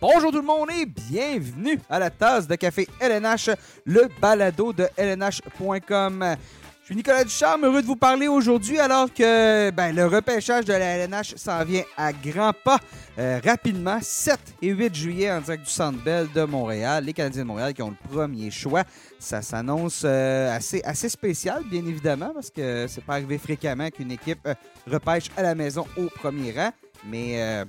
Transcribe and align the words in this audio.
Bonjour 0.00 0.30
tout 0.30 0.38
le 0.38 0.46
monde 0.46 0.70
et 0.70 0.86
bienvenue 0.86 1.78
à 1.90 1.98
la 1.98 2.08
tasse 2.08 2.48
de 2.48 2.54
café 2.54 2.88
LNH, 3.00 3.50
le 3.84 4.08
balado 4.18 4.72
de 4.72 4.88
LNH.com. 4.96 6.36
Je 6.80 6.86
suis 6.86 6.96
Nicolas 6.96 7.22
Ducharme, 7.22 7.66
heureux 7.66 7.82
de 7.82 7.86
vous 7.86 7.96
parler 7.96 8.26
aujourd'hui 8.26 8.78
alors 8.78 9.12
que 9.12 9.70
ben, 9.72 9.94
le 9.94 10.06
repêchage 10.06 10.64
de 10.64 10.72
la 10.72 10.96
LNH 10.96 11.34
s'en 11.36 11.62
vient 11.66 11.82
à 11.98 12.14
grands 12.14 12.54
pas 12.64 12.78
euh, 13.18 13.40
rapidement, 13.44 13.98
7 14.00 14.38
et 14.62 14.68
8 14.68 14.94
juillet 14.94 15.30
en 15.30 15.42
direct 15.42 15.64
du 15.64 15.70
Centre 15.70 16.02
Bell 16.02 16.28
de 16.34 16.44
Montréal. 16.44 17.04
Les 17.04 17.12
Canadiens 17.12 17.42
de 17.42 17.48
Montréal 17.48 17.74
qui 17.74 17.82
ont 17.82 17.90
le 17.90 18.08
premier 18.10 18.50
choix. 18.50 18.84
Ça 19.18 19.42
s'annonce 19.42 20.00
euh, 20.06 20.56
assez, 20.56 21.08
spécial, 21.10 21.62
bien 21.70 21.84
évidemment, 21.84 22.30
parce 22.32 22.48
que 22.48 22.86
c'est 22.88 23.04
pas 23.04 23.14
arrivé 23.14 23.36
fréquemment 23.36 23.90
qu'une 23.90 24.12
équipe 24.12 24.40
euh, 24.46 24.54
repêche 24.90 25.26
à 25.36 25.42
la 25.42 25.54
maison 25.54 25.86
au 25.98 26.06
premier 26.06 26.52
rang. 26.52 26.70
Mais 27.06 27.66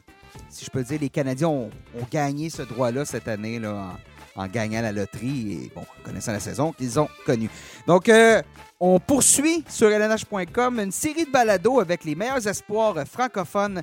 si 0.50 0.66
je 0.66 0.70
peux 0.70 0.84
dire, 0.84 1.00
les 1.00 1.10
Canadiens 1.10 1.50
ont, 1.50 1.70
gagné 2.12 2.50
ce 2.50 2.62
droit-là 2.62 3.06
cette 3.06 3.28
année 3.28 3.60
là, 3.60 3.98
en, 4.36 4.48
gagnant 4.48 4.82
la 4.82 4.92
loterie 4.92 5.54
et 5.54 5.72
bon, 5.76 5.84
connaissant 6.04 6.32
la 6.32 6.40
saison 6.40 6.72
qu'ils 6.74 7.00
ont 7.00 7.10
connue. 7.26 7.50
Donc, 7.88 8.10
euh, 8.10 8.42
on 8.80 9.00
poursuit 9.00 9.64
sur 9.70 9.90
lnh.com 9.90 10.80
une 10.80 10.92
série 10.92 11.26
de 11.26 11.32
balados 11.32 11.80
avec 11.80 12.04
les 12.04 12.16
meilleurs 12.16 12.48
espoirs 12.48 12.96
francophones 13.08 13.82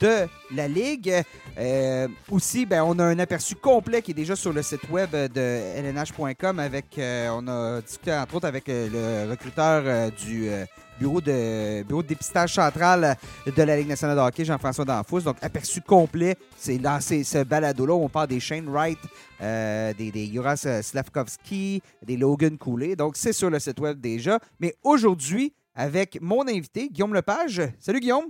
de 0.00 0.26
la 0.54 0.66
Ligue. 0.66 1.22
Euh, 1.58 2.08
aussi, 2.30 2.66
ben, 2.66 2.82
on 2.82 2.98
a 2.98 3.04
un 3.04 3.18
aperçu 3.18 3.54
complet 3.54 4.02
qui 4.02 4.12
est 4.12 4.14
déjà 4.14 4.34
sur 4.34 4.52
le 4.52 4.62
site 4.62 4.88
web 4.90 5.10
de 5.10 5.80
lnh.com 5.80 6.58
avec, 6.58 6.98
euh, 6.98 7.28
on 7.32 7.46
a 7.48 7.80
discuté 7.80 8.12
entre 8.12 8.36
autres 8.36 8.48
avec 8.48 8.64
le 8.66 9.30
recruteur 9.30 10.10
du 10.12 10.50
bureau 11.00 11.20
de, 11.20 11.82
bureau 11.82 12.02
de 12.02 12.08
dépistage 12.08 12.54
central 12.54 13.16
de 13.46 13.62
la 13.62 13.76
Ligue 13.76 13.88
nationale 13.88 14.16
de 14.16 14.20
hockey, 14.20 14.44
Jean-François 14.44 14.84
Danfous. 14.84 15.22
Donc, 15.22 15.36
aperçu 15.40 15.80
complet, 15.80 16.36
c'est 16.56 16.78
dans 16.78 17.00
ce 17.00 17.42
balado-là 17.42 17.94
où 17.94 18.04
on 18.04 18.08
parle 18.08 18.28
des 18.28 18.38
Shane 18.38 18.68
Wright, 18.68 18.98
euh, 19.40 19.94
des, 19.94 20.12
des 20.12 20.26
Juras 20.26 20.82
Slavkovski, 20.82 21.82
des 22.02 22.16
Logan 22.16 22.58
Cooley. 22.58 22.96
Donc, 22.96 23.16
c'est 23.16 23.32
sur 23.32 23.48
le 23.48 23.58
site 23.58 23.80
web 23.80 23.98
déjà. 23.98 24.38
Mais 24.60 24.76
aujourd'hui, 24.84 25.54
avec 25.74 26.20
mon 26.20 26.46
invité, 26.46 26.88
Guillaume 26.88 27.14
Lepage. 27.14 27.62
Salut, 27.78 28.00
Guillaume. 28.00 28.26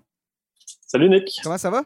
Salut, 0.87 1.09
Nick. 1.09 1.41
Comment 1.43 1.59
ça 1.59 1.71
va? 1.71 1.83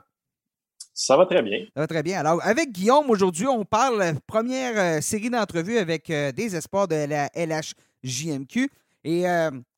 Ça 0.93 1.17
va 1.17 1.27
très 1.27 1.43
bien. 1.43 1.65
Ça 1.75 1.81
va 1.81 1.87
très 1.87 2.03
bien. 2.03 2.21
Alors, 2.21 2.41
avec 2.45 2.71
Guillaume, 2.71 3.09
aujourd'hui, 3.09 3.47
on 3.47 3.65
parle 3.65 4.15
première 4.27 4.99
euh, 4.99 5.01
série 5.01 5.31
d'entrevues 5.31 5.79
avec 5.79 6.11
euh, 6.11 6.31
des 6.31 6.55
espoirs 6.55 6.87
de 6.87 7.07
la 7.07 7.31
LHJMQ. 7.35 8.71
Et 9.07 9.25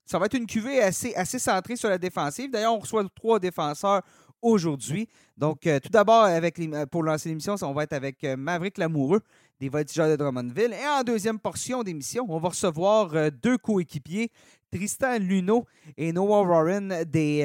ça 0.07 0.19
va 0.19 0.27
être 0.27 0.35
une 0.35 0.47
cuvée 0.47 0.81
assez, 0.81 1.39
centrée 1.39 1.77
sur 1.77 1.89
la 1.89 1.99
défensive. 1.99 2.51
D'ailleurs, 2.51 2.75
on 2.75 2.79
reçoit 2.79 3.05
trois 3.15 3.41
défenseurs 3.41 4.03
aujourd'hui. 4.41 5.09
Donc, 5.37 5.67
euh, 5.67 5.81
tout 5.81 5.89
d'abord, 5.91 6.23
avec 6.23 6.61
pour 6.91 7.03
lancer 7.03 7.29
l'émission, 7.29 7.57
on 7.63 7.73
va 7.73 7.83
être 7.83 7.93
avec 7.93 8.23
euh, 8.23 8.37
Maverick 8.37 8.79
Lamoureux 8.79 9.21
des 9.61 9.69
Voltigeurs 9.69 10.09
de 10.09 10.17
Drummondville. 10.17 10.73
Et 10.73 10.87
en 10.87 11.03
deuxième 11.03 11.39
portion 11.39 11.83
d'émission, 11.83 12.25
on 12.29 12.39
va 12.39 12.51
recevoir 12.51 13.15
euh, 13.15 13.31
deux 13.31 13.59
coéquipiers, 13.59 14.31
Tristan 14.77 15.19
Luneau 15.19 15.65
et 15.97 16.13
Noah 16.13 16.43
Warren 16.43 17.05
des 17.05 17.45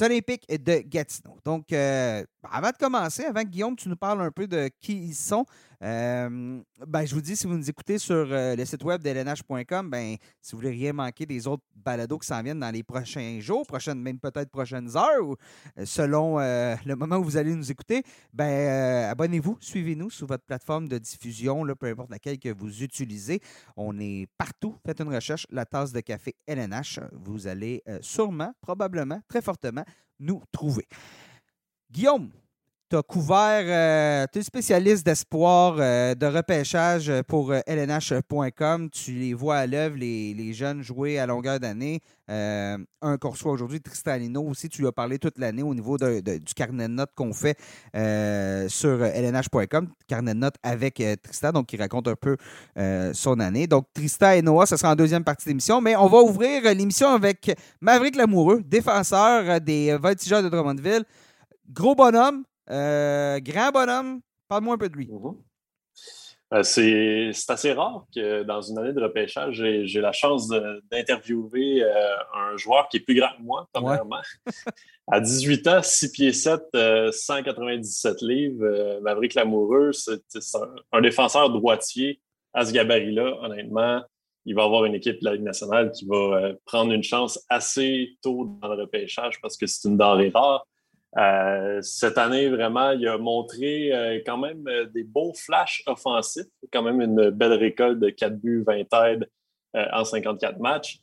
Olympiques 0.00 0.46
de 0.48 0.82
Gatineau. 0.86 1.36
Donc, 1.44 1.72
avant 1.72 2.70
de 2.70 2.76
commencer, 2.78 3.24
avant 3.24 3.42
que 3.42 3.48
Guillaume, 3.48 3.74
tu 3.74 3.88
nous 3.88 3.96
parles 3.96 4.22
un 4.22 4.30
peu 4.30 4.46
de 4.46 4.70
qui 4.80 4.92
ils 4.92 5.14
sont, 5.14 5.44
euh, 5.82 6.60
ben, 6.86 7.06
je 7.06 7.14
vous 7.14 7.22
dis, 7.22 7.36
si 7.36 7.46
vous 7.46 7.56
nous 7.56 7.70
écoutez 7.70 7.96
sur 7.96 8.14
euh, 8.14 8.54
le 8.54 8.64
site 8.66 8.84
web 8.84 9.02
d'LNH.com, 9.02 9.88
ben, 9.88 10.16
si 10.42 10.52
vous 10.52 10.58
voulez 10.58 10.70
rien 10.70 10.92
manquer 10.92 11.24
des 11.24 11.46
autres 11.46 11.62
balados 11.74 12.18
qui 12.18 12.26
s'en 12.26 12.42
viennent 12.42 12.60
dans 12.60 12.70
les 12.70 12.82
prochains 12.82 13.40
jours, 13.40 13.66
prochaines, 13.66 13.98
même 13.98 14.18
peut-être 14.18 14.50
prochaines 14.50 14.94
heures, 14.94 15.22
ou 15.22 15.36
euh, 15.78 15.84
selon 15.86 16.38
le 16.38 16.94
moment 16.94 17.16
où 17.16 17.24
vous 17.24 17.36
allez 17.36 17.54
nous 17.54 17.70
écouter, 17.70 18.02
ben, 18.32 19.08
abonnez-vous, 19.10 19.56
suivez-nous 19.60 20.10
sur 20.10 20.26
votre 20.26 20.44
plateforme 20.44 20.86
de 20.86 20.98
diffusion, 20.98 21.64
peu 21.78 21.86
importe 21.86 22.10
laquelle 22.10 22.38
que 22.38 22.52
vous 22.52 22.82
utilisez. 22.82 23.40
On 23.76 23.98
est 23.98 24.26
partout. 24.36 24.76
Faites 24.84 25.00
une 25.00 25.14
recherche, 25.14 25.46
la 25.50 25.64
tasse 25.64 25.92
de 25.92 26.00
café 26.00 26.34
LNH. 26.46 26.59
Vous 27.12 27.46
allez 27.46 27.82
sûrement, 28.00 28.52
probablement, 28.60 29.20
très 29.28 29.42
fortement 29.42 29.84
nous 30.18 30.42
trouver. 30.52 30.86
Guillaume, 31.90 32.30
tu 32.90 32.96
as 32.96 33.02
couvert, 33.04 33.62
euh, 33.66 34.26
tu 34.32 34.40
es 34.40 34.42
spécialiste 34.42 35.06
d'espoir, 35.06 35.76
euh, 35.78 36.16
de 36.16 36.26
repêchage 36.26 37.12
pour 37.28 37.52
lnh.com. 37.52 38.84
Euh, 38.84 38.88
tu 38.90 39.12
les 39.12 39.32
vois 39.32 39.58
à 39.58 39.66
l'œuvre, 39.68 39.96
les, 39.96 40.52
jeunes 40.52 40.82
jouer 40.82 41.20
à 41.20 41.26
longueur 41.26 41.60
d'année. 41.60 42.00
un 42.28 43.16
qu'on 43.20 43.30
reçoit 43.30 43.52
aujourd'hui, 43.52 43.80
Tristan 43.80 44.16
Lino 44.16 44.42
aussi, 44.42 44.68
tu 44.68 44.80
lui 44.82 44.88
as 44.88 44.92
parlé 44.92 45.20
toute 45.20 45.38
l'année 45.38 45.62
au 45.62 45.72
niveau 45.72 45.98
du 45.98 46.54
carnet 46.56 46.88
de 46.88 46.94
notes 46.94 47.12
qu'on 47.14 47.32
fait 47.32 47.56
sur 48.68 48.98
lnh.com. 48.98 49.88
Carnet 50.08 50.34
de 50.34 50.38
notes 50.40 50.56
avec 50.64 51.00
Tristan, 51.22 51.52
donc 51.52 51.66
qui 51.66 51.76
raconte 51.76 52.08
un 52.08 52.16
peu 52.16 52.36
son 53.14 53.38
année. 53.38 53.68
Donc, 53.68 53.86
Tristan 53.94 54.32
et 54.32 54.42
Noah, 54.42 54.66
ce 54.66 54.76
sera 54.76 54.92
en 54.92 54.96
deuxième 54.96 55.22
partie 55.22 55.48
d'émission, 55.48 55.80
mais 55.80 55.94
on 55.94 56.08
va 56.08 56.18
ouvrir 56.18 56.74
l'émission 56.74 57.08
avec 57.08 57.56
Maverick 57.80 58.16
Lamoureux, 58.16 58.62
défenseur 58.64 59.60
des 59.60 59.96
Voltigeurs 59.96 60.42
de 60.42 60.48
Drummondville. 60.48 61.04
Gros 61.72 61.94
bonhomme, 61.94 62.42
euh, 62.42 62.49
grand 62.68 63.70
bonhomme, 63.72 64.20
parle-moi 64.48 64.74
un 64.74 64.78
peu 64.78 64.88
de 64.88 64.96
lui. 64.96 65.08
Mhm. 65.08 65.36
Euh, 66.52 66.64
c'est 66.64 67.30
assez 67.48 67.72
rare 67.72 68.06
que 68.12 68.42
dans 68.42 68.60
une 68.60 68.78
année 68.78 68.92
de 68.92 69.00
repêchage, 69.00 69.62
j'ai 69.84 70.00
la 70.00 70.10
chance 70.10 70.48
d'interviewer 70.90 71.84
euh, 71.84 72.16
un 72.34 72.56
joueur 72.56 72.88
qui 72.88 72.96
est 72.96 73.00
plus 73.00 73.14
grand 73.14 73.30
que 73.36 73.42
moi, 73.42 73.68
premièrement. 73.72 74.20
à 75.06 75.20
18 75.20 75.66
ans, 75.68 75.80
6 75.80 76.10
pieds 76.10 76.32
7, 76.32 76.60
197 77.12 78.22
livres, 78.22 79.00
Maverick 79.00 79.34
Lamoureux, 79.34 79.92
c'est 79.92 80.20
un, 80.92 81.00
défenseur 81.00 81.50
droitier 81.50 82.20
à 82.52 82.64
ce 82.64 82.72
gabarit-là, 82.72 83.36
honnêtement. 83.42 84.02
Il 84.44 84.56
va 84.56 84.64
avoir 84.64 84.86
une 84.86 84.94
équipe 84.94 85.20
de 85.20 85.26
la 85.26 85.34
Ligue 85.34 85.44
nationale 85.44 85.92
qui 85.92 86.04
va 86.06 86.52
prendre 86.64 86.92
une 86.92 87.04
chance 87.04 87.44
assez 87.48 88.16
tôt 88.22 88.56
dans 88.60 88.74
le 88.74 88.82
repêchage 88.82 89.40
parce 89.40 89.56
que 89.56 89.66
c'est 89.66 89.86
une 89.86 89.96
denrée 89.96 90.32
rare. 90.34 90.66
Euh, 91.18 91.80
cette 91.82 92.18
année, 92.18 92.48
vraiment, 92.48 92.92
il 92.92 93.06
a 93.08 93.18
montré 93.18 93.92
euh, 93.92 94.20
quand 94.24 94.38
même 94.38 94.66
euh, 94.68 94.86
des 94.86 95.02
beaux 95.02 95.32
flashs 95.34 95.82
offensifs, 95.86 96.46
quand 96.72 96.82
même 96.82 97.00
une 97.00 97.30
belle 97.30 97.54
récolte 97.54 97.98
de 97.98 98.10
4 98.10 98.36
buts, 98.36 98.62
20 98.66 98.94
aides 99.06 99.28
en 99.74 100.04
54 100.04 100.58
matchs. 100.58 100.98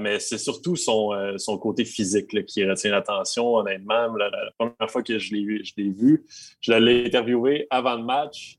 mais 0.00 0.18
c'est 0.18 0.38
surtout 0.38 0.74
son, 0.74 1.12
son 1.36 1.56
côté 1.56 1.84
physique 1.84 2.26
qui 2.46 2.68
retient 2.68 2.90
l'attention, 2.90 3.54
honnêtement. 3.54 4.12
La, 4.16 4.28
première 4.58 4.90
fois 4.90 5.04
que 5.04 5.20
je 5.20 5.32
l'ai 5.32 5.44
vu, 5.44 6.26
je 6.60 6.72
l'ai 6.72 7.06
interviewé 7.06 7.68
avant 7.70 7.94
le 7.94 8.02
match. 8.02 8.58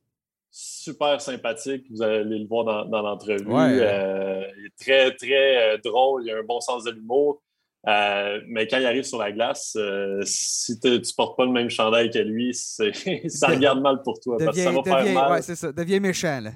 Super 0.50 1.20
sympathique, 1.20 1.86
vous 1.92 2.02
allez 2.02 2.40
le 2.40 2.48
voir 2.48 2.64
dans, 2.64 2.86
dans 2.86 3.02
l'entrevue. 3.02 3.46
il 3.50 4.66
est 4.66 4.80
très, 4.80 5.14
très 5.14 5.78
drôle, 5.80 6.24
il 6.26 6.32
a 6.32 6.38
un 6.38 6.44
bon 6.44 6.62
sens 6.62 6.86
de 6.86 6.92
l'humour. 6.92 7.42
Euh, 7.88 8.42
mais 8.48 8.68
quand 8.68 8.78
il 8.78 8.86
arrive 8.86 9.04
sur 9.04 9.20
la 9.20 9.32
glace, 9.32 9.74
euh, 9.78 10.22
si 10.26 10.80
tu 10.80 10.90
ne 10.90 11.16
portes 11.16 11.38
pas 11.38 11.46
le 11.46 11.52
même 11.52 11.70
chandail 11.70 12.10
que 12.10 12.20
lui, 12.20 12.54
ça 12.54 13.48
regarde 13.48 13.82
mal 13.82 14.02
pour 14.04 14.20
toi. 14.20 14.38
parce 14.38 14.58
que 14.58 14.64
ça 14.64 14.72
va 14.72 14.84
faire 14.84 15.14
mal. 15.14 15.32
Ouais, 15.32 15.42
c'est 15.42 15.56
ça. 15.56 15.72
Deviens 15.72 16.00
méchant. 16.00 16.42
Là. 16.42 16.52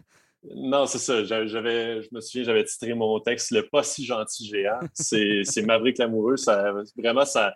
Non, 0.55 0.85
c'est 0.85 0.97
ça. 0.97 1.23
J'avais, 1.23 2.01
je 2.01 2.09
me 2.11 2.19
souviens, 2.19 2.43
j'avais 2.43 2.65
titré 2.65 2.93
mon 2.93 3.19
texte 3.21 3.51
Le 3.51 3.67
pas 3.69 3.83
si 3.83 4.05
gentil 4.05 4.47
géant. 4.47 4.79
C'est, 4.93 5.41
c'est 5.43 5.61
Maverick 5.61 5.97
Lamoureux. 5.97 6.35
Ça, 6.35 6.73
vraiment, 6.97 7.25
ça, 7.25 7.53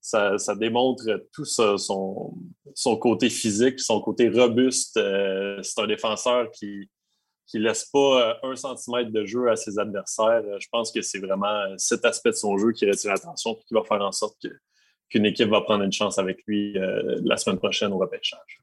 ça, 0.00 0.36
ça 0.36 0.56
démontre 0.56 1.04
tout 1.32 1.44
son, 1.44 2.34
son 2.74 2.96
côté 2.96 3.30
physique, 3.30 3.78
son 3.78 4.00
côté 4.00 4.28
robuste. 4.28 4.96
Euh, 4.96 5.60
c'est 5.62 5.80
un 5.80 5.86
défenseur 5.86 6.50
qui, 6.50 6.90
qui 7.46 7.58
ne 7.58 7.64
laisse 7.64 7.84
pas 7.86 8.38
euh, 8.44 8.50
un 8.50 8.56
centimètre 8.56 9.10
de 9.10 9.24
jeu 9.24 9.50
à 9.50 9.56
ses 9.56 9.78
adversaires. 9.78 10.42
Euh, 10.44 10.58
je 10.58 10.68
pense 10.70 10.90
que 10.90 11.02
c'est 11.02 11.18
vraiment 11.18 11.46
euh, 11.46 11.74
cet 11.76 12.04
aspect 12.04 12.30
de 12.30 12.36
son 12.36 12.56
jeu 12.56 12.72
qui 12.72 12.86
retire 12.86 13.10
l'attention 13.10 13.52
et 13.52 13.64
qui 13.64 13.74
va 13.74 13.82
faire 13.84 14.00
en 14.00 14.12
sorte 14.12 14.46
qu'une 15.10 15.26
équipe 15.26 15.48
va 15.48 15.60
prendre 15.60 15.84
une 15.84 15.92
chance 15.92 16.18
avec 16.18 16.42
lui 16.46 16.74
la 16.76 17.36
semaine 17.36 17.58
prochaine 17.58 17.92
au 17.92 17.98
repêchage. 17.98 18.60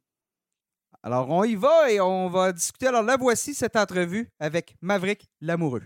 Alors, 1.03 1.29
on 1.29 1.43
y 1.43 1.55
va 1.55 1.91
et 1.91 2.01
on 2.01 2.29
va 2.29 2.51
discuter. 2.51 2.87
Alors 2.87 3.03
là, 3.03 3.15
voici 3.17 3.53
cette 3.53 3.75
entrevue 3.75 4.27
avec 4.39 4.75
Maverick 4.81 5.27
Lamoureux. 5.39 5.83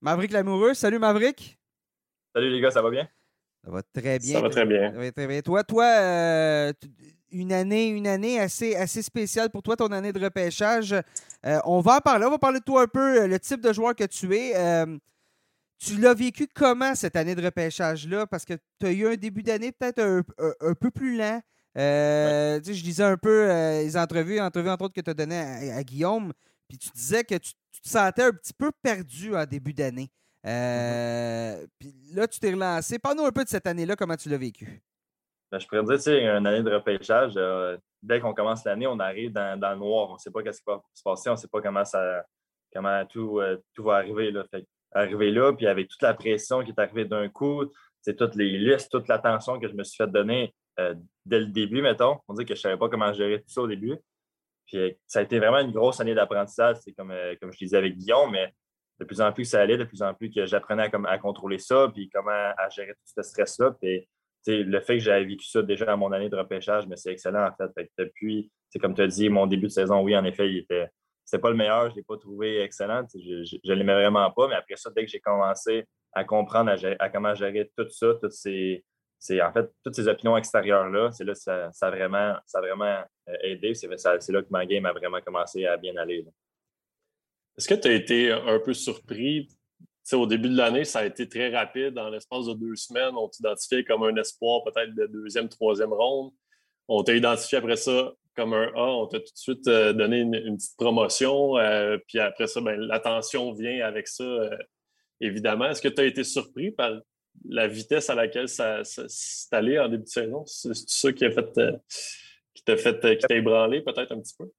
Maverick 0.00 0.32
Lamoureux, 0.32 0.74
salut 0.74 0.98
Maverick. 0.98 1.58
Salut 2.34 2.50
les 2.50 2.60
gars, 2.60 2.70
ça 2.70 2.82
va 2.82 2.90
bien? 2.90 3.08
Ça 3.62 3.70
va 3.70 3.82
très 3.82 4.18
bien. 4.18 4.34
Ça 4.34 4.40
va 4.40 4.48
très 4.48 4.66
bien. 4.66 4.92
Ça 4.92 4.98
va 4.98 5.12
très 5.12 5.26
bien. 5.26 5.42
Toi, 5.42 5.62
toi, 5.62 6.72
une 7.32 7.52
année, 7.52 7.88
une 7.88 8.06
année 8.06 8.40
assez, 8.40 8.74
assez 8.76 9.02
spéciale 9.02 9.50
pour 9.50 9.62
toi, 9.62 9.76
ton 9.76 9.92
année 9.92 10.12
de 10.12 10.20
repêchage. 10.20 10.92
Euh, 10.92 11.60
on 11.64 11.80
va 11.80 11.96
en 11.96 12.00
parler. 12.00 12.26
On 12.26 12.30
va 12.30 12.38
parler 12.38 12.60
de 12.60 12.64
toi 12.64 12.82
un 12.82 12.86
peu, 12.86 13.22
euh, 13.22 13.26
le 13.26 13.38
type 13.38 13.60
de 13.60 13.72
joueur 13.72 13.94
que 13.94 14.04
tu 14.04 14.34
es. 14.34 14.56
Euh, 14.56 14.98
tu 15.78 15.96
l'as 15.96 16.14
vécu 16.14 16.46
comment 16.46 16.94
cette 16.94 17.16
année 17.16 17.34
de 17.34 17.42
repêchage-là? 17.42 18.26
Parce 18.26 18.44
que 18.44 18.54
tu 18.78 18.86
as 18.86 18.92
eu 18.92 19.08
un 19.08 19.16
début 19.16 19.42
d'année 19.42 19.72
peut-être 19.72 20.00
un, 20.00 20.74
peu 20.74 20.90
plus 20.90 21.16
lent. 21.16 21.40
Je 21.74 22.82
lisais 22.84 23.04
un 23.04 23.16
peu 23.16 23.48
les 23.48 23.96
entrevues, 23.96 24.40
entrevues 24.40 24.68
entre 24.68 24.84
autres 24.84 24.94
que 24.94 25.00
tu 25.00 25.10
as 25.10 25.14
données 25.14 25.72
à, 25.72 25.82
Guillaume, 25.82 26.34
puis 26.68 26.76
tu 26.76 26.90
disais 26.90 27.24
que 27.24 27.36
tu, 27.36 27.52
te 27.82 27.88
sentais 27.88 28.24
un 28.24 28.32
petit 28.32 28.52
peu 28.52 28.72
perdu 28.82 29.34
en 29.34 29.46
début 29.46 29.72
d'année. 29.72 30.10
Mm-hmm. 30.44 31.66
Puis 31.78 31.94
là, 32.12 32.28
tu 32.28 32.40
t'es 32.40 32.50
relancé. 32.50 32.98
Parle-nous 32.98 33.24
un 33.24 33.32
peu 33.32 33.44
de 33.44 33.48
cette 33.48 33.66
année-là, 33.66 33.96
comment 33.96 34.16
tu 34.16 34.28
l'as 34.28 34.36
vécu. 34.36 34.82
Ben, 35.50 35.58
je 35.58 35.66
pourrais 35.66 35.82
dire, 35.82 35.96
tu 35.96 36.02
sais, 36.02 36.24
une 36.24 36.46
année 36.46 36.62
de 36.62 36.72
repêchage, 36.72 37.32
euh, 37.36 37.76
dès 38.02 38.20
qu'on 38.20 38.34
commence 38.34 38.64
l'année, 38.64 38.86
on 38.86 38.98
arrive 39.00 39.32
dans, 39.32 39.58
le 39.60 39.76
noir. 39.76 40.10
On 40.10 40.14
ne 40.14 40.18
sait 40.18 40.30
pas 40.30 40.40
ce 40.44 40.58
qui 40.58 40.64
va 40.66 40.80
se 40.94 41.02
passer, 41.02 41.28
on 41.28 41.32
ne 41.32 41.38
sait 41.38 41.48
pas 41.48 41.60
comment, 41.60 41.84
ça, 41.84 42.24
comment 42.72 43.04
tout, 43.06 43.40
euh, 43.40 43.58
tout 43.74 43.82
va 43.82 43.96
arriver. 43.96 44.30
Là. 44.30 44.44
Arriver 44.92 45.30
là, 45.32 45.52
puis 45.52 45.66
avec 45.66 45.88
toute 45.88 46.02
la 46.02 46.14
pression 46.14 46.62
qui 46.62 46.70
est 46.70 46.80
arrivée 46.80 47.04
d'un 47.04 47.28
coup, 47.28 47.64
c'est 48.00 48.16
toutes 48.16 48.36
les 48.36 48.58
listes, 48.58 48.90
toute 48.90 49.08
l'attention 49.08 49.58
que 49.58 49.68
je 49.68 49.74
me 49.74 49.82
suis 49.82 49.96
fait 49.96 50.10
donner 50.10 50.54
euh, 50.78 50.94
dès 51.26 51.40
le 51.40 51.46
début, 51.46 51.82
mettons. 51.82 52.18
On 52.28 52.34
dit 52.34 52.44
que 52.44 52.54
je 52.54 52.60
ne 52.60 52.62
savais 52.62 52.76
pas 52.76 52.88
comment 52.88 53.12
gérer 53.12 53.40
tout 53.40 53.48
ça 53.48 53.62
au 53.62 53.66
début. 53.66 53.96
Puis 54.66 54.96
ça 55.06 55.18
a 55.18 55.22
été 55.22 55.40
vraiment 55.40 55.58
une 55.58 55.72
grosse 55.72 56.00
année 56.00 56.14
d'apprentissage, 56.14 56.76
c'est 56.84 56.92
comme, 56.92 57.12
comme 57.40 57.52
je 57.52 57.58
disais 57.58 57.76
avec 57.76 57.96
Guillaume, 57.96 58.30
mais 58.30 58.54
de 59.00 59.04
plus 59.04 59.20
en 59.20 59.32
plus 59.32 59.44
que 59.44 59.48
ça 59.48 59.60
allait, 59.60 59.78
de 59.78 59.84
plus 59.84 60.02
en 60.02 60.14
plus 60.14 60.30
que 60.30 60.46
j'apprenais 60.46 60.88
à, 60.92 61.10
à, 61.10 61.18
contrôler 61.18 61.58
ça, 61.58 61.90
puis 61.92 62.08
comment 62.08 62.30
à 62.30 62.68
gérer 62.68 62.92
tout 62.92 63.12
ce 63.16 63.22
stress-là. 63.22 63.72
Puis 63.80 64.06
le 64.46 64.80
fait 64.80 64.98
que 64.98 65.04
j'avais 65.04 65.24
vécu 65.24 65.46
ça 65.46 65.62
déjà 65.62 65.92
à 65.92 65.96
mon 65.96 66.12
année 66.12 66.28
de 66.28 66.36
repêchage, 66.36 66.86
mais 66.86 66.96
c'est 66.96 67.12
excellent 67.12 67.48
en 67.48 67.52
fait. 67.54 67.90
depuis, 67.98 68.50
comme 68.80 68.94
tu 68.94 69.02
as 69.02 69.06
dit, 69.06 69.28
mon 69.28 69.46
début 69.46 69.66
de 69.66 69.72
saison, 69.72 70.02
oui, 70.02 70.16
en 70.16 70.24
effet, 70.24 70.48
il 70.48 70.58
était. 70.58 70.88
C'était 71.24 71.42
pas 71.42 71.50
le 71.50 71.56
meilleur, 71.56 71.86
je 71.86 71.90
ne 71.90 71.96
l'ai 71.96 72.02
pas 72.02 72.16
trouvé 72.16 72.60
excellent. 72.60 73.06
Je 73.14 73.56
ne 73.70 73.74
l'aimais 73.74 73.94
vraiment 73.94 74.30
pas, 74.32 74.48
mais 74.48 74.56
après 74.56 74.76
ça, 74.76 74.90
dès 74.90 75.04
que 75.04 75.10
j'ai 75.10 75.20
commencé 75.20 75.86
à 76.12 76.24
comprendre 76.24 76.74
à, 76.98 77.08
comment 77.08 77.34
gérer 77.34 77.70
tout 77.76 77.88
ça, 77.88 78.14
toutes 78.20 78.32
ces, 78.32 78.84
en 79.40 79.52
fait, 79.52 79.70
toutes 79.84 79.94
ces 79.94 80.08
opinions 80.08 80.36
extérieures-là, 80.36 81.12
c'est 81.12 81.24
là 81.24 81.34
que 81.34 81.38
ça, 81.38 81.70
a 81.80 81.90
vraiment, 81.90 82.36
ça 82.46 82.60
vraiment 82.60 83.04
euh, 83.28 83.36
aidé. 83.42 83.74
C'est 83.74 83.88
là 83.88 84.42
que 84.42 84.50
ma 84.50 84.66
game 84.66 84.86
a 84.86 84.92
vraiment 84.92 85.20
commencé 85.20 85.66
à 85.66 85.76
bien 85.76 85.96
aller. 85.96 86.26
Est-ce 87.56 87.68
que 87.68 87.74
tu 87.74 87.88
as 87.88 87.92
été 87.92 88.32
un 88.32 88.58
peu 88.58 88.74
surpris 88.74 89.48
au 90.16 90.26
début 90.26 90.48
de 90.48 90.56
l'année, 90.56 90.84
ça 90.84 91.00
a 91.00 91.06
été 91.06 91.28
très 91.28 91.54
rapide. 91.54 91.98
En 91.98 92.10
l'espace 92.10 92.46
de 92.46 92.54
deux 92.54 92.76
semaines, 92.76 93.14
on 93.16 93.28
t'identifiait 93.28 93.84
comme 93.84 94.02
un 94.02 94.16
espoir 94.16 94.62
peut-être 94.64 94.94
de 94.94 95.06
deuxième, 95.06 95.48
troisième 95.48 95.92
ronde. 95.92 96.32
On 96.88 97.02
t'a 97.02 97.14
identifié 97.14 97.58
après 97.58 97.76
ça 97.76 98.12
comme 98.34 98.54
un 98.54 98.68
A. 98.74 98.82
On 98.82 99.06
t'a 99.06 99.18
tout 99.18 99.32
de 99.32 99.38
suite 99.38 99.68
euh, 99.68 99.92
donné 99.92 100.20
une, 100.20 100.56
petite 100.56 100.76
promotion. 100.76 101.58
Euh, 101.58 101.98
puis 102.08 102.18
après 102.18 102.46
ça, 102.46 102.60
ben, 102.60 102.78
l'attention 102.80 103.52
vient 103.52 103.84
avec 103.86 104.08
ça, 104.08 104.24
euh, 104.24 104.56
évidemment. 105.20 105.66
Est-ce 105.66 105.82
que 105.82 105.88
tu 105.88 106.00
as 106.00 106.06
été 106.06 106.24
surpris 106.24 106.70
par 106.70 106.92
la 107.48 107.68
vitesse 107.68 108.10
à 108.10 108.14
laquelle 108.14 108.48
ça, 108.48 108.82
s'est 108.84 109.54
allé 109.54 109.78
en 109.78 109.88
début 109.88 110.04
de 110.04 110.08
saison? 110.08 110.44
C'est 110.46 110.74
ça 110.74 111.12
qui 111.12 111.24
a 111.24 111.30
fait 111.30 111.60
qui 112.54 112.64
t'a 112.64 112.76
fait 112.76 113.18
qui 113.18 113.26
t'a 113.26 113.36
ébranlé 113.36 113.82
peut-être 113.82 114.12
un 114.12 114.20
petit 114.20 114.34
peu? 114.36 114.50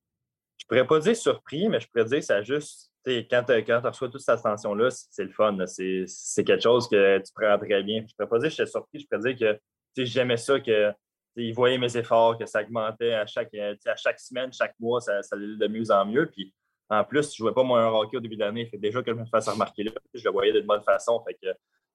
Je 0.57 0.65
pourrais 0.65 0.88
pas 0.88 1.00
dire 1.00 1.15
surpris, 1.15 1.68
mais 1.68 1.80
je 1.80 1.88
pourrais 1.88 2.06
dire 2.06 2.19
que 2.19 2.25
ça 2.25 2.38
a 2.38 2.44
juste 2.44 2.90
quand, 3.06 3.44
tu 3.45 3.88
reçois 3.88 4.09
toute 4.09 4.21
cette 4.21 4.39
attention-là, 4.39 4.89
c'est 4.92 5.24
le 5.24 5.31
fun. 5.31 5.57
C'est 5.65 6.44
quelque 6.44 6.62
chose 6.62 6.88
que 6.88 7.18
tu 7.19 7.31
prends 7.33 7.57
très 7.57 7.83
bien. 7.83 7.98
Je 7.98 8.03
ne 8.03 8.07
pourrais 8.15 8.30
pas 8.30 8.48
dire 8.48 8.56
que 8.56 8.65
surpris, 8.65 9.00
je 9.00 9.07
pourrais 9.07 9.33
dire 9.33 9.59
que 9.95 10.06
j'aimais 10.06 10.38
ça, 10.38 10.59
que 10.59 10.94
ils 11.36 11.53
voyaient 11.53 11.77
mes 11.77 11.95
efforts, 11.95 12.38
que 12.38 12.45
ça 12.45 12.62
augmentait 12.62 13.13
à 13.13 13.25
chaque, 13.25 13.53
à 13.53 13.95
chaque 13.95 14.19
semaine, 14.19 14.51
chaque 14.51 14.75
mois, 14.80 15.00
ça, 15.00 15.21
allait 15.31 15.56
de 15.56 15.68
mieux 15.68 15.89
en 15.92 16.06
mieux. 16.06 16.30
Puis 16.30 16.53
en 16.89 17.03
plus, 17.03 17.24
je 17.36 17.42
ne 17.42 17.48
jouais 17.48 17.53
pas 17.53 17.63
moi 17.63 17.81
un 17.81 17.88
hockey 17.88 18.18
au 18.18 18.19
début 18.19 18.36
de 18.36 18.42
l'année. 18.42 18.69
Déjà 18.74 19.01
que 19.01 19.12
je 19.12 19.18
me 19.18 19.25
fasse 19.25 19.48
remarquer 19.48 19.83
là, 19.83 19.92
je 20.13 20.24
le 20.24 20.31
voyais 20.31 20.51
de 20.51 20.62
bonne 20.62 20.83
façon. 20.83 21.24
Fait 21.25 21.36
que, 21.36 21.48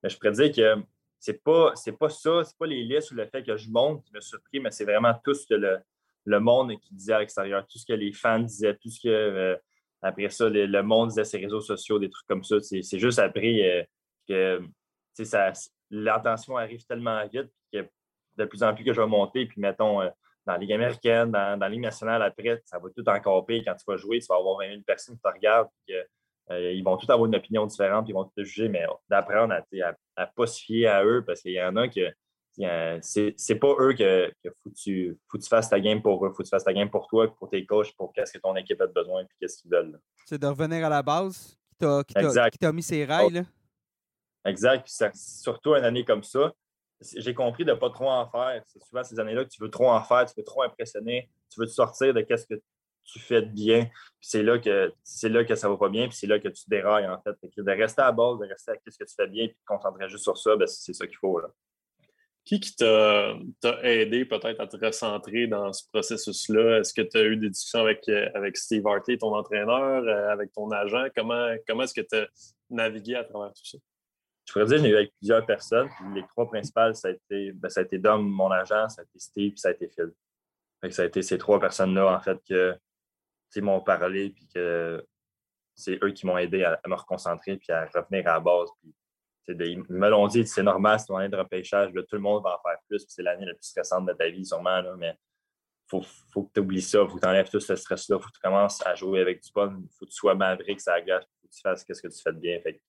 mais 0.02 0.08
je 0.08 0.16
pourrais 0.16 0.32
dire 0.32 0.52
que 0.52 0.82
c'est 1.18 1.42
pas, 1.42 1.74
pas 1.98 2.08
ça, 2.08 2.44
c'est 2.44 2.56
pas 2.58 2.66
les 2.66 2.82
listes 2.82 3.10
ou 3.10 3.14
le 3.14 3.26
fait 3.26 3.42
que 3.42 3.56
je 3.56 3.68
monte 3.68 4.04
qui 4.04 4.12
me 4.14 4.20
surpris, 4.20 4.60
mais 4.60 4.70
c'est 4.70 4.84
vraiment 4.84 5.14
tout 5.22 5.34
ce 5.34 5.46
que 5.46 5.54
le, 5.54 5.78
le 6.24 6.40
monde 6.40 6.72
qui 6.80 6.94
disait 6.94 7.14
à 7.14 7.18
l'extérieur, 7.20 7.66
tout 7.66 7.78
ce 7.78 7.86
que 7.86 7.92
les 7.92 8.12
fans 8.12 8.40
disaient, 8.40 8.74
tout 8.74 8.88
ce 8.88 9.00
que. 9.00 9.08
Euh, 9.08 9.56
après 10.02 10.30
ça, 10.30 10.48
le, 10.48 10.82
monde 10.82 11.10
disait 11.10 11.24
ses 11.24 11.38
réseaux 11.38 11.60
sociaux, 11.60 11.98
des 11.98 12.10
trucs 12.10 12.26
comme 12.26 12.44
ça. 12.44 12.56
C'est 12.60 12.98
juste 12.98 13.18
après 13.18 13.86
euh, 14.30 14.60
que 15.18 15.22
l'attention 15.90 16.56
arrive 16.56 16.84
tellement 16.84 17.26
vite 17.26 17.50
que 17.72 17.86
de 18.36 18.44
plus 18.44 18.62
en 18.62 18.74
plus 18.74 18.84
que 18.84 18.92
je 18.92 19.00
vais 19.00 19.06
monter, 19.06 19.46
puis 19.46 19.60
mettons 19.60 20.02
euh, 20.02 20.08
dans 20.44 20.52
la 20.52 20.58
Ligue 20.58 20.72
américaine, 20.72 21.30
dans, 21.30 21.58
la 21.58 21.68
Ligue 21.68 21.80
nationale, 21.80 22.22
après, 22.22 22.62
ça 22.64 22.78
va 22.78 22.88
tout 22.90 23.08
encore. 23.08 23.44
Quand 23.48 23.74
tu 23.74 23.84
vas 23.86 23.96
jouer, 23.96 24.20
tu 24.20 24.26
vas 24.28 24.36
avoir 24.36 24.58
20 24.58 24.68
000 24.68 24.82
personnes 24.82 25.16
qui 25.16 25.22
te 25.22 25.28
regardent, 25.28 25.68
euh, 26.50 26.72
ils 26.72 26.84
vont 26.84 26.96
tous 26.96 27.10
avoir 27.10 27.26
une 27.26 27.34
opinion 27.34 27.66
différente, 27.66 28.08
ils 28.08 28.12
vont 28.12 28.24
te 28.24 28.44
juger, 28.44 28.68
mais 28.68 28.84
d'apprendre 29.08 29.54
à 29.54 29.62
ne 29.72 30.24
pas 30.36 30.46
se 30.46 30.62
fier 30.62 30.86
à 30.86 31.04
eux 31.04 31.24
parce 31.24 31.40
qu'il 31.40 31.52
y 31.52 31.62
en 31.62 31.74
a 31.76 31.88
qui 31.88 32.02
c'est 33.00 33.58
pas 33.60 33.74
eux 33.80 33.94
que, 33.94 34.32
faut, 34.62 34.70
que 34.70 34.74
tu, 34.74 35.18
faut 35.28 35.38
tu 35.38 35.48
fasses 35.48 35.68
ta 35.68 35.80
game 35.80 36.02
pour 36.02 36.24
eux, 36.24 36.30
faut 36.30 36.38
que 36.38 36.44
tu 36.44 36.50
fasses 36.50 36.64
ta 36.64 36.72
game 36.72 36.90
pour 36.90 37.06
toi, 37.06 37.34
pour 37.36 37.48
tes 37.50 37.64
coachs, 37.66 37.94
pour 37.96 38.12
qu'est-ce 38.12 38.32
que 38.32 38.38
ton 38.38 38.54
équipe 38.56 38.80
a 38.80 38.86
besoin 38.86 39.22
et 39.22 39.26
qu'est-ce 39.40 39.58
qu'ils 39.58 39.70
veulent. 39.70 39.98
C'est 40.24 40.40
de 40.40 40.46
revenir 40.46 40.86
à 40.86 40.88
la 40.88 41.02
base 41.02 41.58
qui 41.78 42.58
t'a 42.58 42.72
mis 42.72 42.82
ses 42.82 43.04
rails. 43.04 43.32
Là. 43.32 43.42
Exact. 44.46 44.86
surtout 45.14 45.74
une 45.74 45.84
année 45.84 46.04
comme 46.04 46.22
ça, 46.22 46.52
j'ai 47.16 47.34
compris 47.34 47.64
de 47.64 47.72
ne 47.72 47.76
pas 47.76 47.90
trop 47.90 48.08
en 48.08 48.28
faire. 48.30 48.62
C'est 48.66 48.82
souvent 48.82 49.04
ces 49.04 49.18
années-là 49.18 49.44
que 49.44 49.50
tu 49.50 49.60
veux 49.60 49.70
trop 49.70 49.90
en 49.90 50.02
faire, 50.02 50.24
tu 50.26 50.34
veux 50.36 50.44
trop 50.44 50.62
impressionner, 50.62 51.28
tu 51.52 51.60
veux 51.60 51.66
te 51.66 51.72
sortir 51.72 52.14
de 52.14 52.20
qu'est-ce 52.22 52.46
que 52.46 52.60
tu 53.04 53.20
fais 53.20 53.42
de 53.42 53.50
bien. 53.50 53.88
c'est 54.20 54.42
là 54.42 54.58
que 54.58 54.92
c'est 55.04 55.28
là 55.28 55.44
que 55.44 55.54
ça 55.54 55.68
va 55.68 55.76
pas 55.76 55.88
bien, 55.88 56.08
puis 56.08 56.16
c'est 56.16 56.26
là 56.26 56.40
que 56.40 56.48
tu 56.48 56.64
dérailles 56.68 57.06
en 57.06 57.20
fait. 57.20 57.36
de 57.56 57.70
rester 57.70 58.02
à 58.02 58.06
la 58.06 58.12
base, 58.12 58.38
de 58.38 58.46
rester 58.46 58.72
à 58.72 58.74
ce 58.74 58.98
que 58.98 59.04
tu 59.04 59.14
fais 59.14 59.28
bien, 59.28 59.46
puis 59.46 59.54
de 59.54 59.60
te 59.60 59.66
concentrer 59.66 60.08
juste 60.08 60.24
sur 60.24 60.36
ça, 60.36 60.56
ben, 60.56 60.66
c'est 60.66 60.92
ça 60.92 61.06
qu'il 61.06 61.16
faut. 61.16 61.38
Là. 61.38 61.48
Qui 62.46 62.60
qui 62.60 62.76
t'a 62.76 63.34
aidé 63.82 64.24
peut-être 64.24 64.60
à 64.60 64.68
te 64.68 64.76
recentrer 64.76 65.48
dans 65.48 65.72
ce 65.72 65.82
processus-là? 65.92 66.78
Est-ce 66.78 66.94
que 66.94 67.02
tu 67.02 67.18
as 67.18 67.24
eu 67.24 67.36
des 67.36 67.50
discussions 67.50 67.80
avec, 67.80 68.08
euh, 68.08 68.30
avec 68.34 68.56
Steve 68.56 68.86
Hartley, 68.86 69.18
ton 69.18 69.34
entraîneur, 69.34 70.04
euh, 70.04 70.28
avec 70.30 70.52
ton 70.52 70.70
agent? 70.70 71.06
Comment, 71.16 71.56
comment 71.66 71.82
est-ce 71.82 71.94
que 71.94 72.06
tu 72.06 72.14
as 72.14 72.28
navigué 72.70 73.16
à 73.16 73.24
travers 73.24 73.52
tout 73.52 73.64
ça? 73.64 73.78
Je 74.46 74.52
pourrais 74.52 74.66
dire 74.66 74.76
que 74.76 74.82
j'ai 74.84 74.90
eu 74.90 74.94
avec 74.94 75.12
plusieurs 75.18 75.44
personnes. 75.44 75.88
les 76.14 76.22
trois 76.28 76.48
principales, 76.48 76.94
ça 76.94 77.08
a 77.08 77.10
été, 77.10 77.50
ben, 77.50 77.68
ça 77.68 77.80
a 77.80 77.82
été 77.82 77.98
Dom, 77.98 78.24
mon 78.24 78.52
agent, 78.52 78.90
ça 78.90 79.02
a 79.02 79.04
été 79.04 79.18
Steve, 79.18 79.50
puis 79.50 79.58
ça 79.58 79.70
a 79.70 79.72
été 79.72 79.88
Phil. 79.88 80.12
ça 80.92 81.02
a 81.02 81.06
été 81.06 81.22
ces 81.22 81.38
trois 81.38 81.58
personnes-là, 81.58 82.16
en 82.16 82.20
fait, 82.20 82.38
qui 83.52 83.60
m'ont 83.60 83.80
parlé, 83.80 84.30
puis 84.30 84.46
que 84.54 85.04
c'est 85.74 85.98
eux 86.00 86.12
qui 86.12 86.26
m'ont 86.26 86.38
aidé 86.38 86.62
à, 86.62 86.80
me 86.86 86.94
reconcentrer, 86.94 87.56
puis 87.56 87.72
à 87.72 87.86
revenir 87.86 88.28
à 88.28 88.34
la 88.34 88.40
base, 88.40 88.68
ils 89.48 89.78
me 89.88 90.28
dit, 90.28 90.46
c'est 90.46 90.62
normal, 90.62 90.98
c'est 90.98 91.06
ton 91.06 91.16
année 91.16 91.28
de 91.28 91.36
repêchage, 91.36 91.92
tout 91.92 92.04
le 92.12 92.18
monde 92.20 92.42
va 92.42 92.56
en 92.56 92.68
faire 92.68 92.78
plus, 92.88 93.04
c'est 93.08 93.22
l'année 93.22 93.46
la 93.46 93.54
plus 93.54 93.66
stressante 93.66 94.06
de 94.06 94.12
ta 94.12 94.28
vie, 94.28 94.44
sûrement, 94.44 94.80
là, 94.80 94.94
mais 94.96 95.14
il 95.92 96.00
faut, 96.32 96.42
que 96.42 96.52
tu 96.52 96.60
oublies 96.60 96.82
ça, 96.82 97.06
faut 97.06 97.14
que 97.14 97.20
tu 97.20 97.28
enlèves 97.28 97.48
tout 97.48 97.60
ce 97.60 97.76
stress-là, 97.76 98.18
faut 98.18 98.28
que 98.28 98.34
tu 98.34 98.40
commences 98.40 98.84
à 98.84 98.94
jouer 98.94 99.20
avec 99.20 99.42
du 99.42 99.50
fun, 99.52 99.76
il 99.78 99.88
faut 99.96 100.04
que 100.04 100.10
tu 100.10 100.16
sois 100.16 100.34
maverick, 100.34 100.80
ça 100.80 100.98
il 100.98 101.04
faut 101.12 101.48
que 101.48 101.54
tu 101.54 101.60
fasses 101.60 101.84
ce 101.86 102.02
que 102.02 102.08
tu 102.08 102.22
fais 102.22 102.32
de 102.32 102.38
bien. 102.38 102.60
Fait 102.60 102.80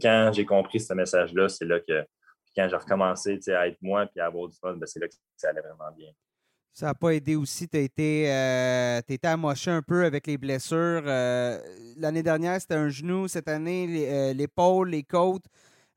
quand 0.00 0.30
j'ai 0.32 0.44
compris 0.44 0.80
ce 0.80 0.94
message-là, 0.94 1.48
c'est 1.48 1.64
là 1.64 1.80
que, 1.80 2.04
quand 2.56 2.68
j'ai 2.68 2.76
recommencé 2.76 3.40
à 3.48 3.66
être 3.66 3.78
moi 3.82 4.06
et 4.14 4.20
à 4.20 4.26
avoir 4.26 4.48
du 4.48 4.56
fun, 4.58 4.74
ben, 4.74 4.86
c'est 4.86 5.00
là 5.00 5.08
que 5.08 5.14
ça 5.36 5.48
allait 5.48 5.60
vraiment 5.60 5.90
bien. 5.96 6.10
Ça 6.72 6.86
n'a 6.86 6.94
pas 6.94 7.10
aidé 7.10 7.36
aussi. 7.36 7.68
Tu 7.68 7.76
as 7.76 7.80
été, 7.80 8.32
euh, 8.32 9.00
amoché 9.22 9.70
un 9.70 9.82
peu 9.82 10.04
avec 10.04 10.26
les 10.26 10.36
blessures. 10.36 11.02
Euh, 11.06 11.60
l'année 11.96 12.24
dernière, 12.24 12.60
c'était 12.60 12.74
un 12.74 12.88
genou. 12.88 13.28
Cette 13.28 13.46
année, 13.46 14.08
euh, 14.08 14.32
l'épaule, 14.32 14.90
les 14.90 15.04
côtes. 15.04 15.44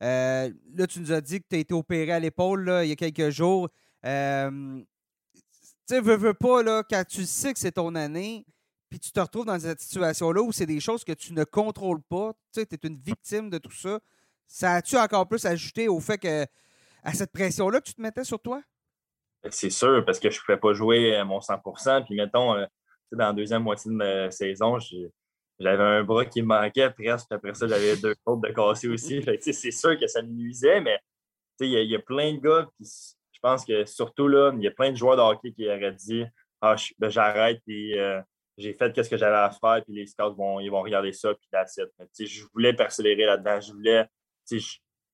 Euh, 0.03 0.51
là, 0.75 0.87
tu 0.87 0.99
nous 0.99 1.11
as 1.11 1.21
dit 1.21 1.39
que 1.41 1.45
tu 1.49 1.55
as 1.55 1.59
été 1.59 1.73
opéré 1.73 2.11
à 2.11 2.19
l'épaule 2.19 2.81
il 2.83 2.89
y 2.89 2.91
a 2.91 2.95
quelques 2.95 3.29
jours. 3.29 3.69
Euh, 4.05 4.79
tu 5.33 5.95
sais, 5.95 6.01
veux, 6.01 6.17
veux 6.17 6.33
pas, 6.33 6.61
là, 6.63 6.83
quand 6.87 7.03
tu 7.07 7.25
sais 7.25 7.53
que 7.53 7.59
c'est 7.59 7.71
ton 7.73 7.95
année, 7.95 8.45
puis 8.89 8.99
tu 8.99 9.11
te 9.11 9.19
retrouves 9.19 9.45
dans 9.45 9.59
cette 9.59 9.81
situation-là 9.81 10.41
où 10.41 10.51
c'est 10.51 10.65
des 10.65 10.79
choses 10.79 11.03
que 11.03 11.13
tu 11.13 11.33
ne 11.33 11.43
contrôles 11.43 12.01
pas, 12.01 12.33
tu 12.53 12.61
es 12.61 12.67
une 12.83 12.97
victime 12.97 13.49
de 13.49 13.57
tout 13.57 13.71
ça, 13.71 13.99
ça 14.47 14.73
a-tu 14.73 14.97
encore 14.97 15.27
plus 15.27 15.45
ajouté 15.45 15.87
au 15.87 15.99
fait 15.99 16.17
que, 16.17 16.45
à 17.03 17.13
cette 17.13 17.31
pression-là 17.31 17.79
que 17.79 17.85
tu 17.85 17.93
te 17.93 18.01
mettais 18.01 18.23
sur 18.23 18.39
toi? 18.39 18.61
C'est 19.49 19.69
sûr, 19.69 20.03
parce 20.05 20.19
que 20.19 20.29
je 20.29 20.39
ne 20.39 20.45
pouvais 20.45 20.57
pas 20.57 20.73
jouer 20.73 21.15
à 21.15 21.23
mon 21.23 21.39
100% 21.39 22.05
Puis, 22.05 22.15
mettons, 22.15 22.55
euh, 22.55 22.65
dans 23.11 23.27
la 23.27 23.33
deuxième 23.33 23.63
moitié 23.63 23.91
de 23.91 23.95
ma 23.95 24.31
saison, 24.31 24.79
j'ai 24.79 25.11
j'avais 25.59 25.83
un 25.83 26.03
bras 26.03 26.25
qui 26.25 26.41
me 26.41 26.47
manquait 26.47 26.89
presque. 26.91 27.31
Après 27.31 27.53
ça, 27.53 27.67
j'avais 27.67 27.97
deux 27.97 28.15
côtes 28.23 28.41
de 28.41 28.49
cassé 28.49 28.87
aussi. 28.87 29.23
c'est 29.41 29.71
sûr 29.71 29.99
que 29.99 30.07
ça 30.07 30.21
me 30.21 30.29
nuisait, 30.29 30.81
mais 30.81 30.99
il 31.59 31.71
y, 31.71 31.95
a 31.95 31.99
plein 31.99 32.33
de 32.33 32.39
gars 32.39 32.67
qui, 32.77 32.87
je 33.37 33.39
pense 33.41 33.65
que 33.65 33.85
surtout 33.85 34.27
là, 34.27 34.51
il 34.55 34.63
y 34.63 34.67
a 34.67 34.71
plein 34.71 34.91
de 34.91 34.97
joueurs 34.97 35.15
de 35.15 35.21
hockey 35.21 35.51
qui 35.51 35.67
auraient 35.67 35.93
dit 35.93 36.23
Ah, 36.61 36.75
ben, 36.99 37.09
j'arrête 37.09 37.61
et 37.67 37.99
euh, 37.99 38.21
j'ai 38.57 38.73
fait 38.73 39.03
ce 39.03 39.09
que 39.09 39.17
j'avais 39.17 39.35
à 39.35 39.51
faire, 39.51 39.83
puis 39.83 39.93
les 39.93 40.07
scouts 40.07 40.35
vont, 40.35 40.59
ils 40.59 40.69
vont 40.69 40.81
regarder 40.81 41.13
ça, 41.13 41.33
puis 41.33 41.47
la 41.51 41.65
Je 41.65 42.43
voulais 42.53 42.73
persévérer 42.73 43.25
là-dedans. 43.25 43.61
Je 43.61 43.71
voulais 43.73 44.07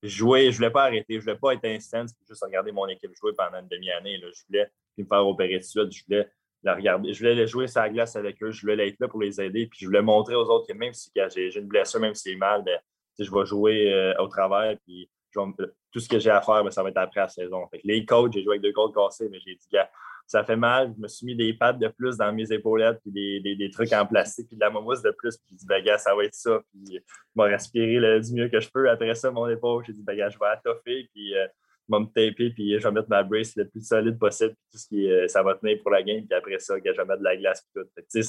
jouer, 0.02 0.50
je 0.50 0.56
voulais 0.56 0.70
pas 0.70 0.84
arrêter, 0.84 1.14
je 1.14 1.20
voulais 1.20 1.36
pas 1.36 1.54
être 1.54 1.64
instant, 1.64 2.04
juste 2.26 2.42
regarder 2.42 2.72
mon 2.72 2.86
équipe 2.88 3.12
jouer 3.14 3.32
pendant 3.36 3.58
une 3.58 3.68
demi-année. 3.68 4.18
Je 4.20 4.42
voulais 4.48 4.70
me 4.98 5.04
faire 5.04 5.26
opérer 5.26 5.58
de 5.58 5.64
suite. 5.64 5.92
Je 5.92 6.04
voulais 6.06 6.28
Je 6.64 7.18
voulais 7.18 7.46
jouer 7.46 7.66
sur 7.66 7.82
la 7.82 7.90
glace 7.90 8.16
avec 8.16 8.42
eux, 8.42 8.50
je 8.50 8.62
voulais 8.62 8.88
être 8.88 8.98
là 8.98 9.08
pour 9.08 9.20
les 9.20 9.40
aider, 9.40 9.66
puis 9.66 9.80
je 9.80 9.86
voulais 9.86 10.02
montrer 10.02 10.34
aux 10.34 10.46
autres 10.46 10.66
que 10.66 10.72
même 10.72 10.94
si 10.94 11.10
j'ai 11.34 11.58
une 11.58 11.66
blessure, 11.66 12.00
même 12.00 12.14
si 12.14 12.30
c'est 12.30 12.36
mal, 12.36 12.62
ben, 12.64 12.78
je 13.18 13.30
vais 13.30 13.44
jouer 13.44 13.92
euh, 13.92 14.14
au 14.18 14.28
travers, 14.28 14.76
puis 14.84 15.08
tout 15.32 16.00
ce 16.00 16.08
que 16.08 16.18
j'ai 16.18 16.30
à 16.30 16.40
faire, 16.40 16.64
ben, 16.64 16.70
ça 16.70 16.82
va 16.82 16.88
être 16.88 16.96
après 16.96 17.20
la 17.20 17.28
saison. 17.28 17.68
les 17.82 18.04
coachs, 18.04 18.32
j'ai 18.32 18.42
joué 18.42 18.54
avec 18.54 18.62
deux 18.62 18.72
côtes 18.72 18.94
cassées, 18.94 19.28
mais 19.28 19.40
j'ai 19.40 19.54
dit, 19.54 19.68
que 19.70 19.78
ça 20.26 20.42
fait 20.42 20.56
mal, 20.56 20.94
je 20.96 21.02
me 21.02 21.08
suis 21.08 21.26
mis 21.26 21.36
des 21.36 21.52
pattes 21.52 21.78
de 21.78 21.88
plus 21.88 22.16
dans 22.16 22.32
mes 22.32 22.50
épaulettes, 22.50 22.98
puis 23.02 23.12
des, 23.12 23.70
trucs 23.70 23.92
en 23.92 24.06
plastique, 24.06 24.48
puis 24.48 24.56
de 24.56 24.60
la 24.60 24.70
mousse 24.70 25.02
de 25.02 25.10
plus, 25.10 25.36
puis 25.36 25.48
j'ai 25.50 25.56
dit, 25.56 25.66
ben, 25.66 25.98
ça 25.98 26.14
va 26.14 26.24
être 26.24 26.34
ça, 26.34 26.60
puis 26.70 26.94
je 26.94 27.42
vais 27.42 27.50
respirer 27.50 28.20
du 28.20 28.32
mieux 28.32 28.48
que 28.48 28.60
je 28.60 28.70
peux. 28.70 28.88
Après 28.88 29.14
ça, 29.14 29.30
mon 29.30 29.48
épaule, 29.48 29.84
j'ai 29.86 29.92
dit, 29.92 30.02
ben, 30.02 30.16
je 30.16 30.38
vais 30.38 30.46
attoffer, 30.46 31.08
puis. 31.12 31.36
Euh, 31.36 31.46
me 31.88 32.06
taper, 32.06 32.50
puis 32.50 32.78
je 32.78 32.82
vais 32.82 32.90
mettre 32.92 33.08
ma 33.08 33.22
brace 33.22 33.56
le 33.56 33.68
plus 33.68 33.86
solide 33.86 34.18
possible, 34.18 34.54
puis 34.54 34.68
tout 34.72 34.78
ce 34.78 34.88
qui 34.88 35.28
ça 35.28 35.42
va 35.42 35.54
tenir 35.54 35.78
pour 35.82 35.90
la 35.90 36.02
game, 36.02 36.26
puis 36.26 36.36
après 36.36 36.58
ça, 36.58 36.74
je 36.76 36.82
vais 36.82 37.04
mettre 37.04 37.18
de 37.18 37.24
la 37.24 37.36
glace, 37.36 37.66
puis 37.74 37.84
tout. 37.84 38.20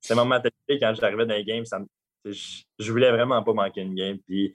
C'est 0.00 0.14
ma 0.14 0.24
mentalité 0.24 0.78
quand 0.78 0.92
j'arrivais 0.94 1.24
dans 1.24 1.34
les 1.34 1.44
games, 1.44 1.64
je, 2.24 2.92
voulais 2.92 3.10
vraiment 3.10 3.42
pas 3.42 3.52
manquer 3.52 3.82
une 3.82 3.94
game, 3.94 4.18
puis 4.18 4.54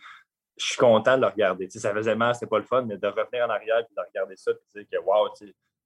je 0.57 0.65
suis 0.65 0.77
content 0.77 1.15
de 1.15 1.21
le 1.21 1.27
regarder. 1.27 1.69
ça 1.69 1.93
faisait 1.93 2.15
mal, 2.15 2.33
c'était 2.35 2.47
pas 2.47 2.59
le 2.59 2.65
fun, 2.65 2.83
mais 2.83 2.97
de 2.97 3.07
revenir 3.07 3.45
en 3.45 3.49
arrière, 3.49 3.85
puis 3.85 3.95
de 3.95 4.01
regarder 4.01 4.35
ça, 4.35 4.51
puis 4.53 4.83
dire 4.83 4.85
que 4.91 5.05
wow, 5.05 5.29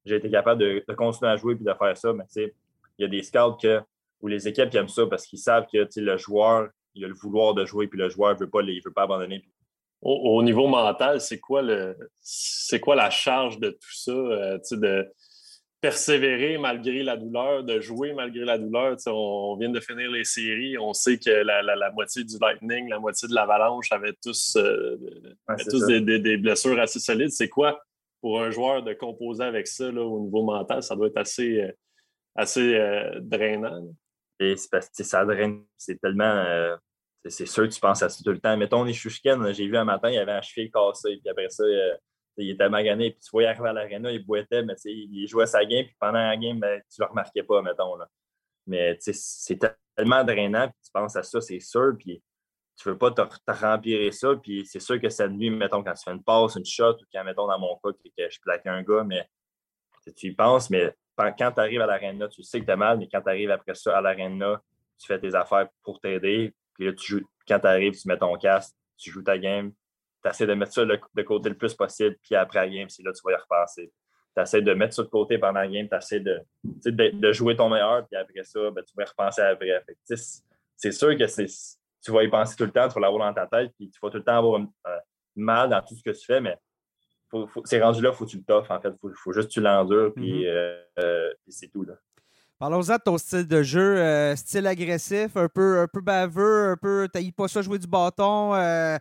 j'ai 0.05 0.15
été 0.15 0.29
capable 0.29 0.61
de, 0.61 0.93
continuer 0.93 1.31
à 1.31 1.37
jouer, 1.37 1.55
puis 1.55 1.63
de 1.63 1.73
faire 1.73 1.95
ça, 1.97 2.13
mais 2.13 2.23
il 2.35 2.51
y 2.99 3.05
a 3.05 3.07
des 3.07 3.23
scouts 3.23 3.57
que, 3.61 3.81
où 4.21 4.27
les 4.27 4.47
équipes 4.47 4.73
aiment 4.75 4.87
ça 4.87 5.05
parce 5.07 5.25
qu'ils 5.25 5.39
savent 5.39 5.65
que 5.71 5.87
le 5.95 6.17
joueur, 6.17 6.69
il 6.95 7.05
a 7.05 7.07
le 7.07 7.13
vouloir 7.13 7.53
de 7.53 7.65
jouer, 7.65 7.87
puis 7.87 7.99
le 7.99 8.09
joueur 8.09 8.33
ne 8.33 8.39
veut, 8.39 8.49
pas, 8.49 8.61
veut 8.61 8.93
pas 8.93 9.03
abandonner. 9.03 9.45
Au, 10.05 10.43
niveau 10.43 10.67
mental, 10.67 11.21
c'est 11.21 11.39
quoi 11.39 11.61
le 11.61 11.95
c'est 12.19 12.81
quoi 12.81 12.93
la 12.93 13.09
charge 13.09 13.57
de 13.57 13.69
tout 13.69 13.93
ça? 13.93 14.11
Euh, 14.11 14.59
de 14.71 15.09
persévérer 15.79 16.57
malgré 16.57 17.03
la 17.03 17.15
douleur, 17.15 17.63
de 17.63 17.79
jouer 17.79 18.11
malgré 18.11 18.43
la 18.43 18.57
douleur? 18.57 18.97
on 19.07 19.55
vient 19.57 19.69
de 19.69 19.79
finir 19.79 20.11
les 20.11 20.25
séries, 20.25 20.77
on 20.77 20.91
sait 20.91 21.17
que 21.17 21.29
la, 21.29 21.91
moitié 21.91 22.25
du 22.25 22.37
Lightning, 22.37 22.89
la 22.89 22.99
moitié 22.99 23.29
de 23.29 23.33
l'Avalanche 23.33 23.91
avaient 23.93 24.15
tous, 24.21 24.57
euh, 24.57 24.97
des, 25.77 26.37
blessures 26.37 26.79
assez 26.79 26.99
solides. 26.99 27.31
C'est 27.31 27.49
quoi 27.49 27.81
pour 28.19 28.41
un 28.41 28.51
joueur 28.51 28.83
de 28.83 28.93
composer 28.93 29.43
avec 29.43 29.67
ça 29.67 29.87
au 29.87 30.19
niveau 30.19 30.43
mental? 30.43 30.83
Ça 30.83 30.97
doit 30.97 31.07
être 31.07 31.17
assez, 31.17 31.61
euh, 31.61 31.71
assez 32.35 32.77
drainant. 33.21 33.87
Et 34.39 34.57
c'est 34.57 34.69
parce 34.69 34.89
que 34.89 35.03
ça 35.03 35.23
draine, 35.23 35.63
c'est 35.77 35.99
tellement 36.01 36.75
c'est 37.29 37.45
sûr 37.45 37.63
que 37.63 37.73
tu 37.73 37.79
penses 37.79 38.03
à 38.03 38.09
ça 38.09 38.23
tout 38.23 38.31
le 38.31 38.39
temps. 38.39 38.55
Mettons, 38.57 38.83
les 38.83 38.93
Shushken, 38.93 39.53
j'ai 39.53 39.67
vu 39.67 39.77
un 39.77 39.85
matin, 39.85 40.09
il 40.09 40.17
avait 40.17 40.33
un 40.33 40.41
cheville 40.41 40.71
cassé, 40.71 41.17
puis 41.17 41.29
après 41.29 41.49
ça, 41.49 41.63
euh, 41.63 41.95
il 42.37 42.49
était 42.49 42.69
magané, 42.69 43.11
puis 43.11 43.19
tu 43.21 43.29
voyais 43.31 43.47
arriver 43.47 43.69
à 43.69 43.73
l'aréna, 43.73 44.11
il 44.11 44.25
boitait, 44.25 44.63
mais 44.63 44.73
il 44.85 45.27
jouait 45.27 45.45
sa 45.45 45.63
game, 45.65 45.85
puis 45.85 45.95
pendant 45.99 46.19
la 46.19 46.35
game, 46.35 46.59
ben, 46.59 46.81
tu 46.93 47.01
ne 47.01 47.05
le 47.05 47.09
remarquais 47.09 47.43
pas, 47.43 47.61
mettons. 47.61 47.95
Là. 47.95 48.07
Mais 48.67 48.97
c'est 48.99 49.59
tellement 49.95 50.23
drainant, 50.23 50.67
puis 50.67 50.77
tu 50.83 50.91
penses 50.91 51.15
à 51.15 51.23
ça, 51.23 51.39
c'est 51.41 51.59
sûr, 51.59 51.93
puis 51.97 52.21
tu 52.75 52.87
ne 52.87 52.93
veux 52.93 52.97
pas 52.97 53.11
te, 53.11 53.21
remplir 53.51 54.13
ça, 54.13 54.35
puis 54.35 54.65
c'est 54.65 54.79
sûr 54.79 54.99
que 54.99 55.09
cette 55.09 55.31
nuit, 55.31 55.49
mettons, 55.49 55.83
quand 55.83 55.93
tu 55.93 56.03
fais 56.03 56.11
une 56.11 56.23
passe, 56.23 56.55
une 56.55 56.65
shot, 56.65 56.93
ou 56.93 57.05
quand, 57.13 57.23
mettons, 57.23 57.47
dans 57.47 57.59
mon 57.59 57.77
cas, 57.83 57.91
que 57.93 58.29
je 58.29 58.39
plaque 58.41 58.65
un 58.65 58.81
gars, 58.81 59.03
mais 59.03 59.27
tu 60.17 60.27
y 60.27 60.31
penses, 60.33 60.69
mais 60.69 60.93
quand 61.17 61.51
tu 61.51 61.59
arrives 61.59 61.81
à 61.81 61.85
l'aréna, 61.85 62.27
tu 62.27 62.43
sais 62.43 62.59
que 62.59 62.69
tu 62.69 62.77
mal, 62.77 62.97
mais 62.97 63.07
quand 63.07 63.21
tu 63.21 63.29
arrives 63.29 63.51
après 63.51 63.75
ça 63.75 63.97
à 63.97 64.01
l'aréna, 64.01 64.61
tu 64.99 65.07
fais 65.07 65.19
tes 65.19 65.35
affaires 65.35 65.67
pour 65.83 65.99
t'aider, 66.01 66.53
puis 66.73 66.85
là, 66.85 66.93
tu 66.93 67.13
joues, 67.13 67.27
quand 67.47 67.59
tu 67.59 67.67
arrives, 67.67 67.93
tu 67.93 68.07
mets 68.07 68.17
ton 68.17 68.35
casque, 68.37 68.75
tu 68.97 69.11
joues 69.11 69.23
ta 69.23 69.37
game, 69.37 69.71
tu 70.23 70.29
essaies 70.29 70.47
de 70.47 70.53
mettre 70.53 70.73
ça 70.73 70.85
de 70.85 71.21
côté 71.23 71.49
le 71.49 71.57
plus 71.57 71.73
possible, 71.73 72.17
puis 72.21 72.35
après 72.35 72.59
la 72.59 72.69
game, 72.69 72.89
c'est 72.89 73.03
là 73.03 73.11
que 73.11 73.17
tu 73.17 73.23
vas 73.25 73.33
y 73.33 73.35
repasser. 73.35 73.91
Tu 74.35 74.41
essaies 74.41 74.61
de 74.61 74.73
mettre 74.73 74.95
ça 74.95 75.03
de 75.03 75.09
côté 75.09 75.37
pendant 75.37 75.59
la 75.59 75.67
game, 75.67 75.87
tu 75.87 75.95
essaies 75.95 76.19
de, 76.19 76.41
de, 76.63 77.31
jouer 77.33 77.55
ton 77.55 77.69
meilleur, 77.69 78.07
puis 78.07 78.17
après 78.17 78.43
ça, 78.43 78.71
ben, 78.71 78.83
tu 78.83 78.93
vas 78.95 79.03
y 79.03 79.05
repenser 79.05 79.41
après. 79.41 79.83
C'est 80.75 80.91
sûr 80.91 81.17
que 81.17 81.45
tu 82.03 82.11
vas 82.11 82.23
y 82.23 82.29
penser 82.29 82.55
tout 82.55 82.65
le 82.65 82.71
temps, 82.71 82.87
tu 82.87 82.95
vas 82.95 83.01
l'avoir 83.01 83.33
dans 83.33 83.33
ta 83.33 83.47
tête, 83.47 83.71
puis 83.77 83.89
tu 83.89 83.99
vas 84.01 84.09
tout 84.09 84.17
le 84.17 84.23
temps 84.23 84.37
avoir 84.37 84.59
euh, 84.61 84.97
mal 85.35 85.69
dans 85.69 85.81
tout 85.81 85.95
ce 85.95 86.03
que 86.03 86.11
tu 86.11 86.25
fais, 86.25 86.41
mais 86.41 86.57
c'est 87.65 87.81
rendu 87.81 88.01
là, 88.01 88.09
il 88.11 88.15
faut 88.15 88.25
que 88.25 88.29
tu 88.29 88.37
le 88.37 88.43
toffes, 88.43 88.69
en 88.69 88.79
fait. 88.79 88.93
Il 89.03 89.11
faut, 89.15 89.33
juste 89.33 89.49
que 89.49 89.53
tu 89.53 89.61
l'endures, 89.61 90.13
puis, 90.13 90.43
mm-hmm. 90.43 90.47
euh, 90.47 90.83
euh, 90.99 91.33
puis 91.43 91.51
c'est 91.51 91.67
tout. 91.67 91.83
Là. 91.83 91.95
Parlons-en 92.63 92.95
de 92.95 93.01
ton 93.01 93.17
style 93.17 93.45
de 93.45 93.61
jeu, 93.61 93.97
euh, 93.97 94.37
style 94.37 94.65
agressif, 94.67 95.35
un 95.35 95.49
peu, 95.49 95.81
un 95.81 95.87
peu 95.89 95.99
baveux, 95.99 96.71
un 96.71 96.77
peu. 96.77 97.09
T'as 97.11 97.19
pas 97.35 97.49
ça 97.49 97.61
jouer 97.61 97.77
du 97.77 97.87
bâton. 97.87 98.55
Euh, 98.55 98.97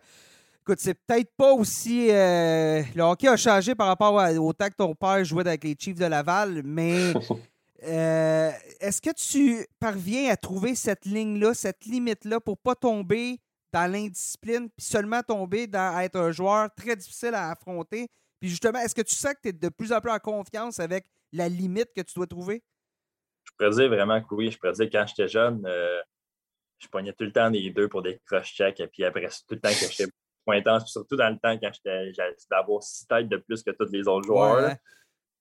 écoute, 0.59 0.79
c'est 0.81 0.95
peut-être 0.95 1.31
pas 1.37 1.53
aussi. 1.53 2.09
Euh, 2.11 2.83
le 2.93 3.03
hockey 3.03 3.29
a 3.29 3.37
changé 3.37 3.73
par 3.73 3.87
rapport 3.87 4.15
au 4.15 4.51
temps 4.51 4.67
que 4.67 4.75
ton 4.75 4.93
père 4.93 5.23
jouait 5.23 5.47
avec 5.47 5.63
les 5.63 5.77
Chiefs 5.79 5.97
de 5.97 6.03
Laval, 6.03 6.61
mais 6.65 7.13
est-ce 7.81 9.01
que 9.01 9.11
tu 9.13 9.65
parviens 9.79 10.33
à 10.33 10.35
trouver 10.35 10.75
cette 10.75 11.05
ligne-là, 11.05 11.53
cette 11.53 11.85
limite-là 11.85 12.41
pour 12.41 12.57
pas 12.57 12.75
tomber 12.75 13.39
dans 13.71 13.89
l'indiscipline, 13.89 14.67
puis 14.75 14.85
seulement 14.85 15.21
tomber 15.21 15.67
dans 15.67 15.97
être 15.99 16.19
un 16.19 16.33
joueur 16.33 16.67
très 16.75 16.97
difficile 16.97 17.33
à 17.33 17.51
affronter? 17.51 18.09
Puis 18.41 18.49
justement, 18.49 18.79
est-ce 18.79 18.93
que 18.93 19.03
tu 19.03 19.15
sens 19.15 19.35
que 19.35 19.39
tu 19.43 19.47
es 19.47 19.53
de 19.53 19.69
plus 19.69 19.93
en 19.93 20.01
plus 20.01 20.11
en 20.11 20.19
confiance 20.19 20.81
avec 20.81 21.05
la 21.31 21.47
limite 21.47 21.93
que 21.95 22.01
tu 22.01 22.15
dois 22.15 22.27
trouver? 22.27 22.61
Je 23.53 23.65
pourrais 23.65 23.75
dire 23.75 23.89
vraiment 23.89 24.21
que 24.21 24.33
oui. 24.33 24.51
Je 24.51 24.57
pourrais 24.57 24.73
dire 24.73 24.85
que 24.87 24.91
quand 24.91 25.05
j'étais 25.07 25.27
jeune, 25.27 25.63
euh, 25.65 26.01
je 26.79 26.87
pognais 26.87 27.13
tout 27.13 27.23
le 27.23 27.31
temps 27.31 27.49
les 27.49 27.69
deux 27.69 27.87
pour 27.87 28.01
des 28.01 28.19
cross-checks. 28.25 28.79
Et 28.79 28.87
puis 28.87 29.03
après, 29.03 29.27
tout 29.27 29.55
le 29.55 29.59
temps 29.59 29.69
que 29.69 29.91
j'étais 29.91 30.11
moins 30.45 30.57
intense, 30.57 30.91
surtout 30.91 31.15
dans 31.15 31.29
le 31.29 31.37
temps 31.37 31.57
quand 31.57 31.71
j'étais 31.73 32.11
d'avoir 32.49 32.83
six 32.83 33.07
têtes 33.07 33.29
de 33.29 33.37
plus 33.37 33.63
que 33.63 33.71
tous 33.71 33.91
les 33.91 34.07
autres 34.07 34.25
joueurs. 34.25 34.69
Je 34.71 34.75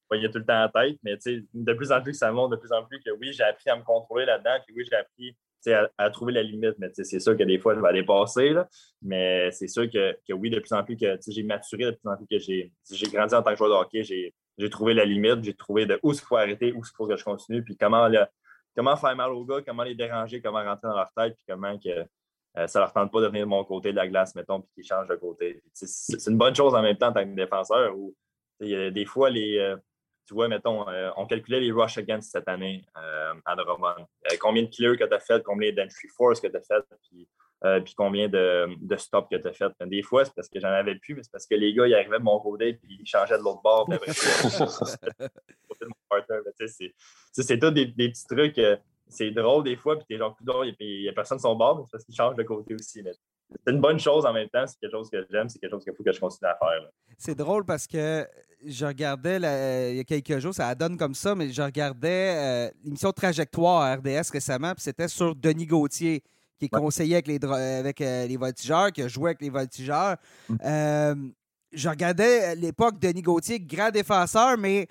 pognais 0.09 0.31
tout 0.31 0.39
le 0.39 0.45
temps 0.45 0.61
la 0.61 0.69
tête. 0.69 0.99
Mais 1.03 1.17
de 1.17 1.73
plus 1.73 1.91
en 1.91 2.03
plus 2.03 2.13
que 2.13 2.19
ça 2.19 2.31
monte, 2.31 2.53
de 2.53 2.57
plus 2.57 2.73
en 2.73 2.85
plus 2.85 3.01
que 3.01 3.11
oui, 3.11 3.33
j'ai 3.33 3.45
appris 3.45 3.71
à 3.71 3.77
me 3.77 3.83
contrôler 3.83 4.27
là-dedans. 4.27 4.59
Puis 4.67 4.75
oui, 4.77 4.85
j'ai 4.89 4.97
appris 4.97 5.37
à, 5.97 6.11
trouver 6.11 6.35
la 6.35 6.43
limite. 6.43 6.75
Mais 6.79 6.91
c'est 6.93 7.21
sûr 7.21 7.37
que 7.37 7.45
des 7.45 7.59
fois, 7.59 7.75
je 7.75 7.81
vais 7.81 7.89
aller 7.89 8.05
passer. 8.05 8.51
Là. 8.51 8.69
Mais 9.01 9.51
c'est 9.53 9.69
sûr 9.69 9.91
que, 9.91 10.17
que, 10.29 10.33
oui, 10.35 10.51
de 10.51 10.61
plus 10.61 10.73
en 10.73 10.85
plus 10.85 10.97
que 10.97 11.17
j'ai 11.29 11.43
maturé, 11.43 11.85
de 11.87 11.91
plus 11.93 12.11
en 12.11 12.17
plus 12.17 12.27
que 12.27 12.39
j'ai 12.39 12.73
grandi 13.09 13.35
en 13.35 13.43
tant 13.43 13.51
que 13.51 13.57
joueur 13.57 13.71
de 13.71 13.85
hockey, 13.85 14.05
j'ai 14.05 14.35
j'ai 14.59 14.71
trouvé 14.71 14.95
la 14.95 15.05
limite, 15.05 15.43
j'ai 15.43 15.55
trouvé 15.55 15.87
de 15.87 15.99
où 16.03 16.13
il 16.13 16.19
faut 16.19 16.37
arrêter, 16.37 16.73
où 16.73 16.79
il 16.79 16.97
faut 16.97 17.07
que 17.07 17.17
je 17.17 17.25
continue, 17.25 17.63
puis 17.63 17.77
comment, 17.77 18.09
comment 18.77 18.97
faire 18.97 19.17
mal 19.17 19.31
aux 19.33 19.45
gars, 19.45 19.63
comment 19.67 19.83
les 19.83 19.95
déranger, 19.95 20.41
comment 20.41 20.63
rentrer 20.63 20.89
dans 20.89 20.97
leur 20.97 21.13
tête, 21.13 21.35
puis 21.37 21.45
comment 21.49 21.79
que, 21.79 22.07
euh, 22.59 22.67
ça 22.67 22.81
leur 22.81 22.93
tente 22.93 23.11
pas 23.11 23.21
de 23.23 23.27
venir 23.29 23.45
de 23.45 23.51
mon 23.51 23.65
côté 23.65 23.93
de 23.93 23.97
la 23.97 24.07
glace, 24.07 24.35
mettons, 24.35 24.61
puis 24.61 24.71
qu'ils 24.75 24.85
changent 24.85 25.09
de 25.09 25.17
côté. 25.17 25.63
C'est 25.73 26.31
une 26.31 26.37
bonne 26.37 26.55
chose 26.55 26.75
en 26.75 26.83
même 26.83 26.97
temps 26.97 27.09
en 27.09 27.13
tant 27.13 27.25
que 27.25 27.35
défenseur 27.35 27.97
où 27.97 28.15
des 28.61 29.05
fois, 29.07 29.31
les, 29.31 29.59
euh, 29.59 29.77
tu 30.29 30.35
vois, 30.35 30.47
mettons, 30.49 30.89
euh, 30.89 31.11
on 31.17 31.27
calculait 31.27 31.61
les 31.61 31.73
rush 31.73 31.99
against 31.99 32.31
cette 32.31 32.47
année 32.47 32.85
à 32.95 33.57
Drummond. 33.57 34.07
combien 34.39 34.63
de 34.63 34.69
clears 34.69 34.97
que 34.97 35.05
tu 35.05 35.15
as 35.15 35.19
fait, 35.19 35.43
combien 35.43 35.73
d'entry 35.73 36.09
force 36.09 36.41
que 36.41 36.47
tu 36.47 36.57
as 36.57 36.61
fait, 36.61 36.85
puis 37.09 37.27
euh, 37.65 37.81
puis 37.81 37.95
combien 37.95 38.29
de, 38.29 38.69
de 38.81 38.97
stops 38.97 39.29
que 39.31 39.37
tu 39.37 39.47
as 39.47 39.53
fait. 39.53 39.73
Des 39.87 40.03
fois, 40.03 40.25
c'est 40.25 40.35
parce 40.35 40.49
que 40.49 40.59
j'en 40.59 40.69
avais 40.69 40.97
plus, 40.97 41.15
mais 41.15 41.23
c'est 41.23 41.31
parce 41.31 41.47
que 41.47 41.55
les 41.55 41.73
gars, 41.73 41.87
ils 41.87 41.95
arrivaient 41.95 42.19
de 42.19 42.25
mon 42.25 42.41
côté 42.41 42.73
puis 42.75 42.99
ils 43.01 43.07
changeaient 43.07 43.39
de 43.39 43.43
l'autre 43.43 43.63
bord. 43.63 43.89
c'est 47.33 47.59
tout 47.59 47.71
des, 47.71 47.87
des, 47.87 48.09
petits 48.09 48.27
trucs. 48.27 48.59
Euh, 48.59 48.77
c'est 49.09 49.31
drôle 49.31 49.65
des 49.65 49.77
fois, 49.77 49.97
puis 49.97 50.07
t'es 50.09 50.19
genre 50.19 50.35
plus 50.35 50.45
drôle, 50.45 50.75
il 50.81 51.03
n'y 51.03 51.09
a 51.09 51.13
personne 51.13 51.37
de 51.37 51.43
son 51.43 51.55
bord, 51.55 51.77
mais 51.77 51.85
c'est 51.85 51.93
parce 51.93 52.05
qu'ils 52.05 52.15
changent 52.15 52.37
de 52.37 52.43
côté 52.43 52.75
aussi. 52.75 53.03
C'est 53.05 53.71
une 53.71 53.81
bonne 53.81 54.01
chose 54.01 54.25
en 54.25 54.33
même 54.33 54.49
temps, 54.49 54.67
c'est 54.67 54.79
quelque 54.81 54.93
chose 54.93 55.11
que 55.11 55.25
j'aime, 55.31 55.49
c'est 55.49 55.59
quelque 55.59 55.73
chose 55.73 55.85
qu'il 55.85 55.95
faut 55.95 56.03
que 56.03 56.13
je 56.13 56.19
continue 56.19 56.49
à 56.51 56.57
faire. 56.57 56.89
C'est 57.19 57.35
drôle 57.35 57.65
parce 57.65 57.87
que 57.87 58.27
je 58.65 58.87
regardais 58.87 59.91
il 59.93 59.97
y 59.99 60.01
a 60.01 60.05
quelques 60.05 60.39
jours, 60.39 60.55
ça 60.55 60.75
donne 60.75 60.97
comme 60.97 61.15
ça, 61.15 61.35
mais 61.35 61.51
je 61.51 61.63
regardais 61.63 62.37
euh, 62.37 62.71
l'émission 62.83 63.13
Trajectoire 63.13 63.83
à 63.83 63.97
RDS 63.97 64.31
récemment, 64.33 64.73
puis 64.73 64.83
c'était 64.83 65.09
sur 65.09 65.35
Denis 65.37 65.67
Gauthier 65.67 66.23
qui 66.59 66.67
est 66.67 66.69
conseillé 66.69 67.15
avec, 67.17 67.27
les, 67.27 67.45
avec 67.45 68.01
euh, 68.01 68.27
les 68.27 68.37
voltigeurs, 68.37 68.93
qui 68.93 69.03
a 69.03 69.09
joué 69.09 69.31
avec 69.31 69.43
les 69.43 69.51
voltigeurs. 69.51 70.17
Mm. 70.49 70.57
Euh, 70.65 71.15
je 71.73 71.89
regardais 71.89 72.45
à 72.45 72.55
l'époque 72.55 72.99
Denis 72.99 73.23
Gauthier, 73.23 73.59
grand 73.59 73.91
défenseur, 73.91 74.59
mais 74.59 74.87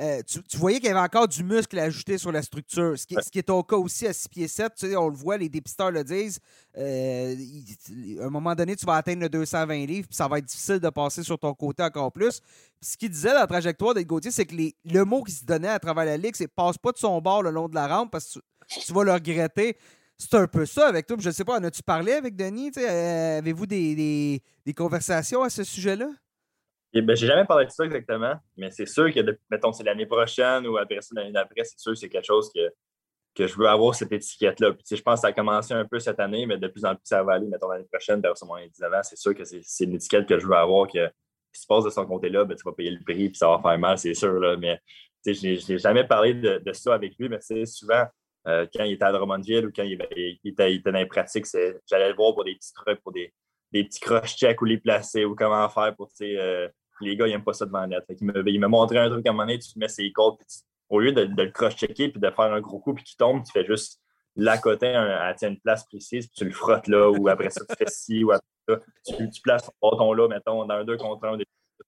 euh, 0.00 0.20
tu, 0.26 0.56
voyais 0.56 0.80
qu'il 0.80 0.88
y 0.88 0.90
avait 0.90 0.98
encore 0.98 1.28
du 1.28 1.44
muscle 1.44 1.78
à 1.78 1.84
ajouter 1.84 2.18
sur 2.18 2.32
la 2.32 2.42
structure, 2.42 2.98
ce 2.98 3.06
qui, 3.06 3.14
ce 3.14 3.30
qui 3.30 3.38
est 3.38 3.44
ton 3.44 3.62
cas 3.62 3.76
aussi 3.76 4.06
à 4.08 4.12
6 4.12 4.28
pieds 4.28 4.48
7. 4.48 4.72
Tu 4.74 4.88
sais, 4.88 4.96
on 4.96 5.08
le 5.08 5.14
voit, 5.14 5.36
les 5.36 5.48
dépisteurs 5.48 5.92
le 5.92 6.02
disent. 6.02 6.40
à 6.76 8.26
un 8.26 8.30
moment 8.30 8.56
donné, 8.56 8.74
tu 8.74 8.84
vas 8.84 8.96
atteindre 8.96 9.20
le 9.20 9.28
220 9.28 9.86
livres, 9.86 10.08
puis 10.08 10.16
ça 10.16 10.26
va 10.26 10.38
être 10.38 10.46
difficile 10.46 10.80
de 10.80 10.90
passer 10.90 11.22
sur 11.22 11.38
ton 11.38 11.54
côté 11.54 11.84
encore 11.84 12.10
plus. 12.10 12.40
ce 12.80 12.96
qu'il 12.96 13.10
disait 13.10 13.30
dans 13.30 13.40
la 13.40 13.46
trajectoire 13.46 13.94
de 13.94 14.02
Gauthier, 14.02 14.32
c'est 14.32 14.46
que 14.46 14.56
les, 14.56 14.74
le 14.84 15.04
mot 15.04 15.22
qui 15.22 15.32
se 15.32 15.44
donnait 15.44 15.68
à 15.68 15.78
travers 15.78 16.04
la 16.04 16.16
ligue, 16.16 16.34
c'est 16.34 16.48
passe 16.48 16.76
pas 16.76 16.90
de 16.90 16.98
son 16.98 17.20
bord 17.20 17.44
le 17.44 17.50
long 17.50 17.68
de 17.68 17.76
la 17.76 17.86
rampe 17.86 18.10
parce 18.10 18.34
que 18.34 18.40
tu 18.66 18.92
vas 18.92 19.04
le 19.04 19.12
regretter 19.12 19.76
c'est 20.18 20.34
un 20.34 20.46
peu 20.46 20.66
ça 20.66 20.88
avec 20.88 21.06
toi. 21.06 21.16
Je 21.20 21.28
ne 21.28 21.32
sais 21.32 21.44
pas, 21.44 21.58
en 21.58 21.64
as-tu 21.64 21.82
parlé 21.82 22.12
avec 22.12 22.36
Denis? 22.36 22.72
Euh, 22.76 23.38
avez-vous 23.38 23.66
des, 23.66 24.42
conversations 24.76 25.42
à 25.42 25.50
ce 25.50 25.64
sujet-là? 25.64 26.08
Je 26.92 27.00
eh 27.00 27.02
ben, 27.02 27.16
j'ai 27.16 27.26
jamais 27.26 27.44
parlé 27.44 27.66
de 27.66 27.70
ça 27.70 27.84
exactement, 27.84 28.34
mais 28.56 28.70
c'est 28.70 28.86
sûr 28.86 29.12
que, 29.12 29.20
mettons, 29.50 29.72
c'est 29.72 29.82
l'année 29.82 30.06
prochaine 30.06 30.64
ou 30.68 30.76
après 30.76 31.00
l'année 31.12 31.32
d'après, 31.32 31.64
c'est 31.64 31.78
sûr 31.78 31.92
que 31.92 31.98
c'est 31.98 32.08
quelque 32.08 32.26
chose 32.26 32.52
que, 32.54 32.72
que 33.34 33.48
je 33.48 33.58
veux 33.58 33.66
avoir 33.66 33.96
cette 33.96 34.12
étiquette-là. 34.12 34.74
je 34.88 35.02
pense 35.02 35.16
que 35.16 35.20
ça 35.22 35.26
a 35.26 35.32
commencé 35.32 35.74
un 35.74 35.84
peu 35.84 35.98
cette 35.98 36.20
année, 36.20 36.46
mais 36.46 36.56
de 36.56 36.68
plus 36.68 36.84
en 36.84 36.94
plus, 36.94 37.02
ça 37.02 37.24
va 37.24 37.32
aller, 37.34 37.48
mettons, 37.48 37.68
l'année 37.68 37.88
prochaine, 37.90 38.20
vers 38.20 38.34
mon 38.46 38.64
19 38.64 38.94
ans. 38.94 39.02
C'est 39.02 39.18
sûr 39.18 39.34
que 39.34 39.42
c'est 39.44 39.84
une 39.84 39.94
étiquette 39.94 40.28
que 40.28 40.38
je 40.38 40.46
veux 40.46 40.54
avoir, 40.54 40.86
que 40.86 41.10
si 41.52 41.62
tu 41.62 41.66
passes 41.66 41.84
de 41.84 41.90
son 41.90 42.06
côté-là, 42.06 42.44
ben, 42.44 42.56
tu 42.56 42.62
vas 42.62 42.72
payer 42.72 42.90
le 42.92 43.02
prix, 43.02 43.28
puis 43.28 43.38
ça 43.38 43.48
va 43.48 43.60
faire 43.60 43.78
mal, 43.78 43.98
c'est 43.98 44.14
sûr. 44.14 44.34
Là. 44.34 44.56
Mais 44.56 44.80
je 45.26 45.72
n'ai 45.72 45.78
jamais 45.78 46.04
parlé 46.04 46.34
de, 46.34 46.72
ça 46.72 46.94
avec 46.94 47.14
lui, 47.18 47.28
mais 47.28 47.38
c'est 47.40 47.66
souvent 47.66 48.04
euh, 48.46 48.66
quand 48.74 48.84
il 48.84 48.92
était 48.92 49.04
à 49.04 49.12
Drummondville 49.12 49.66
ou 49.66 49.72
quand 49.74 49.84
il, 49.84 49.98
était, 50.44 50.78
dans 50.78 50.92
les 50.92 51.06
pratiques, 51.06 51.46
j'allais 51.88 52.10
le 52.10 52.14
voir 52.14 52.34
pour 52.34 52.44
des 52.44 52.54
petits 52.54 52.74
trucs, 52.74 53.00
pour 53.00 53.12
des, 53.12 53.32
petits 53.72 54.00
cross-checks 54.00 54.60
où 54.60 54.64
les 54.66 54.78
placer 54.78 55.24
ou 55.24 55.34
comment 55.34 55.68
faire 55.68 55.94
pour, 55.96 56.08
euh, 56.20 56.68
les 57.00 57.16
gars, 57.16 57.26
ils 57.26 57.30
n'aiment 57.30 57.44
pas 57.44 57.54
ça 57.54 57.66
devant 57.66 57.86
net. 57.86 58.04
il 58.08 58.60
m'a 58.60 58.68
montré 58.68 58.98
un 58.98 59.10
truc 59.10 59.26
à 59.26 59.30
un 59.30 59.32
moment 59.32 59.46
donné, 59.46 59.58
tu 59.58 59.78
mets 59.78 59.88
ses 59.88 60.12
côtes, 60.12 60.38
au 60.88 61.00
lieu 61.00 61.12
de, 61.12 61.22
le 61.22 61.50
cross-checker 61.50 62.10
puis 62.10 62.20
de 62.20 62.30
faire 62.30 62.52
un 62.52 62.60
gros 62.60 62.78
coup 62.78 62.94
puis 62.94 63.02
qu'il 63.02 63.16
tombe, 63.16 63.42
tu 63.44 63.50
fais 63.50 63.64
juste 63.64 64.00
là 64.36 64.58
côté 64.58 64.88
à 64.88 65.34
une 65.42 65.60
place 65.60 65.84
précise, 65.86 66.26
puis 66.26 66.36
tu 66.36 66.44
le 66.44 66.52
frottes 66.52 66.88
là, 66.88 67.10
ou 67.10 67.28
après 67.28 67.50
ça, 67.50 67.62
tu 67.68 67.74
fais 67.76 67.88
ci, 67.88 68.24
ou 68.24 68.32
après 68.32 68.46
ça, 68.68 68.80
tu, 69.06 69.40
places 69.42 69.64
ton 69.64 69.90
bâton 69.90 70.12
là, 70.12 70.28
mettons, 70.28 70.64
dans 70.64 70.74
un 70.74 70.84
2 70.84 70.96
contre 70.96 71.24
1, 71.26 71.38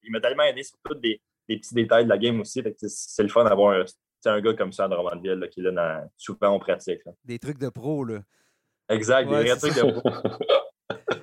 il 0.02 0.12
m'a 0.12 0.20
tellement 0.20 0.44
aidé 0.44 0.62
sur 0.62 0.76
tous 0.84 0.94
des, 0.94 1.20
petits 1.46 1.75
détails 1.75 2.04
de 2.04 2.08
la 2.08 2.18
game 2.18 2.40
aussi. 2.40 2.62
C'est 2.78 3.22
le 3.22 3.28
fun 3.28 3.44
d'avoir 3.44 3.84
un, 4.25 4.40
gars 4.40 4.54
comme 4.54 4.73
ça 4.73 4.85
à 4.85 4.88
Drummondville 4.88 5.49
qui 5.50 5.61
est 5.61 5.70
là 5.70 6.04
souvent 6.16 6.49
en 6.49 6.58
pratique. 6.58 7.02
Des 7.25 7.38
trucs 7.38 7.58
de 7.58 7.68
pro, 7.68 8.04
là. 8.04 8.20
Exact, 8.88 9.28
des 9.28 9.35
vrais 9.35 9.56
trucs 9.56 9.75
de 9.75 9.90
pro. 9.90 10.11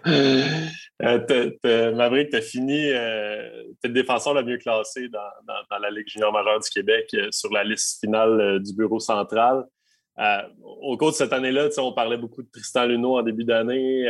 euh, 1.65 1.95
Maverick, 1.95 2.29
tu 2.29 2.35
as 2.35 2.41
fini, 2.41 2.89
euh, 2.89 3.63
tu 3.81 3.85
es 3.85 3.87
le 3.87 3.93
défenseur 3.93 4.33
le 4.33 4.43
mieux 4.43 4.57
classé 4.57 5.07
dans, 5.09 5.79
la 5.79 5.89
Ligue 5.89 6.07
junior 6.07 6.31
majeure 6.31 6.59
du 6.59 6.69
Québec 6.69 7.09
euh, 7.13 7.27
sur 7.31 7.51
la 7.51 7.63
liste 7.63 7.99
finale 7.99 8.39
euh, 8.39 8.59
du 8.59 8.73
bureau 8.73 8.99
central. 8.99 9.65
au 10.61 10.97
cours 10.97 11.11
de 11.11 11.15
cette 11.15 11.33
année-là, 11.33 11.69
on 11.77 11.93
parlait 11.93 12.17
beaucoup 12.17 12.43
de 12.43 12.49
Tristan 12.51 12.85
Luneau 12.85 13.17
en 13.17 13.23
début 13.23 13.45
d'année. 13.45 14.05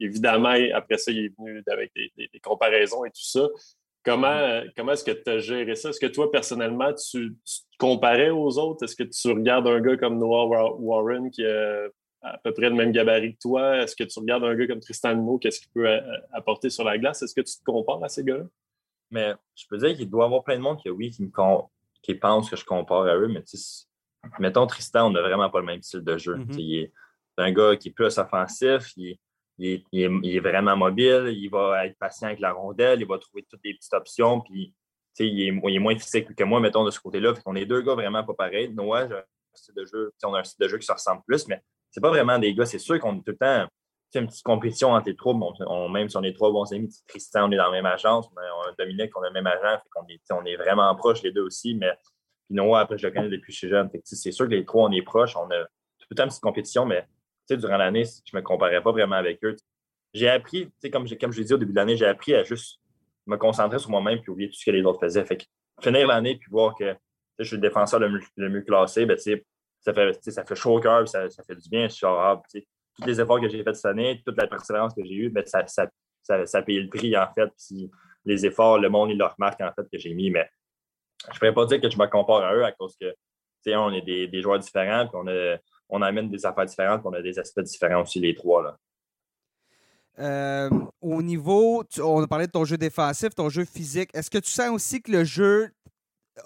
évidemment, 0.00 0.54
après 0.74 0.98
ça, 0.98 1.10
il 1.10 1.26
est 1.26 1.32
venu 1.38 1.62
avec 1.70 1.92
des, 1.94 2.40
comparaisons 2.42 3.04
et 3.04 3.10
tout 3.10 3.24
ça. 3.24 3.48
Comment, 4.06 4.62
comment 4.76 4.92
est-ce 4.92 5.02
que 5.02 5.10
tu 5.10 5.28
as 5.28 5.38
géré 5.38 5.74
ça? 5.74 5.88
Est-ce 5.88 5.98
que 5.98 6.06
toi, 6.06 6.30
personnellement, 6.30 6.94
tu, 6.94 7.36
tu, 7.44 7.54
te 7.72 7.76
comparais 7.76 8.30
aux 8.30 8.56
autres? 8.56 8.84
Est-ce 8.84 8.94
que 8.94 9.02
tu 9.02 9.28
regardes 9.32 9.66
un 9.66 9.80
gars 9.80 9.96
comme 9.96 10.16
Noah 10.16 10.76
Warren 10.78 11.28
qui 11.28 11.44
a 11.44 11.88
à 12.22 12.38
peu 12.38 12.54
près 12.54 12.68
le 12.68 12.76
même 12.76 12.92
gabarit 12.92 13.34
que 13.34 13.40
toi? 13.40 13.78
Est-ce 13.78 13.96
que 13.96 14.04
tu 14.04 14.20
regardes 14.20 14.44
un 14.44 14.54
gars 14.54 14.68
comme 14.68 14.78
Tristan 14.78 15.10
Luneau, 15.10 15.38
qu'est-ce 15.38 15.58
qu'il 15.58 15.72
peut 15.72 15.88
euh, 15.88 16.00
apporter 16.32 16.70
sur 16.70 16.84
la 16.84 16.98
glace? 16.98 17.20
Est-ce 17.22 17.34
que 17.34 17.40
tu 17.40 17.58
te 17.58 17.64
compares 17.64 18.02
à 18.04 18.08
ces 18.08 18.22
gars-là? 18.22 18.44
Mais 19.10 19.34
je 19.56 19.64
peux 19.68 19.76
dire 19.76 19.96
qu'il 19.96 20.08
doit 20.08 20.22
y 20.22 20.26
avoir 20.26 20.44
plein 20.44 20.56
de 20.56 20.62
monde 20.62 20.78
qui, 20.80 20.88
oui, 20.88 21.10
qui, 21.10 21.24
me 21.24 21.30
qui 22.00 22.14
pense 22.14 22.48
que 22.48 22.54
je 22.54 22.64
compare 22.64 23.06
à 23.06 23.16
eux, 23.16 23.26
mais 23.26 23.42
mettons 24.38 24.68
Tristan, 24.68 25.08
on 25.08 25.10
n'a 25.10 25.22
vraiment 25.22 25.50
pas 25.50 25.58
le 25.58 25.66
même 25.66 25.82
style 25.82 26.04
de 26.04 26.16
jeu. 26.16 26.36
Mm-hmm. 26.36 26.60
Il 26.60 26.78
est 26.78 26.92
un 27.38 27.50
gars 27.50 27.74
qui 27.76 27.88
est 27.88 27.92
plus 27.92 28.18
offensif, 28.18 28.92
il 28.96 29.10
est, 29.10 29.20
vraiment 30.40 30.76
mobile, 30.76 31.28
il 31.28 31.48
va 31.48 31.86
être 31.86 31.98
patient 31.98 32.28
avec 32.28 32.40
la 32.40 32.52
rondelle, 32.52 33.00
il 33.00 33.06
va 33.06 33.18
trouver 33.18 33.44
toutes 33.48 33.60
les 33.64 33.74
petites 33.74 33.94
options, 33.94 34.40
puis 34.40 34.74
il 35.18 35.48
est, 35.48 35.48
il 35.48 35.76
est, 35.76 35.78
moins 35.78 35.98
physique 35.98 36.34
que 36.34 36.44
moi, 36.44 36.60
mettons, 36.60 36.84
de 36.84 36.90
ce 36.90 37.00
côté-là. 37.00 37.32
On 37.46 37.56
est 37.56 37.64
deux 37.64 37.80
gars 37.82 37.94
vraiment 37.94 38.22
pas 38.22 38.34
pareils. 38.34 38.68
Noah, 38.72 39.06
de 39.06 39.84
jeu, 39.86 40.12
on 40.24 40.34
a 40.34 40.40
un 40.40 40.44
style 40.44 40.64
de 40.64 40.68
jeu 40.68 40.78
qui 40.78 40.86
se 40.86 40.92
ressemble 40.92 41.22
plus, 41.26 41.48
mais 41.48 41.62
c'est 41.90 42.02
pas 42.02 42.10
vraiment 42.10 42.38
des 42.38 42.54
gars. 42.54 42.66
C'est 42.66 42.78
sûr 42.78 43.00
qu'on 43.00 43.14
est 43.14 43.24
tout 43.24 43.32
le 43.32 43.36
temps 43.36 43.66
une 44.14 44.26
petite 44.26 44.44
compétition 44.44 44.92
entre 44.92 45.08
les 45.08 45.16
trois. 45.16 45.34
même 45.90 46.08
si 46.08 46.16
on 46.16 46.22
est 46.22 46.32
trois 46.32 46.50
bons 46.50 46.72
amis, 46.72 46.88
Tristan, 47.08 47.48
on 47.48 47.52
est 47.52 47.56
dans 47.56 47.66
la 47.66 47.70
même 47.70 47.86
agence. 47.86 48.28
On 48.32 48.38
a 48.38 48.72
Dominique, 48.78 49.16
on 49.16 49.22
a 49.22 49.28
le 49.28 49.32
même 49.32 49.46
agent. 49.46 49.80
on, 49.96 50.06
est, 50.08 50.20
on 50.32 50.44
est 50.44 50.56
vraiment 50.56 50.94
proches 50.94 51.22
les 51.22 51.32
deux 51.32 51.42
aussi. 51.42 51.74
Mais 51.74 51.92
puis 52.46 52.54
Noah, 52.54 52.80
après, 52.80 52.98
je 52.98 53.06
le 53.06 53.12
connais 53.12 53.28
depuis 53.28 53.52
chez 53.52 53.68
jeune. 53.68 53.90
C'est 54.04 54.32
sûr 54.32 54.46
que 54.46 54.52
les 54.52 54.64
trois, 54.64 54.88
on 54.88 54.92
est 54.92 55.02
proches. 55.02 55.36
On 55.36 55.50
a 55.50 55.64
tout 55.64 56.06
le 56.10 56.16
temps 56.16 56.24
une 56.24 56.28
petite 56.28 56.42
compétition, 56.42 56.86
mais 56.86 57.06
durant 57.54 57.76
l'année, 57.76 58.04
je 58.04 58.36
me 58.36 58.42
comparais 58.42 58.82
pas 58.82 58.92
vraiment 58.92 59.16
avec 59.16 59.42
eux. 59.44 59.56
J'ai 60.14 60.28
appris, 60.28 60.70
comme, 60.92 61.06
comme 61.20 61.32
je 61.32 61.38
l'ai 61.38 61.44
dit 61.44 61.52
au 61.52 61.58
début 61.58 61.72
de 61.72 61.76
l'année, 61.76 61.96
j'ai 61.96 62.06
appris 62.06 62.34
à 62.34 62.42
juste 62.42 62.80
me 63.26 63.36
concentrer 63.36 63.78
sur 63.78 63.90
moi-même 63.90 64.20
et 64.24 64.30
oublier 64.30 64.48
tout 64.48 64.56
ce 64.56 64.64
que 64.64 64.70
les 64.70 64.82
autres 64.82 65.00
faisaient. 65.00 65.24
Fait 65.24 65.36
que 65.36 65.44
finir 65.80 66.06
l'année 66.06 66.36
puis 66.36 66.50
voir 66.50 66.74
que 66.74 66.96
je 67.38 67.44
suis 67.44 67.56
le 67.56 67.62
défenseur 67.62 68.00
le 68.00 68.48
mieux, 68.48 68.62
classé, 68.62 69.04
ben, 69.04 69.18
ça 69.18 69.92
fait, 69.92 70.30
ça 70.30 70.44
fait 70.44 70.54
chaud 70.54 70.76
au 70.76 70.80
cœur, 70.80 71.06
ça, 71.06 71.28
ça, 71.28 71.42
fait 71.42 71.56
du 71.56 71.68
bien. 71.68 71.88
Je 71.88 71.94
suis 71.94 72.06
ah, 72.06 72.40
tous 72.50 73.06
les 73.06 73.20
efforts 73.20 73.40
que 73.40 73.48
j'ai 73.48 73.62
faits 73.62 73.76
cette 73.76 73.86
année, 73.86 74.22
toute 74.24 74.36
la 74.38 74.46
persévérance 74.46 74.94
que 74.94 75.04
j'ai 75.04 75.14
eue, 75.14 75.28
ben, 75.28 75.44
ça, 75.46 75.66
ça, 75.66 75.88
ça, 76.22 76.58
a 76.58 76.62
payé 76.62 76.80
le 76.80 76.88
prix, 76.88 77.16
en 77.16 77.28
fait. 77.34 77.50
Puis 77.58 77.90
les 78.24 78.46
efforts, 78.46 78.78
le 78.78 78.88
monde, 78.88 79.10
il 79.10 79.18
le 79.18 79.26
remarque, 79.26 79.60
en 79.60 79.72
fait, 79.72 79.86
que 79.92 79.98
j'ai 79.98 80.14
mis. 80.14 80.30
Mais 80.30 80.48
je 81.24 81.34
ne 81.34 81.38
pourrais 81.38 81.54
pas 81.54 81.66
dire 81.66 81.80
que 81.80 81.90
je 81.90 81.98
me 81.98 82.06
compare 82.06 82.42
à 82.42 82.54
eux 82.54 82.64
à 82.64 82.72
cause 82.72 82.96
que, 83.00 83.14
on 83.68 83.92
est 83.92 84.02
des, 84.02 84.28
des, 84.28 84.42
joueurs 84.42 84.60
différents, 84.60 85.08
puis 85.08 85.16
on, 85.16 85.26
a, 85.26 85.56
on 85.88 86.02
amène 86.02 86.28
des 86.28 86.44
affaires 86.46 86.66
différentes, 86.66 87.02
on 87.04 87.12
a 87.12 87.22
des 87.22 87.38
aspects 87.38 87.60
différents 87.60 88.02
aussi, 88.02 88.20
les 88.20 88.34
trois. 88.34 88.62
Là. 88.62 88.78
Euh, 90.18 90.70
au 91.00 91.22
niveau, 91.22 91.84
on 91.98 92.22
a 92.22 92.26
parlé 92.26 92.46
de 92.46 92.52
ton 92.52 92.64
jeu 92.64 92.78
défensif, 92.78 93.34
ton 93.34 93.48
jeu 93.48 93.64
physique. 93.64 94.10
Est-ce 94.14 94.30
que 94.30 94.38
tu 94.38 94.50
sens 94.50 94.70
aussi 94.70 95.02
que 95.02 95.12
le 95.12 95.24
jeu 95.24 95.70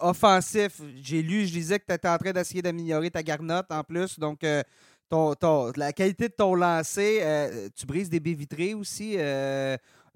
offensif, 0.00 0.81
j'ai 1.03 1.22
lu, 1.22 1.46
je 1.46 1.53
disais 1.53 1.79
que 1.79 1.85
tu 1.87 1.94
étais 1.94 2.09
en 2.09 2.18
train 2.18 2.33
d'essayer 2.33 2.62
d'améliorer 2.62 3.11
ta 3.11 3.22
garnotte 3.22 3.70
en 3.70 3.83
plus. 3.83 4.18
Donc, 4.18 4.44
euh, 4.44 4.62
ton, 5.09 5.72
la 5.76 5.92
qualité 5.92 6.29
de 6.29 6.35
ton 6.35 6.55
lancer, 6.55 7.20
euh, 7.22 7.68
tu 7.74 7.87
brises 7.87 8.09
des 8.09 8.20
baies 8.20 8.35
vitrées 8.35 8.74
aussi. 8.74 9.16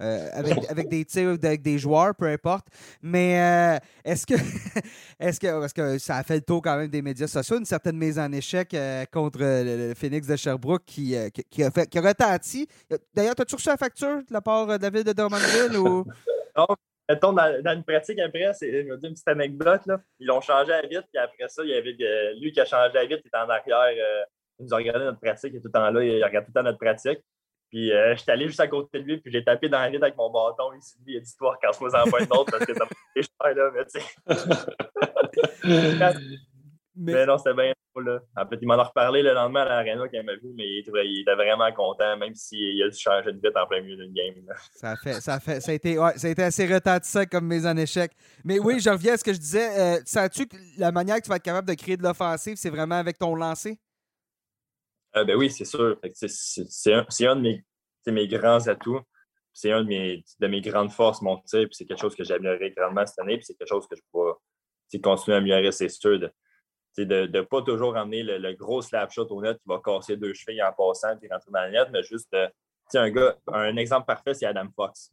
Euh, 0.01 0.29
avec, 0.69 0.89
des 0.89 1.05
tirs 1.05 1.31
avec 1.31 1.63
des 1.63 1.79
joueurs, 1.79 2.15
peu 2.15 2.27
importe. 2.27 2.67
Mais 3.03 3.79
est-ce 4.05 4.27
que 4.27 4.35
est-ce 5.21 5.39
que 5.39 5.61
parce 5.61 5.73
que 5.73 5.99
ça 5.99 6.17
a 6.17 6.23
fait 6.23 6.37
le 6.37 6.43
tour 6.43 6.63
quand 6.63 6.77
même 6.77 6.89
des 6.89 7.03
médias 7.03 7.27
sociaux, 7.27 7.59
une 7.59 7.65
certaine 7.65 7.97
mise 7.97 8.19
en 8.19 8.31
échec 8.33 8.77
contre 9.13 9.39
le, 9.41 9.95
Phoenix 9.95 10.27
de 10.27 10.37
Sherbrooke 10.37 10.85
qui, 10.85 11.15
qui, 11.51 11.63
a 11.63 11.71
fait 11.71 11.87
qui 11.89 11.99
a 11.99 12.03
retenti. 12.03 12.67
D'ailleurs, 13.15 13.35
as-tu 13.39 13.55
reçu 13.55 13.69
la 13.69 13.77
facture 13.77 14.19
de 14.19 14.33
la 14.33 14.41
part 14.41 14.67
de 14.67 14.83
la 14.83 14.91
ville 14.91 15.05
de 15.05 15.13
Drummondville 15.13 15.79
ou? 15.79 16.05
Mettons, 17.09 17.33
dans, 17.35 17.63
dans, 17.63 17.73
une 17.73 17.85
pratique 17.85 18.19
après, 18.19 18.53
c'est 18.55 18.71
je 18.71 18.89
vais 18.89 18.97
dire 18.97 19.09
une 19.09 19.15
petite 19.15 19.29
anecdote. 19.29 19.83
Là. 19.87 20.01
Ils 20.19 20.27
l'ont 20.27 20.41
changé 20.41 20.73
à 20.73 20.81
vite, 20.83 21.05
puis 21.13 21.19
après 21.19 21.49
ça, 21.49 21.63
il 21.63 21.71
y 21.71 21.75
avait 21.75 21.95
lui 22.41 22.51
qui 22.51 22.61
a 22.61 22.65
changé 22.65 22.99
à 22.99 23.05
vite, 23.05 23.21
il 23.23 23.29
était 23.29 23.37
en 23.37 23.49
arrière. 23.49 23.95
Euh, 23.99 24.25
il 24.59 24.67
nous 24.67 24.75
a 24.75 24.77
regardé 24.77 25.05
notre 25.05 25.21
pratique, 25.21 25.53
il 25.53 25.57
est 25.57 25.61
tout 25.61 25.67
le 25.67 25.73
temps 25.73 25.91
là, 25.91 26.03
il 26.03 26.25
regarde 26.25 26.47
tout 26.47 26.53
le 26.55 26.61
temps 26.61 26.63
notre 26.63 26.79
pratique. 26.79 27.19
Puis 27.75 27.91
euh, 27.91 28.15
j'étais 28.15 28.31
allé 28.31 28.47
juste 28.47 28.61
à 28.61 28.69
côté 28.69 29.01
de 29.01 29.05
lui, 29.05 29.19
puis 29.19 29.33
j'ai 29.33 29.43
tapé 29.43 29.69
dans 29.69 29.81
la 29.81 29.91
vide 29.91 30.05
avec 30.05 30.17
mon 30.17 30.31
bâton. 30.31 30.73
Il 30.77 30.81
s'est 30.81 30.97
dit, 31.01 31.15
il 31.15 31.17
a 31.17 31.21
dit, 31.21 31.37
toi, 31.37 31.59
casse-moi 31.61 31.91
en 32.01 32.09
point 32.09 32.25
d'autre 32.25 32.53
parce 32.53 32.65
que 32.65 32.73
ça 32.73 32.85
m'a 32.85 32.91
fait 33.13 33.23
cher, 33.23 33.53
là, 33.57 33.73
mais 33.75 33.85
tu 33.87 33.99
sais. 33.99 34.05
Mais, 36.97 37.27
non, 37.27 37.39
c'était 37.39 37.55
bien 37.55 37.73
drôle. 37.93 38.23
En 38.37 38.47
fait, 38.47 38.57
il 38.63 38.69
m'en 38.69 38.75
a 38.75 38.85
reparlé 38.85 39.21
le 39.21 39.35
lendemain 39.35 39.63
à 39.63 39.65
l'Arena 39.65 40.05
quand 40.05 40.17
il 40.17 40.23
m'a 40.23 40.37
vu, 40.37 40.53
mais 40.55 40.65
il 40.65 40.79
était, 41.23 41.35
vraiment 41.35 41.73
content, 41.73 42.17
même 42.17 42.37
s'il 42.37 42.81
a 42.85 42.89
dû 42.89 42.97
changer 42.97 43.33
de 43.33 43.41
vite 43.43 43.57
en 43.57 43.67
plein 43.67 43.81
milieu 43.81 43.97
d'une 43.97 44.13
game. 44.13 44.33
Ça 44.77 44.93
a, 44.93 44.97
fait, 44.97 45.15
ça, 45.15 45.35
a 45.35 45.41
fait, 45.41 45.61
ça, 45.61 45.73
a 45.73 45.75
été, 45.75 45.97
ça 45.97 46.29
a 46.29 46.31
été 46.31 46.45
assez 46.45 46.73
retentissant 46.73 47.25
comme 47.25 47.49
mise 47.49 47.67
en 47.67 47.77
échec. 47.77 48.13
Mais 48.45 48.61
oui, 48.61 48.79
je 48.79 48.89
reviens 48.89 49.15
à 49.15 49.17
ce 49.17 49.25
que 49.25 49.33
je 49.33 49.41
disais. 49.41 49.69
Euh, 49.77 49.99
Sens-tu 50.07 50.47
que 50.47 50.57
la 50.79 50.93
manière 50.93 51.17
que 51.17 51.23
tu 51.23 51.31
vas 51.31 51.37
être 51.37 51.43
capable 51.43 51.67
de 51.67 51.75
créer 51.75 51.97
de 51.97 52.05
l'offensive, 52.05 52.55
c'est 52.57 52.71
vraiment 52.71 52.95
avec 52.95 53.19
ton 53.19 53.35
lancer? 53.35 53.77
Euh, 55.17 55.25
ben 55.25 55.37
oui, 55.37 55.51
c'est 55.51 55.65
sûr. 55.65 55.97
C'est 56.15 56.93
un, 56.93 57.37
de 57.37 57.41
mes, 57.41 57.65
mes 58.07 58.29
grands 58.29 58.67
atouts. 58.69 59.01
C'est 59.53 59.71
un 59.71 59.83
de 59.83 59.89
mes, 59.89 60.25
de 60.41 60.47
mes 60.47 60.61
grandes 60.61 60.91
forces, 60.91 61.23
mon 61.23 61.39
tir. 61.39 61.69
C'est 61.71 61.85
quelque 61.85 62.01
chose 62.01 62.17
que 62.17 62.25
j'ai 62.25 62.35
amélioré 62.35 62.73
grandement 62.77 63.07
cette 63.07 63.21
année. 63.21 63.39
C'est 63.43 63.55
quelque 63.55 63.69
chose 63.69 63.87
que 63.87 63.97
je 63.97 64.03
peux 64.13 64.33
continuer 65.01 65.35
à 65.37 65.39
améliorer, 65.39 65.73
c'est 65.73 65.89
sûr 65.89 66.19
de 66.99 67.27
ne 67.27 67.41
pas 67.41 67.63
toujours 67.63 67.95
ramener 67.95 68.23
le, 68.23 68.53
gros 68.53 68.83
slap 68.83 69.11
shot 69.11 69.27
au 69.31 69.43
net 69.43 69.57
qui 69.59 69.69
va 69.69 69.81
casser 69.85 70.17
deux 70.17 70.33
chevilles 70.33 70.63
en 70.63 70.73
passant 70.73 71.19
et 71.21 71.29
rentrer 71.29 71.51
dans 71.51 71.61
la 71.61 71.71
net, 71.71 71.89
mais 71.93 72.03
juste 72.03 72.33
euh, 72.35 72.49
un 72.95 73.11
gars, 73.11 73.37
un 73.49 73.77
exemple 73.77 74.07
parfait, 74.07 74.35
c'est 74.35 74.47
Adam 74.47 74.69
Fox. 74.75 75.11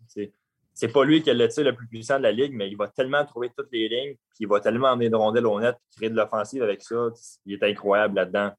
C'est 0.73 0.87
pas 0.87 1.03
lui 1.03 1.21
qui 1.21 1.29
est 1.29 1.33
le 1.33 1.47
tir 1.47 1.63
le 1.63 1.75
plus 1.75 1.87
puissant 1.87 2.17
de 2.17 2.23
la 2.23 2.31
ligue, 2.31 2.53
mais 2.53 2.69
il 2.69 2.77
va 2.77 2.87
tellement 2.87 3.25
trouver 3.25 3.49
toutes 3.57 3.71
les 3.71 3.89
lignes, 3.89 4.13
puis 4.13 4.41
il 4.41 4.47
va 4.47 4.59
tellement 4.59 4.89
emmener 4.89 5.09
de 5.09 5.15
rondelles 5.15 5.45
au 5.45 5.59
net, 5.59 5.75
créer 5.95 6.09
de 6.09 6.15
l'offensive 6.15 6.63
avec 6.63 6.81
ça. 6.81 7.09
Il 7.45 7.55
est 7.55 7.63
incroyable 7.63 8.15
là-dedans. 8.15 8.51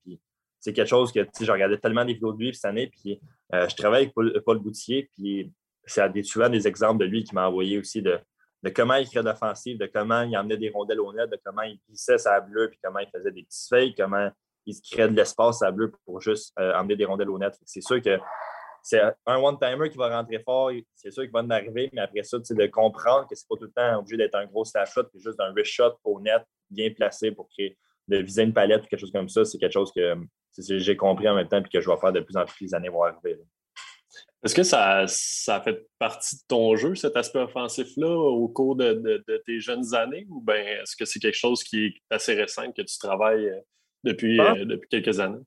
C'est 0.62 0.72
quelque 0.72 0.88
chose 0.88 1.12
que 1.12 1.20
je 1.40 1.52
regardais 1.52 1.76
tellement 1.76 2.04
des 2.04 2.14
vidéos 2.14 2.32
de 2.32 2.38
lui 2.38 2.54
cette 2.54 2.64
année, 2.64 2.86
puis 2.86 3.20
euh, 3.52 3.68
je 3.68 3.76
travaille 3.76 4.02
avec 4.02 4.14
Paul, 4.14 4.40
Paul 4.46 4.58
Boutier, 4.60 5.10
puis 5.12 5.52
c'est 5.84 6.22
souvent 6.22 6.48
des 6.48 6.68
exemples 6.68 7.00
de 7.00 7.04
lui 7.04 7.24
qui 7.24 7.34
m'a 7.34 7.48
envoyé 7.48 7.78
aussi 7.78 8.00
de 8.00 8.18
de 8.62 8.70
comment 8.70 8.94
il 8.94 9.08
crée 9.08 9.22
l'offensive, 9.22 9.78
de 9.78 9.86
comment 9.86 10.22
il 10.22 10.36
emmenait 10.36 10.56
des 10.56 10.70
rondelles 10.70 11.00
au 11.00 11.12
net, 11.12 11.28
de 11.28 11.38
comment 11.44 11.62
il 11.62 11.80
glissait 11.88 12.18
sa 12.18 12.40
bleue, 12.40 12.68
puis 12.70 12.78
comment 12.82 13.00
il 13.00 13.08
faisait 13.12 13.32
des 13.32 13.42
petits 13.42 13.66
feuilles, 13.68 13.94
comment 13.94 14.30
il 14.66 14.80
crée 14.80 15.08
de 15.08 15.16
l'espace 15.16 15.62
à 15.62 15.72
bleu 15.72 15.92
pour 16.04 16.20
juste 16.20 16.52
euh, 16.58 16.72
emmener 16.74 16.96
des 16.96 17.04
rondelles 17.04 17.30
au 17.30 17.38
net. 17.38 17.58
C'est 17.64 17.80
sûr 17.80 18.00
que 18.00 18.18
c'est 18.84 19.00
un 19.26 19.36
one-timer 19.36 19.90
qui 19.90 19.96
va 19.96 20.16
rentrer 20.16 20.40
fort, 20.40 20.70
c'est 20.94 21.10
sûr 21.10 21.24
qu'il 21.24 21.32
va 21.32 21.40
en 21.40 21.50
arriver, 21.50 21.90
mais 21.92 22.00
après 22.00 22.22
ça, 22.22 22.38
de 22.38 22.66
comprendre 22.66 23.26
que 23.28 23.34
c'est 23.34 23.48
pas 23.48 23.56
tout 23.56 23.64
le 23.64 23.72
temps 23.72 23.98
obligé 23.98 24.16
d'être 24.16 24.34
un 24.36 24.46
gros 24.46 24.64
slash 24.64 24.92
shot, 24.92 25.04
puis 25.04 25.20
juste 25.20 25.40
un 25.40 25.52
wrist 25.52 25.72
shot 25.72 25.94
au 26.04 26.20
net 26.20 26.42
bien 26.70 26.90
placé 26.90 27.32
pour 27.32 27.48
créer, 27.48 27.76
de 28.08 28.18
viser 28.18 28.42
une 28.42 28.52
palette 28.52 28.84
ou 28.84 28.86
quelque 28.86 29.00
chose 29.00 29.12
comme 29.12 29.28
ça, 29.28 29.44
c'est 29.44 29.58
quelque 29.58 29.72
chose 29.72 29.92
que 29.94 30.16
j'ai 30.58 30.96
compris 30.96 31.28
en 31.28 31.34
même 31.34 31.48
temps 31.48 31.62
et 31.62 31.68
que 31.68 31.80
je 31.80 31.88
vais 31.88 31.96
faire 31.96 32.12
de 32.12 32.20
plus 32.20 32.36
en 32.36 32.44
plus 32.44 32.64
les 32.64 32.74
années 32.74 32.88
vont 32.88 33.04
arriver. 33.04 33.38
Est-ce 34.44 34.54
que 34.56 34.64
ça, 34.64 35.04
ça 35.06 35.60
fait 35.60 35.86
partie 35.98 36.36
de 36.36 36.42
ton 36.48 36.74
jeu, 36.74 36.96
cet 36.96 37.16
aspect 37.16 37.38
offensif-là, 37.38 38.10
au 38.10 38.48
cours 38.48 38.74
de, 38.74 39.24
tes 39.46 39.60
jeunes 39.60 39.94
années, 39.94 40.26
ou 40.28 40.40
bien 40.40 40.56
est-ce 40.56 40.96
que 40.96 41.04
c'est 41.04 41.20
quelque 41.20 41.38
chose 41.38 41.62
qui 41.62 41.86
est 41.86 41.94
assez 42.10 42.34
récent, 42.34 42.70
que 42.72 42.82
tu 42.82 42.98
travailles 42.98 43.48
euh, 43.48 43.60
depuis, 44.02 44.40
euh, 44.40 44.64
depuis 44.64 44.88
quelques 44.88 45.20
années? 45.20 45.42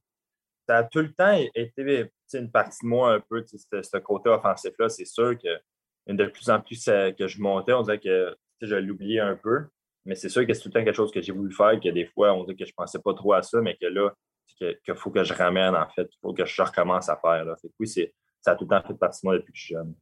Ça 0.67 0.77
a 0.77 0.83
tout 0.85 0.99
le 0.99 1.13
temps 1.13 1.37
été 1.53 2.09
une 2.33 2.51
partie 2.51 2.79
de 2.83 2.87
moi 2.87 3.13
un 3.13 3.19
peu, 3.19 3.43
ce, 3.45 3.97
côté 3.97 4.29
offensif-là. 4.29 4.87
C'est 4.87 5.05
sûr 5.05 5.37
que 5.37 5.59
de 6.07 6.25
plus 6.25 6.49
en 6.49 6.61
plus 6.61 6.85
que 6.85 7.27
je 7.27 7.41
montais, 7.41 7.73
on 7.73 7.81
dirait 7.81 7.99
que 7.99 8.35
je 8.61 8.75
l'oubliais 8.75 9.19
un 9.19 9.35
peu. 9.35 9.65
Mais 10.05 10.15
c'est 10.15 10.29
sûr 10.29 10.45
que 10.45 10.53
c'est 10.53 10.61
tout 10.61 10.69
le 10.69 10.73
temps 10.73 10.83
quelque 10.83 10.95
chose 10.95 11.11
que 11.11 11.21
j'ai 11.21 11.33
voulu 11.33 11.53
faire, 11.53 11.79
que 11.79 11.89
des 11.89 12.05
fois, 12.05 12.33
on 12.33 12.43
dirait 12.43 12.55
que 12.55 12.65
je 12.65 12.71
ne 12.71 12.75
pensais 12.75 12.99
pas 12.99 13.13
trop 13.13 13.33
à 13.33 13.41
ça, 13.41 13.59
mais 13.61 13.75
que 13.75 13.87
là, 13.87 14.13
qu'il 14.53 14.95
faut 14.95 15.11
que 15.11 15.23
je 15.23 15.33
ramène, 15.33 15.75
en 15.75 15.87
fait. 15.89 16.07
Il 16.11 16.17
faut 16.21 16.33
que 16.33 16.45
je 16.45 16.61
recommence 16.61 17.09
à 17.09 17.17
faire. 17.17 17.45
Là. 17.45 17.55
Fait 17.61 17.71
oui, 17.79 17.87
c'est 17.87 18.13
ça 18.41 18.51
a 18.51 18.55
tout 18.55 18.65
le 18.65 18.69
temps 18.69 18.87
fait 18.87 18.93
partie 18.93 19.21
de 19.21 19.27
moi 19.27 19.35
depuis 19.35 19.51
que 19.51 19.57
je 19.57 19.63
suis 19.63 19.75
jeune. 19.75 19.93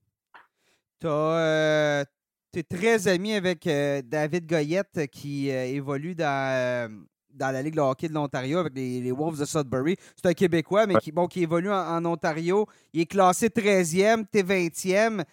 Euh, 1.06 2.04
tu 2.52 2.60
es 2.60 2.64
très 2.64 3.08
ami 3.08 3.34
avec 3.34 3.66
euh, 3.68 4.02
David 4.04 4.48
Goyette 4.48 5.08
qui 5.12 5.50
euh, 5.50 5.66
évolue 5.66 6.16
dans, 6.16 7.04
dans 7.34 7.52
la 7.52 7.62
Ligue 7.62 7.76
de 7.76 7.82
hockey 7.82 8.08
de 8.08 8.14
l'Ontario 8.14 8.60
avec 8.60 8.74
les, 8.76 9.12
Wolves 9.12 9.40
de 9.40 9.46
Sudbury. 9.46 9.98
C'est 10.16 10.30
un 10.30 10.34
Québécois, 10.34 10.86
mais 10.86 10.96
qui, 10.96 11.12
bon, 11.12 11.28
qui 11.28 11.44
évolue 11.44 11.72
en, 11.72 12.06
Ontario. 12.06 12.68
Il 12.94 13.02
est 13.02 13.06
classé 13.06 13.48
13e, 13.48 14.26
tu 14.32 14.40
es 14.40 14.44
20e. 14.44 15.24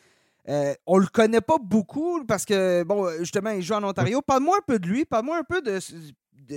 Euh, 0.48 0.74
on 0.86 0.98
le 0.98 1.06
connaît 1.06 1.42
pas 1.42 1.58
beaucoup 1.58 2.24
parce 2.24 2.44
que, 2.44 2.82
bon, 2.82 3.08
justement, 3.18 3.50
il 3.50 3.62
joue 3.62 3.74
en 3.74 3.84
Ontario. 3.84 4.22
Parle-moi 4.22 4.56
un 4.58 4.64
peu 4.66 4.78
de 4.78 4.88
lui, 4.88 5.04
parle-moi 5.04 5.38
un 5.38 5.44
peu 5.44 5.60
de, 5.60 5.78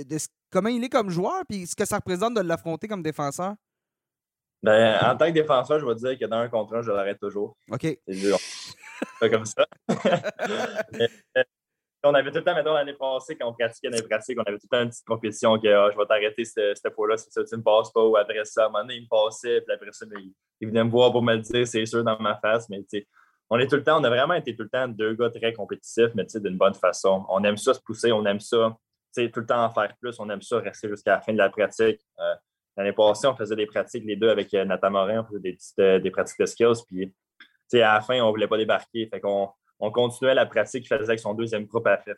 de, 0.02 0.16
comment 0.50 0.68
il 0.68 0.82
est 0.82 0.88
comme 0.88 1.10
joueur, 1.10 1.42
puis 1.48 1.66
ce 1.66 1.76
que 1.76 1.84
ça 1.84 1.96
représente 1.96 2.34
de 2.34 2.40
l'affronter 2.40 2.88
comme 2.88 3.02
défenseur? 3.02 3.54
Ben, 4.62 4.98
en 5.02 5.16
tant 5.16 5.26
que 5.26 5.32
défenseur, 5.32 5.78
je 5.78 5.84
vais 5.84 5.94
dire 5.94 6.18
que 6.18 6.24
dans 6.24 6.38
un 6.38 6.48
contrat, 6.48 6.80
je 6.80 6.90
l'arrête 6.90 7.20
toujours. 7.20 7.54
OK. 7.70 7.86
C'est 8.08 9.30
comme 9.30 9.44
ça. 9.44 9.66
on 12.02 12.14
avait 12.14 12.30
tout 12.30 12.38
le 12.38 12.44
temps, 12.44 12.54
maintenant 12.54 12.74
l'année 12.74 12.94
passée, 12.94 13.36
quand 13.36 13.48
on 13.48 13.52
pratiquait 13.52 13.90
dans 13.90 13.96
les 13.96 14.02
pratiques, 14.02 14.38
on 14.38 14.42
avait 14.42 14.58
tout 14.58 14.66
le 14.70 14.76
temps 14.76 14.82
une 14.82 14.90
petite 14.90 15.06
compétition 15.06 15.58
que 15.58 15.68
ah, 15.68 15.90
je 15.92 15.98
vais 15.98 16.06
t'arrêter 16.06 16.44
cette, 16.44 16.76
cette 16.76 16.94
fois-là, 16.94 17.16
si 17.16 17.30
ça, 17.30 17.44
tu 17.44 17.54
ne 17.54 17.58
me 17.58 17.62
passes 17.62 17.90
pas, 17.92 18.02
ou 18.02 18.16
après 18.16 18.44
ça, 18.44 18.64
à 18.64 18.66
un 18.66 18.68
moment 18.68 18.84
donné, 18.84 18.96
il 18.96 19.02
me 19.02 19.08
passait, 19.08 19.60
puis 19.62 19.74
après 19.74 19.92
ça, 19.92 20.06
ben, 20.06 20.18
il, 20.60 20.68
venait 20.68 20.84
me 20.84 20.90
voir 20.90 21.12
pour 21.12 21.22
me 21.22 21.34
le 21.34 21.40
dire, 21.40 21.66
c'est 21.66 21.86
sûr, 21.86 22.04
dans 22.04 22.18
ma 22.18 22.36
face, 22.36 22.68
mais 22.68 22.78
tu 22.80 22.98
sais, 23.00 23.06
on 23.50 23.58
est 23.58 23.66
tout 23.66 23.76
le 23.76 23.84
temps, 23.84 24.00
on 24.00 24.04
a 24.04 24.08
vraiment 24.08 24.34
été 24.34 24.56
tout 24.56 24.62
le 24.62 24.68
temps 24.68 24.88
deux 24.88 25.14
gars 25.14 25.30
très 25.30 25.52
compétitifs, 25.52 26.10
mais 26.14 26.24
tu 26.24 26.30
sais, 26.30 26.40
d'une 26.40 26.56
bonne 26.56 26.74
façon. 26.74 27.24
On 27.28 27.42
aime 27.44 27.56
ça 27.56 27.74
se 27.74 27.80
pousser, 27.80 28.12
on 28.12 28.24
aime 28.24 28.40
ça, 28.40 28.76
tout 29.14 29.40
le 29.40 29.46
temps 29.46 29.64
en 29.64 29.70
faire 29.70 29.94
plus, 30.00 30.18
on 30.18 30.28
aime 30.30 30.42
ça 30.42 30.58
rester 30.58 30.88
jusqu'à 30.88 31.12
la 31.12 31.20
fin 31.20 31.32
de 31.32 31.38
la 31.38 31.48
pratique. 31.48 32.00
Euh, 32.18 32.34
l'année 32.76 32.92
passée, 32.92 33.26
on 33.26 33.36
faisait 33.36 33.56
des 33.56 33.66
pratiques, 33.66 34.04
les 34.04 34.16
deux, 34.16 34.28
avec 34.28 34.52
euh, 34.54 34.64
Nathan 34.64 34.90
Morin, 34.90 35.20
on 35.20 35.24
faisait 35.24 35.40
des, 35.40 35.58
euh, 35.80 35.98
des 35.98 36.10
pratiques 36.10 36.40
de 36.40 36.46
skills, 36.46 36.84
puis 36.86 37.12
à 37.74 37.94
la 37.94 38.00
fin, 38.00 38.20
on 38.20 38.26
ne 38.26 38.30
voulait 38.30 38.48
pas 38.48 38.56
débarquer, 38.56 39.08
fait 39.12 39.20
qu'on 39.20 39.48
on 39.80 39.90
continuait 39.90 40.34
la 40.34 40.46
pratique 40.46 40.86
qu'il 40.86 40.96
faisait 40.96 41.08
avec 41.08 41.20
son 41.20 41.34
deuxième 41.34 41.66
groupe 41.66 41.86
après. 41.86 42.14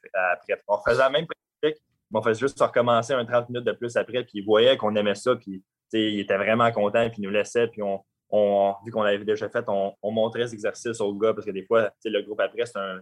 On 0.68 0.78
faisait 0.78 0.98
la 0.98 1.10
même 1.10 1.26
pratique, 1.26 1.82
mais 2.10 2.18
on 2.18 2.22
faisait 2.22 2.40
juste 2.40 2.60
recommencer 2.60 3.14
un 3.14 3.24
30 3.24 3.48
minutes 3.48 3.66
de 3.66 3.72
plus 3.72 3.96
après, 3.96 4.22
puis 4.24 4.40
il 4.40 4.44
voyait 4.44 4.76
qu'on 4.76 4.94
aimait 4.96 5.14
ça, 5.14 5.34
puis 5.36 5.62
il 5.92 6.20
était 6.20 6.36
vraiment 6.36 6.70
content, 6.72 7.08
puis 7.08 7.22
il 7.22 7.24
nous 7.24 7.30
laissait, 7.30 7.68
puis 7.68 7.80
on, 7.82 8.74
vu 8.84 8.90
qu'on 8.92 9.02
l'avait 9.02 9.24
déjà 9.24 9.48
fait, 9.48 9.64
on, 9.68 9.94
montrait 10.02 10.44
cet 10.44 10.54
exercice 10.54 11.00
aux 11.00 11.14
gars, 11.14 11.32
parce 11.32 11.46
que 11.46 11.52
des 11.52 11.64
fois, 11.64 11.90
le 12.04 12.22
groupe 12.22 12.40
après, 12.40 12.66
c'est 12.66 12.78
un, 12.78 13.00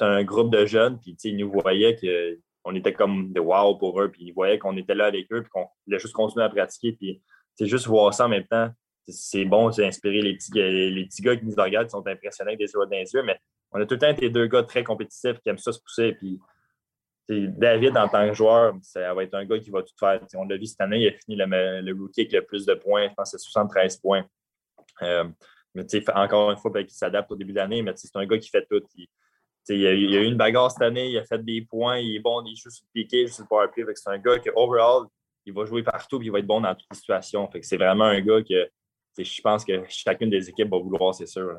un 0.00 0.24
groupe 0.24 0.50
de 0.50 0.66
jeunes, 0.66 0.98
puis 0.98 1.16
ils 1.24 1.36
nous 1.36 1.50
voyaient 1.50 1.94
qu'on 2.66 2.74
était 2.74 2.92
comme 2.92 3.32
de 3.32 3.38
wow 3.38 3.76
pour 3.76 4.00
eux, 4.00 4.10
puis 4.10 4.24
ils 4.24 4.32
voyaient 4.32 4.58
qu'on 4.58 4.76
était 4.76 4.94
là 4.94 5.06
avec 5.06 5.30
eux, 5.32 5.40
puis 5.42 5.50
qu'on 5.50 5.68
voulait 5.86 6.00
juste 6.00 6.14
continuer 6.14 6.44
à 6.44 6.48
pratiquer, 6.48 6.92
puis 6.92 7.22
juste 7.60 7.86
voir 7.86 8.12
ça 8.12 8.26
en 8.26 8.28
même 8.28 8.46
temps. 8.46 8.70
C'est 9.06 9.44
bon, 9.44 9.70
c'est 9.70 9.86
inspiré 9.86 10.20
les 10.20 10.34
petits, 10.34 10.50
les 10.52 11.04
petits 11.04 11.22
gars 11.22 11.36
qui 11.36 11.46
nous 11.46 11.54
regardent, 11.56 11.88
sont 11.88 12.04
impressionnés 12.04 12.50
avec 12.50 12.58
des 12.58 12.64
yeux 12.64 12.80
dans 12.80 12.90
les 12.90 13.12
yeux, 13.12 13.22
mais 13.22 13.38
on 13.70 13.80
a 13.80 13.86
tout 13.86 13.94
le 13.94 14.00
temps 14.00 14.10
été 14.10 14.30
deux 14.30 14.48
gars 14.48 14.64
très 14.64 14.82
compétitifs 14.82 15.38
qui 15.38 15.48
aiment 15.48 15.58
ça 15.58 15.72
se 15.72 15.78
pousser. 15.78 16.14
Puis, 16.14 16.40
David, 17.28 17.96
en 17.96 18.08
tant 18.08 18.26
que 18.28 18.34
joueur, 18.34 18.74
ça 18.82 19.14
va 19.14 19.22
être 19.22 19.34
un 19.34 19.44
gars 19.44 19.60
qui 19.60 19.70
va 19.70 19.84
tout 19.84 19.94
faire. 19.98 20.20
on 20.34 20.44
l'a 20.44 20.56
vu 20.56 20.66
cette 20.66 20.80
année, 20.80 20.98
il 20.98 21.08
a 21.08 21.12
fini 21.12 21.36
le, 21.36 21.92
rookie 21.96 22.22
avec 22.22 22.32
le 22.32 22.44
plus 22.44 22.66
de 22.66 22.74
points. 22.74 23.08
Je 23.08 23.14
pense 23.14 23.30
que 23.30 23.38
c'est 23.38 23.44
73 23.44 23.96
points. 23.98 24.24
Euh, 25.02 25.24
mais 25.72 25.84
encore 26.14 26.50
une 26.50 26.56
fois, 26.56 26.72
il 26.80 26.90
s'adapte 26.90 27.30
au 27.30 27.36
début 27.36 27.52
de 27.52 27.58
l'année, 27.58 27.82
mais 27.82 27.92
c'est 27.94 28.16
un 28.16 28.26
gars 28.26 28.38
qui 28.38 28.48
fait 28.48 28.66
tout. 28.68 28.82
A, 29.68 29.72
a, 29.72 29.92
eu 29.92 30.24
une 30.24 30.36
bagarre 30.36 30.70
cette 30.70 30.82
année, 30.82 31.10
il 31.10 31.18
a 31.18 31.24
fait 31.24 31.44
des 31.44 31.62
points, 31.62 31.98
il 31.98 32.16
est 32.16 32.20
bon, 32.20 32.42
il 32.44 32.56
joue 32.56 32.70
sur 32.70 32.84
le 32.84 33.00
piqué, 33.00 33.22
il 33.22 33.28
joue 33.28 33.34
sur 33.34 33.44
le 33.44 33.48
power 33.48 33.68
play. 33.72 33.84
C'est 33.94 34.10
un 34.10 34.18
gars 34.18 34.38
qui, 34.38 34.48
overall, 34.54 35.06
il 35.44 35.52
va 35.52 35.64
jouer 35.64 35.82
partout 35.82 36.20
et 36.20 36.26
il 36.26 36.30
va 36.30 36.38
être 36.38 36.46
bon 36.46 36.60
dans 36.60 36.74
toutes 36.74 36.88
les 36.90 36.96
situations. 36.96 37.48
c'est 37.62 37.76
vraiment 37.76 38.04
un 38.04 38.20
gars 38.20 38.42
que 38.42 38.68
je 39.18 39.40
pense 39.40 39.64
que 39.64 39.82
chacune 39.88 40.30
des 40.30 40.48
équipes 40.48 40.70
va 40.70 40.78
vouloir, 40.78 41.14
c'est 41.14 41.26
sûr. 41.26 41.56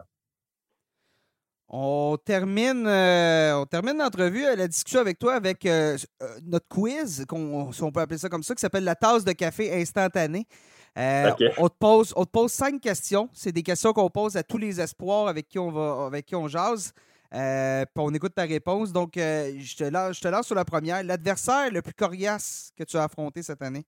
On 1.69 2.17
termine, 2.23 2.87
euh, 2.87 3.57
on 3.57 3.65
termine 3.65 3.97
l'entrevue, 3.97 4.45
euh, 4.45 4.55
la 4.55 4.69
discussion 4.69 5.01
avec 5.01 5.19
toi 5.19 5.33
avec 5.33 5.65
euh, 5.65 5.97
notre 6.43 6.67
quiz, 6.69 7.25
si 7.27 7.83
on 7.83 7.91
peut 7.91 7.99
appeler 7.99 8.17
ça 8.17 8.29
comme 8.29 8.43
ça, 8.43 8.55
qui 8.55 8.61
s'appelle 8.61 8.85
la 8.85 8.95
tasse 8.95 9.25
de 9.25 9.33
café 9.33 9.73
instantanée. 9.81 10.47
on, 10.95 11.67
te 11.67 11.75
pose, 11.77 12.13
on 12.15 12.23
te 12.23 12.29
pose 12.29 12.53
cinq 12.53 12.79
questions. 12.79 13.29
C'est 13.33 13.51
des 13.51 13.63
questions 13.63 13.91
qu'on 13.91 14.09
pose 14.09 14.37
à 14.37 14.43
tous 14.43 14.57
les 14.57 14.79
espoirs 14.79 15.27
avec 15.27 15.49
qui 15.49 15.59
on 15.59 15.69
va, 15.69 16.05
avec 16.05 16.25
qui 16.25 16.35
on 16.35 16.47
jase. 16.47 16.93
Puis 17.31 18.03
on 18.03 18.13
écoute 18.13 18.35
ta 18.35 18.43
réponse. 18.43 18.91
Donc, 18.91 19.11
je, 19.15 19.75
te 19.75 19.83
lance, 19.83 20.17
je 20.17 20.21
te 20.21 20.27
lance 20.27 20.47
sur 20.47 20.55
la 20.55 20.65
première. 20.65 21.03
L'adversaire 21.03 21.71
le 21.71 21.81
plus 21.81 21.93
coriace 21.93 22.71
que 22.77 22.83
tu 22.83 22.97
as 22.97 23.03
affronté 23.03 23.43
cette 23.43 23.61
année? 23.61 23.85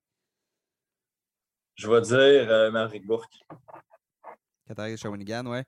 Je 1.74 1.90
vais 1.90 2.00
dire 2.02 2.70
Maverick 2.72 3.06
Bourque. 3.06 3.40
Qatari 4.66 4.96
Shawinigan, 4.96 5.46
ouais. 5.46 5.64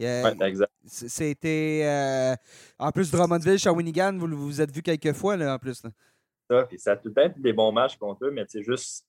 Euh, 0.00 0.34
exact. 0.40 0.72
C'était. 0.84 1.82
Euh, 1.84 2.34
en 2.78 2.90
plus, 2.90 3.10
Drummondville, 3.10 3.58
Shawinigan, 3.58 4.16
vous 4.18 4.28
vous 4.28 4.60
êtes 4.60 4.70
vu 4.70 4.82
quelques 4.82 5.12
fois, 5.12 5.36
là, 5.36 5.54
en 5.54 5.58
plus. 5.58 5.82
Ça, 6.48 6.62
puis 6.64 6.78
ça 6.78 6.92
a 6.92 6.96
tout 6.96 7.08
le 7.08 7.14
temps 7.14 7.34
des 7.36 7.52
bons 7.52 7.72
matchs 7.72 7.96
contre 7.96 8.26
eux, 8.26 8.30
mais 8.30 8.44
c'est 8.46 8.62
juste 8.62 9.06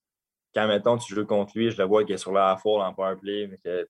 quand, 0.55 0.67
mettons, 0.67 0.97
tu 0.97 1.13
joues 1.13 1.25
contre 1.25 1.57
lui, 1.57 1.69
je 1.69 1.77
le 1.77 1.83
vois 1.83 2.03
qu'il 2.03 2.15
est 2.15 2.17
sur 2.17 2.31
la 2.31 2.57
four 2.57 2.81
en 2.81 2.93
powerplay, 2.93 3.47
mais 3.47 3.57
que, 3.57 3.87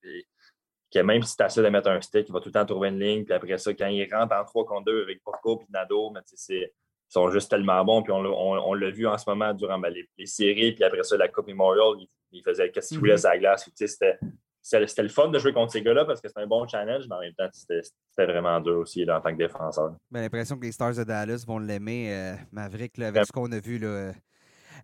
que 0.92 0.98
même 1.00 1.22
si 1.22 1.36
tu 1.36 1.44
essaies 1.44 1.62
de 1.62 1.68
mettre 1.68 1.90
un 1.90 2.00
stick, 2.00 2.28
il 2.28 2.32
va 2.32 2.40
tout 2.40 2.48
le 2.48 2.52
temps 2.52 2.64
trouver 2.64 2.88
une 2.88 2.98
ligne. 2.98 3.24
Puis 3.24 3.34
après 3.34 3.58
ça, 3.58 3.72
quand 3.74 3.88
il 3.88 4.12
rentre 4.12 4.34
en 4.34 4.44
3 4.44 4.64
contre 4.64 4.84
2 4.86 5.02
avec 5.02 5.22
Porco 5.22 5.60
et 5.62 5.72
Nado, 5.72 6.10
mais 6.10 6.20
ils 6.48 6.68
sont 7.08 7.30
juste 7.30 7.50
tellement 7.50 7.84
bons. 7.84 8.02
Puis 8.02 8.12
on, 8.12 8.74
l'a 8.74 8.90
vu 8.90 9.06
en 9.06 9.18
ce 9.18 9.28
moment 9.28 9.52
durant 9.52 9.78
ben, 9.78 9.92
les, 9.92 10.26
séries. 10.26 10.72
Puis 10.72 10.84
après 10.84 11.02
ça, 11.02 11.16
la 11.16 11.28
Coupe 11.28 11.48
Memorial, 11.48 12.06
il, 12.32 12.42
faisait 12.42 12.70
qu'est-ce 12.70 12.88
qu'il 12.88 12.98
voulait 12.98 13.16
mm-hmm. 13.16 13.26
à 13.26 13.30
la 13.34 13.38
glace. 13.38 13.70
C'était 13.74 14.18
c'était 14.62 15.02
le 15.02 15.08
fun 15.08 15.28
de 15.28 15.38
jouer 15.38 15.52
contre 15.52 15.72
ces 15.72 15.80
gars-là 15.80 16.04
parce 16.04 16.20
que 16.20 16.28
c'est 16.28 16.38
un 16.38 16.46
bon 16.46 16.66
challenge, 16.66 17.04
mais 17.08 17.14
en 17.14 17.20
même 17.20 17.32
temps, 17.32 17.48
c'était 17.52 18.26
vraiment 18.26 18.60
dur 18.60 18.80
aussi 18.80 19.08
en 19.10 19.20
tant 19.20 19.32
que 19.32 19.38
défenseur. 19.38 19.94
J'ai 20.12 20.20
l'impression 20.20 20.58
que 20.58 20.66
les 20.66 20.72
Stars 20.72 20.94
de 20.94 21.04
Dallas 21.04 21.44
vont 21.46 21.58
l'aimer, 21.58 22.12
euh, 22.12 22.34
Maverick, 22.52 22.98
avec 22.98 23.24
ce 23.24 23.32
qu'on 23.32 23.50
a 23.52 23.60
vu. 23.60 23.78
Là. 23.78 24.12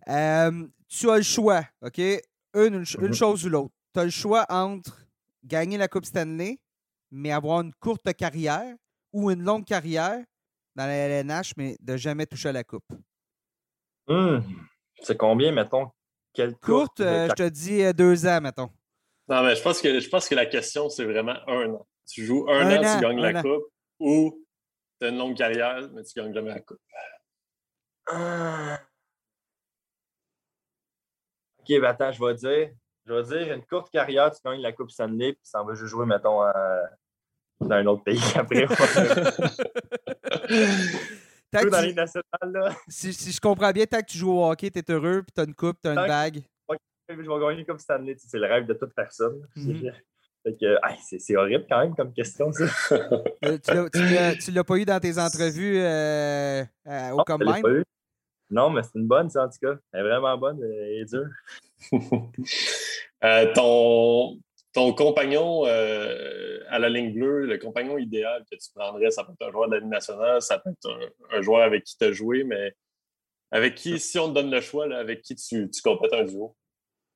Euh, 0.07 0.67
tu 0.87 1.09
as 1.09 1.17
le 1.17 1.23
choix, 1.23 1.61
OK? 1.83 1.99
Une, 1.99 2.81
mm-hmm. 2.81 3.13
chose 3.13 3.45
ou 3.45 3.49
l'autre. 3.49 3.73
Tu 3.93 3.99
as 3.99 4.05
le 4.05 4.09
choix 4.09 4.45
entre 4.49 5.04
gagner 5.45 5.77
la 5.77 5.87
Coupe 5.87 6.05
Stanley, 6.05 6.57
mais 7.11 7.31
avoir 7.31 7.61
une 7.61 7.73
courte 7.75 8.11
carrière, 8.13 8.75
ou 9.13 9.31
une 9.31 9.43
longue 9.43 9.65
carrière 9.65 10.23
dans 10.75 10.85
la 10.85 10.93
LNH, 10.93 11.53
mais 11.57 11.77
de 11.79 11.95
jamais 11.95 12.25
toucher 12.25 12.49
à 12.49 12.51
la 12.51 12.63
Coupe. 12.63 12.85
Hmm. 14.07 14.39
C'est 15.01 15.17
combien, 15.17 15.51
mettons? 15.51 15.89
Quelle 16.33 16.55
courte, 16.57 16.99
euh, 16.99 17.29
je 17.29 17.33
te 17.33 17.49
dis 17.49 17.93
deux 17.93 18.25
ans, 18.25 18.41
mettons. 18.41 18.69
Non, 19.27 19.43
mais 19.43 19.55
je 19.55 19.61
pense 19.61 19.81
que, 19.81 19.99
je 19.99 20.09
pense 20.09 20.27
que 20.27 20.35
la 20.35 20.45
question, 20.45 20.89
c'est 20.89 21.05
vraiment 21.05 21.37
un 21.47 21.73
an. 21.73 21.87
Tu 22.07 22.25
joues 22.25 22.45
un, 22.49 22.77
an, 22.77 22.81
tu 22.81 23.01
gagnes 23.01 23.21
la 23.21 23.41
coupe, 23.41 23.63
ou 23.99 24.45
tu 24.99 25.07
as 25.07 25.09
une 25.09 25.17
longue 25.17 25.37
carrière, 25.37 25.89
mais 25.93 26.03
tu 26.03 26.19
gagnes 26.19 26.33
jamais 26.33 26.49
la 26.49 26.59
coupe. 26.59 26.81
Ah. 28.07 28.79
Ok, 31.59 31.67
ben 31.69 31.85
attends, 31.85 32.11
je 32.11 32.23
vais 32.23 32.35
dire. 32.35 32.75
Je 33.05 33.13
vais 33.13 33.23
dire 33.23 33.53
une 33.53 33.65
courte 33.65 33.91
carrière, 33.91 34.31
tu 34.31 34.39
gagnes 34.43 34.61
la 34.61 34.71
Coupe 34.71 34.91
Stanley, 34.91 35.33
puis 35.33 35.41
ça 35.43 35.61
va 35.63 35.73
juste 35.75 35.91
jouer, 35.91 36.05
mettons, 36.05 36.41
dans 37.59 37.71
un 37.71 37.85
autre 37.85 38.03
pays 38.03 38.19
après. 38.35 38.65
dans 41.53 42.51
là. 42.51 42.75
Si, 42.87 43.13
si, 43.13 43.31
je 43.31 43.39
comprends 43.39 43.71
bien, 43.71 43.85
tant 43.85 43.99
que 43.99 44.05
tu 44.05 44.17
joues 44.17 44.31
au 44.31 44.49
hockey, 44.49 44.71
tu 44.71 44.79
es 44.79 44.91
heureux, 44.91 45.21
puis 45.21 45.31
tu 45.33 45.41
as 45.41 45.43
une 45.43 45.55
coupe, 45.55 45.77
tu 45.81 45.87
as 45.87 45.91
une 45.91 46.07
bague 46.07 46.43
je 47.09 47.15
vais 47.15 47.39
gagner 47.39 47.65
comme 47.65 47.79
Stanley. 47.79 48.15
C'est 48.17 48.39
le 48.39 48.47
rêve 48.47 48.65
de 48.65 48.73
toute 48.73 48.93
personne. 48.93 49.41
Mhm. 49.55 49.91
c'est 51.19 51.35
horrible 51.35 51.65
quand 51.67 51.79
même 51.79 51.95
comme 51.95 52.13
question, 52.13 52.51
ça. 52.51 52.65
Euh, 53.43 53.57
tu 54.39 54.51
l'as 54.51 54.63
pas 54.63 54.77
eu 54.77 54.85
dans 54.85 54.99
tes 54.99 55.17
entrevues 55.17 55.79
euh, 55.79 56.63
euh, 56.87 57.09
au 57.11 57.23
Combine? 57.23 57.83
Non, 58.49 58.69
mais 58.69 58.83
c'est 58.83 58.99
une 58.99 59.07
bonne, 59.07 59.29
ça, 59.29 59.45
en 59.45 59.49
tout 59.49 59.57
cas. 59.61 59.75
Elle 59.91 60.01
est 60.01 60.09
vraiment 60.09 60.37
bonne 60.37 60.63
et 60.63 61.03
dure. 61.05 61.29
ton, 63.55 64.39
ton 64.73 64.93
compagnon 64.93 65.65
à 65.65 66.79
la 66.79 66.89
ligne 66.89 67.13
bleue, 67.13 67.45
le 67.45 67.57
compagnon 67.57 67.97
idéal 67.97 68.43
que 68.51 68.57
tu 68.57 68.69
prendrais, 68.73 69.11
ça 69.11 69.23
peut 69.23 69.33
être 69.33 69.47
un 69.47 69.51
joueur 69.51 69.69
de 69.69 69.75
la 69.75 69.79
Ligue 69.79 69.89
nationale, 69.89 70.41
ça 70.41 70.59
peut 70.59 70.69
être 70.69 70.89
un, 71.31 71.41
joueur 71.41 71.63
avec 71.63 71.83
qui 71.83 71.97
tu 71.97 72.05
as 72.05 72.11
joué, 72.11 72.43
mais 72.43 72.73
avec 73.51 73.75
qui, 73.75 73.99
si 73.99 74.19
on 74.19 74.29
te 74.29 74.33
donne 74.33 74.51
le 74.51 74.61
choix, 74.61 74.85
avec 74.93 75.21
qui 75.21 75.35
tu, 75.35 75.69
tu 75.69 75.81
complètes 75.81 76.13
un 76.13 76.23
duo? 76.23 76.55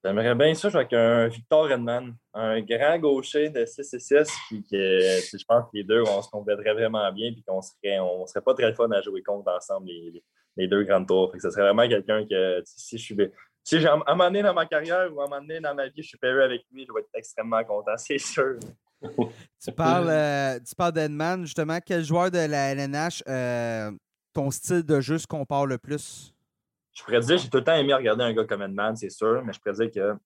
J'aimerais 0.03 0.33
bien 0.33 0.53
ça 0.53 0.69
avec 0.69 0.93
un 0.93 1.27
Victor 1.27 1.67
Redman, 1.67 2.15
un 2.33 2.61
grand 2.61 2.97
gaucher 2.99 3.49
de 3.49 3.65
6 3.65 3.93
et 3.93 3.99
6, 3.99 4.29
puis 4.47 4.63
que 4.63 4.77
je 4.77 5.43
pense 5.45 5.65
que 5.65 5.69
les 5.73 5.83
deux, 5.83 6.03
on 6.07 6.21
se 6.21 6.29
compléterait 6.29 6.73
vraiment 6.73 7.11
bien, 7.11 7.33
puis 7.33 7.43
qu'on 7.45 7.61
serait, 7.61 7.99
on 7.99 8.25
serait 8.25 8.41
pas 8.41 8.53
très 8.53 8.73
fun 8.73 8.89
à 8.91 9.01
jouer 9.01 9.21
contre 9.21 9.51
ensemble, 9.51 9.87
les, 9.87 10.23
les 10.59 10.67
deux 10.67 10.83
grandes 10.83 11.07
tours. 11.07 11.33
ce 11.39 11.49
serait 11.49 11.63
vraiment 11.63 11.87
quelqu'un 11.87 12.25
que, 12.25 12.61
si 12.65 12.97
je 12.97 13.03
suis. 13.03 13.17
Si 13.63 13.79
j'ai 13.79 13.87
un 13.87 13.97
moment 13.97 14.25
donné 14.25 14.41
dans 14.41 14.53
ma 14.53 14.65
carrière 14.65 15.13
ou 15.13 15.21
à 15.21 15.25
un 15.25 15.27
moment 15.27 15.41
donné 15.41 15.59
dans 15.59 15.75
ma 15.75 15.87
vie, 15.87 16.01
je 16.01 16.07
suis 16.07 16.17
payé 16.17 16.33
avec 16.33 16.63
lui, 16.71 16.85
je 16.87 16.93
vais 16.93 17.01
être 17.01 17.09
extrêmement 17.13 17.63
content, 17.63 17.91
c'est 17.97 18.17
sûr. 18.17 18.57
tu 19.63 19.71
parles, 19.71 20.09
euh, 20.09 20.59
tu 20.59 20.75
parles 20.75 20.93
d'Edman, 20.93 21.45
justement. 21.45 21.79
Quel 21.85 22.03
joueur 22.03 22.31
de 22.31 22.39
la 22.39 22.71
LNH, 22.73 23.23
euh, 23.27 23.91
ton 24.33 24.51
style 24.51 24.83
de 24.83 24.99
jeu 24.99 25.17
se 25.17 25.27
compare 25.27 25.65
le 25.65 25.77
plus? 25.77 26.33
je 26.91 27.03
pourrais 27.03 27.19
dire, 27.21 27.37
j'ai 27.37 27.49
tout 27.49 27.57
le 27.57 27.63
temps 27.63 27.75
aimé 27.75 27.93
regarder 27.93 28.23
un 28.25 28.33
gars 28.33 28.43
comme 28.43 28.61
Edman, 28.61 28.93
c'est 28.93 29.09
sûr, 29.09 29.41
mais 29.45 29.53
je 29.53 29.59
pourrais 29.59 29.87
dire 29.87 29.91
que 29.91 30.17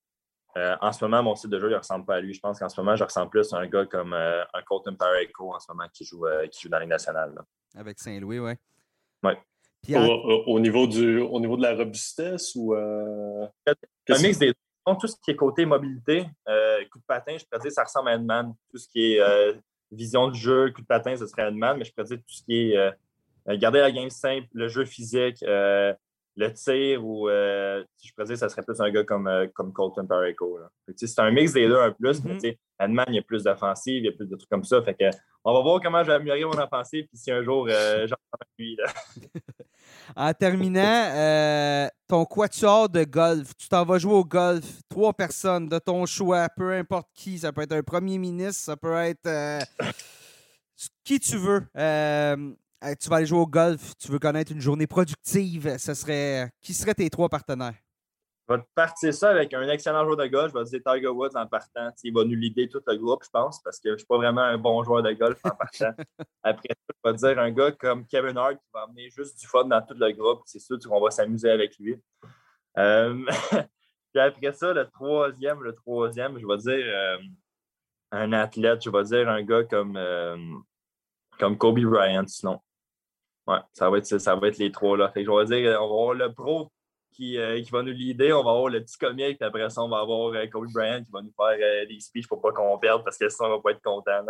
euh, 0.56 0.76
en 0.80 0.90
ce 0.90 1.04
moment, 1.04 1.22
mon 1.22 1.36
style 1.36 1.50
de 1.50 1.60
jeu 1.60 1.70
ne 1.70 1.76
ressemble 1.76 2.04
pas 2.04 2.16
à 2.16 2.20
lui. 2.20 2.34
Je 2.34 2.40
pense 2.40 2.58
qu'en 2.58 2.68
ce 2.68 2.80
moment, 2.80 2.96
je 2.96 3.04
ressemble 3.04 3.30
plus 3.30 3.52
à 3.52 3.58
un 3.58 3.66
gars 3.66 3.86
comme 3.86 4.12
un 4.12 4.62
Colton 4.66 4.96
Pareko 4.96 5.54
en 5.54 5.60
ce 5.60 5.70
moment 5.70 5.88
qui 5.92 6.04
joue, 6.04 6.24
qui 6.50 6.62
joue 6.62 6.68
dans 6.68 6.78
les 6.80 6.86
nationales. 6.86 7.34
Avec 7.76 8.00
Saint-Louis, 8.00 8.40
oui. 8.40 8.52
Oui. 9.22 9.32
Au, 10.46 10.60
niveau 10.60 10.86
du, 10.86 11.18
au 11.20 11.40
niveau 11.40 11.56
de 11.56 11.62
la 11.62 11.74
robustesse 11.74 12.54
ou. 12.54 12.74
Un 12.74 13.48
mix 14.20 14.38
des 14.38 14.52
tout 15.00 15.06
ce 15.06 15.16
qui 15.22 15.30
est 15.30 15.36
côté 15.36 15.64
mobilité, 15.64 16.24
coup 16.92 16.98
de 16.98 17.04
patin, 17.06 17.36
je 17.38 17.44
pourrais 17.44 17.62
dire 17.62 17.72
ça 17.72 17.84
ressemble 17.84 18.10
à 18.10 18.14
Edman. 18.14 18.54
Tout 18.70 18.78
ce 18.78 18.88
qui 18.88 19.14
est 19.14 19.56
vision 19.90 20.28
de 20.28 20.34
jeu, 20.34 20.70
coup 20.72 20.82
de 20.82 20.86
patin, 20.86 21.16
ce 21.16 21.26
serait 21.26 21.48
Edman, 21.48 21.78
mais 21.78 21.84
je 21.84 21.92
pourrais 21.92 22.06
dire 22.06 22.18
tout 22.18 22.34
ce 22.34 22.42
qui 22.42 22.72
est 22.72 23.56
garder 23.58 23.80
la 23.80 23.90
game 23.90 24.10
simple, 24.10 24.46
le 24.52 24.68
jeu 24.68 24.84
physique, 24.84 25.42
le 26.36 26.52
tir 26.52 27.04
ou 27.04 27.28
euh, 27.28 27.84
je 28.02 28.12
pourrais 28.12 28.26
dire 28.26 28.36
ça 28.36 28.48
serait 28.48 28.62
plus 28.62 28.80
un 28.80 28.90
gars 28.90 29.04
comme, 29.04 29.28
euh, 29.28 29.46
comme 29.54 29.72
Colton 29.72 30.06
Pareko. 30.06 30.58
C'est 30.96 31.18
un 31.20 31.30
mix 31.30 31.52
des 31.52 31.68
deux 31.68 31.78
un 31.78 31.92
plus, 31.92 32.22
mm 32.22 32.36
-hmm. 32.36 32.56
mais 32.88 33.04
il 33.08 33.14
y 33.14 33.18
a 33.18 33.22
plus 33.22 33.44
d'offensive, 33.44 34.02
il 34.02 34.06
y 34.06 34.08
a 34.08 34.12
plus 34.12 34.28
de 34.28 34.36
trucs 34.36 34.50
comme 34.50 34.64
ça. 34.64 34.82
Fait 34.82 34.94
que, 34.94 35.04
on 35.44 35.52
va 35.52 35.60
voir 35.60 35.80
comment 35.80 36.02
je 36.02 36.08
vais 36.08 36.14
améliorer 36.14 36.44
mon 36.44 36.62
offensive, 36.62 37.06
puis 37.06 37.18
si 37.18 37.30
un 37.30 37.42
jour 37.42 37.68
euh, 37.70 38.06
j'en 38.08 38.16
lui. 38.58 38.76
en 40.16 40.32
terminant, 40.34 41.04
euh, 41.14 41.88
ton 42.08 42.24
quatuor 42.24 42.88
de 42.88 43.04
golf, 43.04 43.54
tu 43.56 43.68
t'en 43.68 43.84
vas 43.84 43.98
jouer 43.98 44.14
au 44.14 44.24
golf, 44.24 44.66
trois 44.88 45.12
personnes 45.12 45.68
de 45.68 45.78
ton 45.78 46.04
choix, 46.06 46.48
peu 46.56 46.72
importe 46.72 47.08
qui, 47.14 47.38
ça 47.38 47.52
peut 47.52 47.62
être 47.62 47.76
un 47.76 47.82
premier 47.82 48.18
ministre, 48.18 48.64
ça 48.64 48.76
peut 48.76 48.96
être 48.96 49.28
qui 51.04 51.20
tu 51.20 51.36
veux 51.36 51.62
tu 53.00 53.08
vas 53.08 53.16
aller 53.16 53.26
jouer 53.26 53.38
au 53.38 53.46
golf, 53.46 53.94
tu 53.98 54.10
veux 54.10 54.18
connaître 54.18 54.52
une 54.52 54.60
journée 54.60 54.86
productive, 54.86 55.76
ce 55.78 55.94
serait 55.94 56.50
qui 56.60 56.74
seraient 56.74 56.94
tes 56.94 57.10
trois 57.10 57.28
partenaires? 57.28 57.74
Je 58.46 58.54
vais 58.54 58.62
partir 58.74 59.14
ça 59.14 59.30
avec 59.30 59.54
un 59.54 59.66
excellent 59.68 60.04
joueur 60.04 60.18
de 60.18 60.26
golf. 60.26 60.52
Je 60.52 60.58
vais 60.58 60.64
dire 60.64 60.92
Tiger 60.92 61.08
Woods 61.08 61.34
en 61.34 61.46
partant. 61.46 61.90
Il 62.02 62.12
va 62.12 62.24
nous 62.24 62.36
l'idée 62.36 62.68
tout 62.68 62.82
le 62.86 62.96
groupe, 62.96 63.24
je 63.24 63.30
pense, 63.30 63.62
parce 63.62 63.78
que 63.78 63.88
je 63.88 63.92
ne 63.92 63.98
suis 63.98 64.06
pas 64.06 64.18
vraiment 64.18 64.42
un 64.42 64.58
bon 64.58 64.84
joueur 64.84 65.02
de 65.02 65.12
golf 65.12 65.40
en 65.44 65.50
partant. 65.50 65.94
Après 66.42 66.68
je 66.70 67.10
vais 67.10 67.16
dire 67.16 67.38
un 67.38 67.50
gars 67.50 67.72
comme 67.72 68.06
Kevin 68.06 68.36
Hart 68.36 68.56
qui 68.56 68.68
va 68.74 68.82
amener 68.82 69.08
juste 69.08 69.40
du 69.40 69.46
fun 69.46 69.64
dans 69.64 69.80
tout 69.80 69.94
le 69.94 70.12
groupe. 70.12 70.42
C'est 70.44 70.58
sûr 70.58 70.78
qu'on 70.78 71.00
va 71.00 71.10
s'amuser 71.10 71.50
avec 71.50 71.78
lui. 71.78 71.98
Euh, 72.76 73.24
puis 74.12 74.20
après 74.20 74.52
ça, 74.52 74.74
le 74.74 74.90
troisième, 74.90 75.62
le 75.62 75.74
troisième, 75.74 76.38
je 76.38 76.46
vais 76.46 76.58
dire 76.58 76.84
euh, 76.86 77.18
un 78.12 78.32
athlète. 78.34 78.84
Je 78.84 78.90
vais 78.90 79.04
dire 79.04 79.26
un 79.26 79.42
gars 79.42 79.64
comme, 79.64 79.96
euh, 79.96 80.36
comme 81.38 81.56
Kobe 81.56 81.80
Bryant, 81.80 82.26
sinon. 82.26 82.60
Ouais, 83.46 83.58
ça 83.72 83.90
va 83.90 83.98
être, 83.98 84.06
ça 84.06 84.36
va 84.36 84.48
être 84.48 84.58
les 84.58 84.72
trois 84.72 84.96
là. 84.96 85.10
Fait 85.10 85.24
je 85.24 85.30
vais 85.30 85.44
dire, 85.44 85.78
on 85.80 85.88
va 85.88 85.94
avoir 85.94 86.14
le 86.14 86.32
pro 86.32 86.70
qui, 87.14 87.38
euh, 87.38 87.60
qui 87.62 87.70
va 87.70 87.82
nous 87.82 87.92
l'idée, 87.92 88.32
on 88.32 88.42
va 88.42 88.50
avoir 88.50 88.68
le 88.68 88.82
petit 88.82 88.98
comique, 88.98 89.38
puis 89.38 89.46
après 89.46 89.70
ça, 89.70 89.82
on 89.82 89.88
va 89.88 89.98
avoir 89.98 90.32
euh, 90.34 90.46
Kobe 90.46 90.70
Bryant 90.72 91.02
qui 91.02 91.10
va 91.10 91.22
nous 91.22 91.32
faire 91.36 91.56
euh, 91.60 91.86
des 91.86 92.00
speeches 92.00 92.26
pour 92.26 92.40
pas 92.40 92.52
qu'on 92.52 92.76
perde 92.78 93.04
parce 93.04 93.16
que 93.16 93.28
sinon, 93.28 93.50
on 93.50 93.56
va 93.56 93.62
pas 93.62 93.70
être 93.70 93.82
content. 93.82 94.26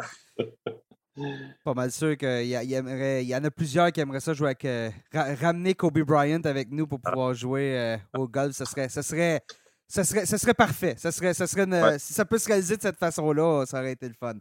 pas 1.64 1.74
mal 1.74 1.90
sûr 1.90 2.16
qu'il 2.16 2.46
y, 2.46 2.54
y, 2.54 3.24
y, 3.24 3.36
en 3.36 3.44
a 3.44 3.50
plusieurs 3.50 3.90
qui 3.92 4.00
aimeraient 4.00 4.20
ça 4.20 4.34
jouer 4.34 4.54
avec. 4.60 4.66
ramener 5.12 5.74
Kobe 5.74 6.00
Bryant 6.00 6.42
avec 6.44 6.70
nous 6.70 6.86
pour 6.86 7.00
pouvoir 7.00 7.34
jouer 7.34 7.98
au 8.14 8.28
golf. 8.28 8.54
Ce 8.54 8.64
serait, 8.64 8.88
ça 8.88 9.02
serait, 9.02 9.40
ça 9.86 10.04
serait, 10.04 10.26
ça 10.26 10.38
serait 10.38 10.54
parfait. 10.54 10.94
Ça 10.98 11.12
serait, 11.12 11.32
ça 11.32 11.46
serait 11.46 11.98
Si 11.98 12.12
ça 12.12 12.24
peut 12.24 12.38
se 12.38 12.48
réaliser 12.48 12.76
de 12.76 12.82
cette 12.82 12.98
façon-là, 12.98 13.64
ça 13.64 13.78
aurait 13.78 13.92
été 13.92 14.08
le 14.08 14.14
fun. 14.14 14.34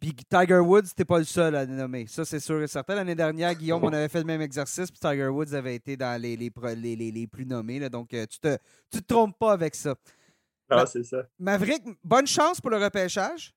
Puis 0.00 0.14
Tiger 0.14 0.58
Woods, 0.58 0.94
t'es 0.96 1.04
pas 1.04 1.18
le 1.18 1.24
seul 1.24 1.54
à 1.54 1.64
le 1.66 1.74
nommer. 1.74 2.06
Ça, 2.06 2.24
c'est 2.24 2.40
sûr 2.40 2.62
et 2.62 2.66
certain. 2.66 2.94
L'année 2.94 3.14
dernière, 3.14 3.54
Guillaume, 3.54 3.84
on 3.84 3.92
avait 3.92 4.08
fait 4.08 4.20
le 4.20 4.24
même 4.24 4.40
exercice, 4.40 4.90
puis 4.90 4.98
Tiger 4.98 5.28
Woods 5.28 5.52
avait 5.52 5.74
été 5.74 5.94
dans 5.96 6.20
les, 6.20 6.36
les, 6.36 6.96
les, 6.96 7.26
plus 7.26 7.44
nommés. 7.44 7.86
donc, 7.90 8.14
euh, 8.14 8.24
tu 8.26 8.40
te, 8.40 8.56
tu 8.90 9.02
te 9.02 9.06
trompes 9.06 9.38
pas 9.38 9.52
avec 9.52 9.74
ça. 9.74 9.94
Non, 10.70 10.86
c'est 10.86 11.02
ça. 11.02 11.26
Maverick, 11.38 11.82
bonne 12.02 12.26
chance 12.26 12.60
pour 12.60 12.70
le 12.70 12.78
repêchage. 12.78 13.52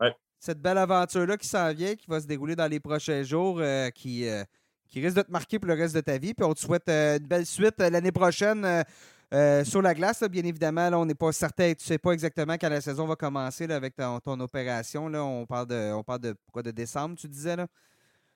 Ouais. 0.00 0.14
Cette 0.38 0.60
belle 0.60 0.78
aventure-là 0.78 1.36
qui 1.36 1.48
s'en 1.48 1.72
vient, 1.74 1.94
qui 1.94 2.06
va 2.08 2.20
se 2.20 2.26
dérouler 2.26 2.56
dans 2.56 2.70
les 2.70 2.80
prochains 2.80 3.22
jours, 3.22 3.58
euh, 3.60 3.90
qui, 3.90 4.26
euh, 4.26 4.42
qui 4.88 5.00
risque 5.00 5.16
de 5.16 5.22
te 5.22 5.32
marquer 5.32 5.58
pour 5.58 5.68
le 5.68 5.74
reste 5.74 5.94
de 5.94 6.00
ta 6.00 6.16
vie. 6.16 6.32
Puis 6.32 6.46
on 6.46 6.54
te 6.54 6.60
souhaite 6.60 6.88
une 6.88 7.26
belle 7.26 7.44
suite 7.44 7.78
l'année 7.78 8.12
prochaine 8.12 8.84
euh, 9.34 9.64
sur 9.64 9.82
la 9.82 9.94
glace, 9.94 10.22
bien 10.30 10.44
évidemment, 10.44 10.88
on 10.92 11.04
n'est 11.04 11.16
pas 11.16 11.32
certain, 11.32 11.72
tu 11.72 11.82
ne 11.82 11.86
sais 11.86 11.98
pas 11.98 12.12
exactement 12.12 12.52
quand 12.54 12.68
la 12.68 12.80
saison 12.80 13.04
va 13.04 13.16
commencer 13.16 13.64
avec 13.64 13.94
ton, 13.96 14.38
opération. 14.38 15.08
Là. 15.08 15.24
On 15.24 15.44
parle 15.44 15.66
de 15.66 15.92
on 15.92 16.04
parle 16.04 16.20
de 16.20 16.34
quoi 16.52 16.62
de 16.62 16.70
décembre, 16.70 17.16
tu 17.16 17.26
disais 17.26 17.56
là? 17.56 17.66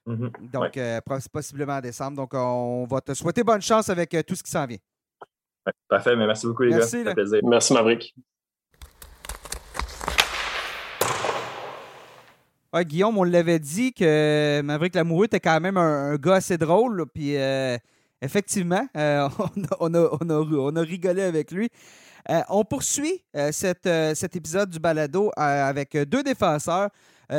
Mm-hmm. 0.08 0.50
Donc, 0.50 0.76
euh, 0.76 1.00
possiblement 1.30 1.74
en 1.74 1.80
décembre. 1.80 2.16
Donc, 2.16 2.30
on 2.34 2.84
va 2.90 3.00
te 3.00 3.14
souhaiter 3.14 3.44
bonne 3.44 3.62
chance 3.62 3.88
avec 3.90 4.12
euh, 4.14 4.22
tout 4.26 4.34
ce 4.34 4.42
qui 4.42 4.50
s'en 4.50 4.66
vient. 4.66 4.78
parfait, 5.88 6.16
mais 6.16 6.26
merci 6.26 6.46
beaucoup, 6.46 6.64
les 6.64 6.74
merci, 6.74 7.04
gars. 7.04 7.14
Plaisir. 7.14 7.40
Merci, 7.44 7.72
Maverick. 7.74 8.14
Guillaume, 12.74 13.18
on 13.18 13.24
l'avait 13.24 13.58
dit 13.58 13.92
que 13.92 14.60
Maverick 14.62 14.94
Lamoureux 14.94 15.26
était 15.26 15.40
quand 15.40 15.60
même 15.60 15.76
un, 15.76 16.16
gars 16.16 16.36
assez 16.36 16.58
drôle. 16.58 17.06
Puis 17.06 17.36
Effectivement, 18.20 18.86
euh, 18.96 19.28
on, 19.80 19.94
a, 20.76 20.80
rigolé 20.80 21.22
avec 21.22 21.50
lui. 21.52 21.68
Euh, 22.30 22.42
on 22.48 22.64
poursuit 22.64 23.24
euh, 23.36 23.52
cet 23.52 24.36
épisode 24.36 24.70
du 24.70 24.78
balado 24.78 25.30
avec 25.36 25.96
deux 25.96 26.22
défenseurs. 26.22 26.90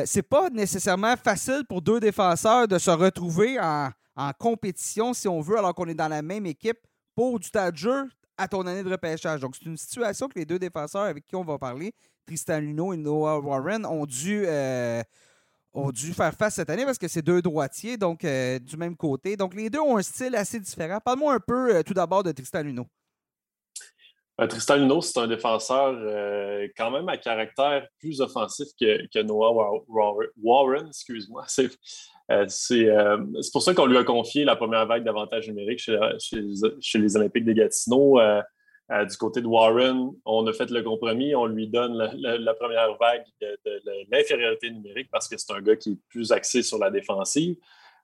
c'est 0.06 0.24
pas 0.24 0.50
nécessairement 0.50 1.16
facile 1.18 1.64
pour 1.68 1.82
deux 1.82 2.00
défenseurs 2.00 2.68
de 2.68 2.78
se 2.78 2.92
retrouver 2.92 3.60
en, 3.60 3.92
compétition, 4.38 5.14
si 5.14 5.28
on 5.28 5.40
veut, 5.40 5.58
alors 5.58 5.74
qu'on 5.74 5.88
est 5.88 5.94
dans 5.94 6.10
la 6.10 6.22
même 6.22 6.46
équipe 6.46 6.80
pour 7.16 7.40
du 7.40 7.50
tas 7.50 7.72
de 7.72 8.10
à 8.38 8.48
ton 8.48 8.66
année 8.68 8.84
de 8.84 8.90
repêchage. 8.90 9.42
Donc, 9.42 9.56
c'est 9.56 9.66
une 9.66 9.78
situation 9.78 10.28
que 10.28 10.40
les 10.40 10.46
deux 10.46 10.60
défenseurs 10.60 11.04
avec 11.04 11.26
qui 11.26 11.36
on 11.36 11.44
va 11.44 11.58
parler, 11.58 11.94
Tristan 12.26 12.60
Luno 12.60 12.94
et 12.94 12.98
Noah 12.98 13.40
Warren, 13.40 13.86
ont 13.86 14.06
dû 14.06 14.46
ont 15.74 15.92
dû 15.92 16.14
faire 16.14 16.34
face 16.34 16.56
cette 16.56 16.70
année 16.70 16.86
parce 16.86 16.98
que 16.98 17.08
c'est 17.08 17.22
deux 17.22 17.42
droitiers, 17.42 17.98
donc 17.98 18.24
euh, 18.24 18.60
du 18.60 18.78
même 18.78 18.96
côté. 18.96 19.38
Donc 19.38 19.56
les 19.56 19.70
deux 19.70 19.80
ont 19.80 19.98
un 19.98 20.02
style 20.02 20.36
assez 20.36 20.60
différent. 20.60 21.00
Parle-moi 21.04 21.34
un 21.34 21.40
peu 21.40 21.76
euh, 21.76 21.84
tout 21.84 21.94
d'abord 21.94 22.24
de 22.24 22.32
Tristan 22.32 22.64
Luno. 22.64 22.88
Euh, 24.42 24.48
Tristan 24.48 24.78
Luno, 24.78 25.02
c'est 25.02 25.20
un 25.20 25.28
défenseur 25.28 25.94
quand 26.78 26.92
même 26.92 27.10
à 27.10 27.18
caractère 27.18 27.88
plus 28.00 28.22
offensif 28.22 28.68
que, 28.80 29.22
Noah 29.22 29.84
Warren, 30.42 30.88
excuse-moi. 30.88 31.46
C'est 32.48 33.52
pour 33.52 33.64
ça 33.64 33.74
qu'on 33.74 33.88
lui 33.88 33.98
a 33.98 34.04
confié 34.04 34.46
la 34.46 34.56
première 34.56 34.86
vague 34.86 35.04
d'avantages 35.04 35.48
numériques 35.48 35.80
chez, 35.80 35.98
chez, 36.80 37.00
les 37.00 37.16
Olympiques 37.16 37.46
de 37.46 37.54
Gatineau. 37.54 38.20
Euh, 38.92 39.06
du 39.06 39.16
côté 39.18 39.42
de 39.42 39.46
Warren, 39.46 40.12
on 40.26 40.48
a 40.48 40.54
fait 40.54 40.70
le 40.72 40.82
compromis, 40.82 41.36
on 41.36 41.46
lui 41.46 41.68
donne 41.68 41.96
la, 41.96 42.54
première 42.56 42.98
vague 42.98 43.24
de, 43.40 43.58
l'infériorité 44.12 44.72
numérique 44.72 45.10
parce 45.12 45.28
que 45.28 45.38
c'est 45.38 45.54
un 45.54 45.62
gars 45.62 45.76
qui 45.76 45.92
est 45.92 45.98
plus 46.10 46.32
axé 46.32 46.64
sur 46.64 46.80
la 46.80 46.90
défensive. 46.90 47.56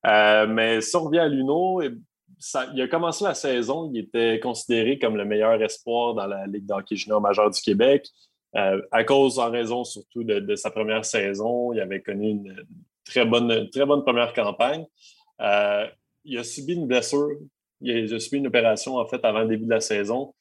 Euh, 0.06 0.45
mais 0.45 0.82
si 0.82 0.95
revient 0.95 1.19
à 1.19 1.28
Luno, 1.28 1.82
il 1.82 2.82
a 2.82 2.88
commencé 2.88 3.24
la 3.24 3.34
saison, 3.34 3.89
il 3.91 4.00
était 4.00 4.39
considéré 4.39 5.00
comme 5.00 5.17
le 5.17 5.26
meilleur 5.26 5.60
espoir 5.63 6.13
dans 6.13 6.28
la 6.28 6.45
Ligue 6.45 6.67
d'hockey 6.67 6.95
junior 6.95 7.19
majeure 7.19 7.50
du 7.50 7.62
Québec. 7.62 8.08
Euh, 8.56 8.80
à 8.91 9.04
cause, 9.04 9.39
en 9.39 9.50
raison 9.50 9.84
surtout 9.84 10.24
de, 10.24 10.56
sa 10.56 10.69
première 10.69 11.04
saison, 11.04 11.74
il 11.74 11.82
avait 11.82 12.04
connu 12.04 12.30
une 12.30 12.63
très 13.04 13.26
bonne, 13.26 13.71
très 13.71 13.88
bonne 13.88 14.04
première 14.04 14.34
campagne. 14.34 14.86
il 15.39 16.38
a 16.38 16.43
subi 16.43 16.74
une 16.74 16.86
blessure, 16.86 17.39
il 17.82 18.13
a 18.13 18.19
subi 18.19 18.38
une 18.38 18.48
opération 18.48 18.98
en 18.98 19.06
fait 19.08 19.26
avant 19.26 19.39
le 19.39 19.48
début 19.48 19.65
de 19.65 19.71
la 19.71 19.82
saison. 19.82 20.32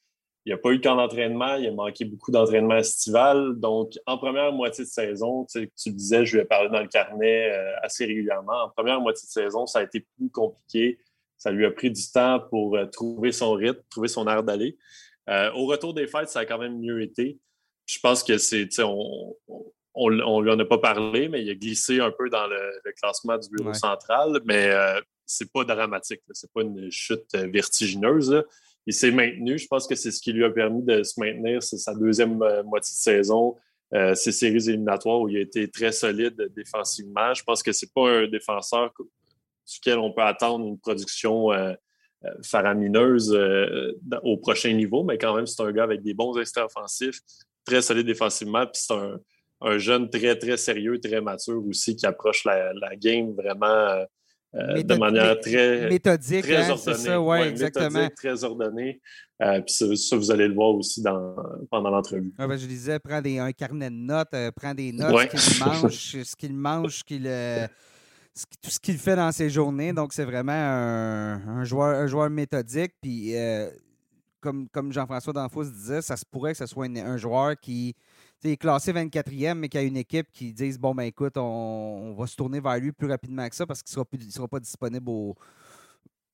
Il 0.45 0.49
n'y 0.49 0.53
a 0.53 0.57
pas 0.59 0.71
eu 0.71 0.79
camp 0.79 0.95
d'entraînement, 0.95 1.55
il 1.55 1.67
a 1.67 1.71
manqué 1.71 2.05
beaucoup 2.05 2.29
d'entraînement 2.29 2.75
estival. 2.75 3.55
Donc, 3.55 3.93
en 4.05 4.19
première 4.19 4.51
moitié 4.51 4.83
de 4.83 4.89
saison, 4.89 5.43
tu, 5.45 5.71
tu 5.75 5.89
disais, 5.89 6.23
je 6.23 6.35
lui 6.35 6.43
ai 6.43 6.45
parlé 6.45 6.69
dans 6.69 6.81
le 6.81 6.87
carnet 6.87 7.51
euh, 7.51 7.71
assez 7.81 8.05
régulièrement. 8.05 8.65
En 8.65 8.69
première 8.69 9.01
moitié 9.01 9.25
de 9.25 9.31
saison, 9.31 9.65
ça 9.65 9.79
a 9.79 9.83
été 9.83 10.01
plus 10.01 10.29
compliqué. 10.29 10.99
Ça 11.39 11.49
lui 11.49 11.65
a 11.65 11.71
pris 11.71 11.89
du 11.89 12.11
temps 12.11 12.39
pour 12.51 12.77
euh, 12.77 12.85
trouver 12.85 13.31
son 13.31 13.53
rythme, 13.53 13.81
trouver 13.89 14.07
son 14.07 14.27
air 14.27 14.43
d'aller. 14.43 14.77
Euh, 15.29 15.51
au 15.53 15.65
retour 15.65 15.95
des 15.95 16.05
fêtes, 16.05 16.29
ça 16.29 16.41
a 16.41 16.45
quand 16.45 16.59
même 16.59 16.79
mieux 16.79 17.01
été. 17.01 17.39
Je 17.87 17.97
pense 17.97 18.23
que 18.23 18.37
c'est, 18.37 18.69
on, 18.83 19.35
on, 19.47 20.19
on, 20.19 20.41
lui 20.41 20.51
en 20.51 20.59
a 20.59 20.65
pas 20.65 20.77
parlé, 20.77 21.27
mais 21.27 21.41
il 21.41 21.49
a 21.49 21.55
glissé 21.55 21.99
un 21.99 22.11
peu 22.11 22.29
dans 22.29 22.45
le, 22.45 22.91
classement 23.01 23.39
du 23.39 23.49
bureau 23.49 23.73
central, 23.73 24.39
mais 24.45 24.71
c'est 25.25 25.51
pas 25.51 25.63
dramatique. 25.63 26.21
C'est 26.31 26.51
pas 26.51 26.61
une 26.61 26.91
chute 26.91 27.35
vertigineuse 27.35 28.43
il 28.85 28.93
s'est 28.93 29.11
maintenu. 29.11 29.57
Je 29.57 29.67
pense 29.67 29.87
que 29.87 29.95
c'est 29.95 30.11
ce 30.11 30.21
qui 30.21 30.31
lui 30.31 30.43
a 30.43 30.49
permis 30.49 30.83
de 30.83 31.03
se 31.03 31.19
maintenir. 31.19 31.61
C'est 31.63 31.77
sa 31.77 31.93
deuxième 31.93 32.41
euh, 32.41 32.63
moitié 32.63 32.93
de 32.93 32.97
saison. 32.97 33.55
Euh, 33.93 34.15
ces 34.15 34.31
séries 34.31 34.69
éliminatoires 34.69 35.21
où 35.21 35.29
il 35.29 35.37
a 35.37 35.41
été 35.41 35.69
très 35.69 35.91
solide 35.91 36.51
défensivement. 36.55 37.33
Je 37.33 37.43
pense 37.43 37.61
que 37.61 37.71
c'est 37.71 37.93
pas 37.93 38.09
un 38.09 38.27
défenseur 38.27 38.91
duquel 39.71 39.99
on 39.99 40.11
peut 40.11 40.23
attendre 40.23 40.67
une 40.67 40.79
production 40.79 41.51
euh, 41.51 41.73
faramineuse 42.43 43.37
au 44.23 44.37
prochain 44.37 44.73
niveau, 44.73 45.03
mais 45.03 45.19
quand 45.19 45.35
même, 45.35 45.45
c'est 45.45 45.61
un 45.61 45.71
gars 45.71 45.83
avec 45.83 46.01
des 46.01 46.15
bons 46.15 46.35
instincts 46.37 46.65
offensifs, 46.65 47.19
très 47.63 47.83
solide 47.83 48.07
défensivement, 48.07 48.65
puis 48.65 48.81
c'est 48.81 48.93
un, 49.61 49.77
jeune 49.77 50.09
très, 50.09 50.35
très 50.35 50.57
sérieux, 50.57 50.99
très 50.99 51.21
mature 51.21 51.63
aussi, 51.67 51.95
qui 51.95 52.07
approche 52.07 52.43
la, 52.43 52.73
la 52.73 52.95
game 52.95 53.35
vraiment 53.35 54.05
euh, 54.55 54.83
de 54.83 54.95
manière 54.95 55.37
très 55.39 55.89
méthodique, 55.89 56.43
très 56.43 56.65
hein, 56.65 56.69
ordonnée. 56.69 56.97
Ça, 56.97 57.21
ouais, 57.21 57.49
exactement. 57.49 58.09
très 58.15 58.43
ordonnée. 58.43 59.01
Euh, 59.41 59.59
puis 59.61 59.97
ça, 59.97 60.15
vous 60.15 60.31
allez 60.31 60.47
le 60.47 60.53
voir 60.53 60.75
aussi 60.75 61.01
dans, 61.01 61.35
pendant 61.69 61.89
l'entrevue. 61.89 62.31
ben, 62.37 62.55
je 62.55 62.65
disais, 62.65 62.97
prends 62.99 63.21
des, 63.21 63.37
un 63.37 63.51
carnet 63.51 63.89
de 63.89 63.95
notes, 63.95 64.33
euh, 64.33 64.51
prends 64.55 64.73
des 64.73 64.93
notes, 64.93 65.29
ce 65.35 65.49
qu'il 65.49 65.65
mange, 65.65 66.23
ce 66.23 66.35
qu'il 66.35 66.53
mange, 66.55 67.03
qu'il, 67.03 67.23
tout 68.61 68.69
ce 68.69 68.79
qu'il 68.79 68.97
fait 68.97 69.17
dans 69.17 69.31
ses 69.33 69.49
journées. 69.49 69.91
Donc, 69.91 70.13
c'est 70.13 70.23
vraiment 70.23 70.53
un, 70.53 71.63
joueur, 71.65 71.99
un 71.99 72.07
joueur 72.07 72.29
méthodique. 72.29 72.93
Puis, 73.01 73.33
comme, 74.39 74.69
comme 74.69 74.93
Jean-François 74.93 75.33
Danfous 75.33 75.65
disait, 75.65 76.01
ça 76.01 76.15
se 76.15 76.23
pourrait 76.23 76.53
que 76.53 76.59
ce 76.59 76.65
soit 76.65 76.85
un 76.85 77.17
joueur 77.17 77.59
qui 77.59 77.93
est 78.47 78.57
classé 78.57 78.93
24e, 78.93 79.55
mais 79.55 79.69
qu'il 79.69 79.81
y 79.81 79.83
a 79.83 79.87
une 79.87 79.97
équipe 79.97 80.31
qui 80.31 80.53
dise 80.53 80.77
Bon, 80.77 80.93
ben 80.93 81.03
écoute, 81.03 81.37
on, 81.37 82.15
va 82.17 82.27
se 82.27 82.35
tourner 82.35 82.59
vers 82.59 82.77
lui 82.77 82.91
plus 82.91 83.09
rapidement 83.09 83.47
que 83.47 83.55
ça 83.55 83.65
parce 83.65 83.81
qu'il 83.81 83.97
ne 83.97 84.31
sera, 84.31 84.47
pas 84.47 84.59
disponible 84.59 85.33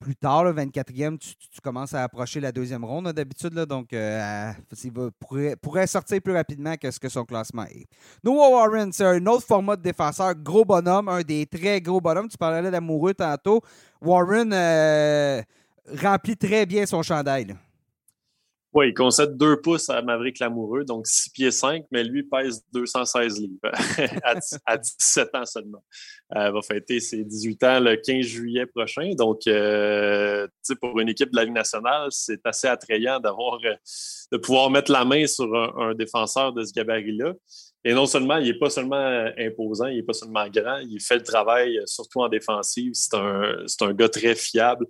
plus 0.01 0.15
tard, 0.15 0.43
le 0.43 0.53
24e, 0.53 1.17
tu, 1.17 1.61
commences 1.61 1.93
à 1.93 2.03
approcher 2.03 2.39
la 2.39 2.51
deuxième 2.51 2.83
ronde 2.83 3.13
d'habitude. 3.13 3.53
Donc, 3.53 3.93
euh, 3.93 4.51
il 4.83 4.91
pourrait, 5.61 5.87
sortir 5.87 6.19
plus 6.21 6.33
rapidement 6.33 6.75
que 6.75 6.89
ce 6.89 6.99
que 6.99 7.07
son 7.07 7.23
classement 7.23 7.65
est. 7.65 7.85
Noah 8.23 8.49
Warren, 8.49 8.91
c'est 8.91 9.05
un 9.05 9.25
autre 9.27 9.45
format 9.45 9.75
de 9.75 9.83
défenseur, 9.83 10.33
gros 10.35 10.65
bonhomme, 10.65 11.07
un 11.07 11.21
des 11.21 11.45
très 11.45 11.79
gros 11.79 12.01
bonhommes. 12.01 12.27
Tu 12.27 12.37
parlais 12.37 12.71
d'amoureux 12.71 13.13
tantôt. 13.13 13.61
Warren 14.01 14.51
euh, 14.51 15.41
remplit 16.01 16.35
très 16.35 16.65
bien 16.65 16.85
son 16.85 17.03
chandail. 17.03 17.55
Oui, 18.73 18.87
il 18.87 18.93
concède 18.93 19.35
deux 19.35 19.59
pouces 19.59 19.89
à 19.89 20.01
Maverick 20.01 20.39
Lamoureux, 20.39 20.85
donc 20.85 21.05
6 21.05 21.29
pieds 21.31 21.51
5, 21.51 21.87
mais 21.91 22.05
lui 22.05 22.23
pèse 22.23 22.63
216 22.71 23.41
livres 23.41 23.59
à, 24.65 24.77
17 24.77 25.35
ans 25.35 25.45
seulement. 25.45 25.83
Euh, 26.37 26.47
il 26.47 26.53
va 26.53 26.61
fêter 26.61 27.01
ses 27.01 27.25
18 27.25 27.63
ans 27.65 27.79
le 27.81 27.97
15 27.97 28.21
juillet 28.21 28.65
prochain. 28.65 29.11
Donc, 29.17 29.45
euh, 29.45 30.47
pour 30.79 30.97
une 31.01 31.09
équipe 31.09 31.31
de 31.31 31.35
la 31.35 31.43
Ligue 31.43 31.53
nationale, 31.53 32.07
c'est 32.11 32.39
assez 32.45 32.69
attrayant 32.69 33.19
d'avoir 33.19 33.59
euh, 33.65 33.75
de 34.31 34.37
pouvoir 34.37 34.69
mettre 34.69 34.89
la 34.89 35.03
main 35.03 35.27
sur 35.27 35.53
un, 35.53 35.93
défenseur 35.93 36.53
de 36.53 36.63
ce 36.63 36.71
gabarit-là. 36.71 37.33
Et 37.83 37.93
non 37.93 38.05
seulement, 38.05 38.37
il 38.37 38.45
n'est 38.45 38.57
pas 38.57 38.69
seulement 38.69 39.25
imposant, 39.37 39.87
il 39.87 39.97
n'est 39.97 40.03
pas 40.03 40.13
seulement 40.13 40.47
grand, 40.47 40.77
il 40.77 41.01
fait 41.01 41.17
le 41.17 41.23
travail 41.23 41.77
surtout 41.87 42.21
en 42.21 42.29
défensive. 42.29 42.91
C'est 42.93 43.17
un, 43.17 43.65
un 43.81 43.93
gars 43.93 44.07
très 44.07 44.35
fiable. 44.35 44.85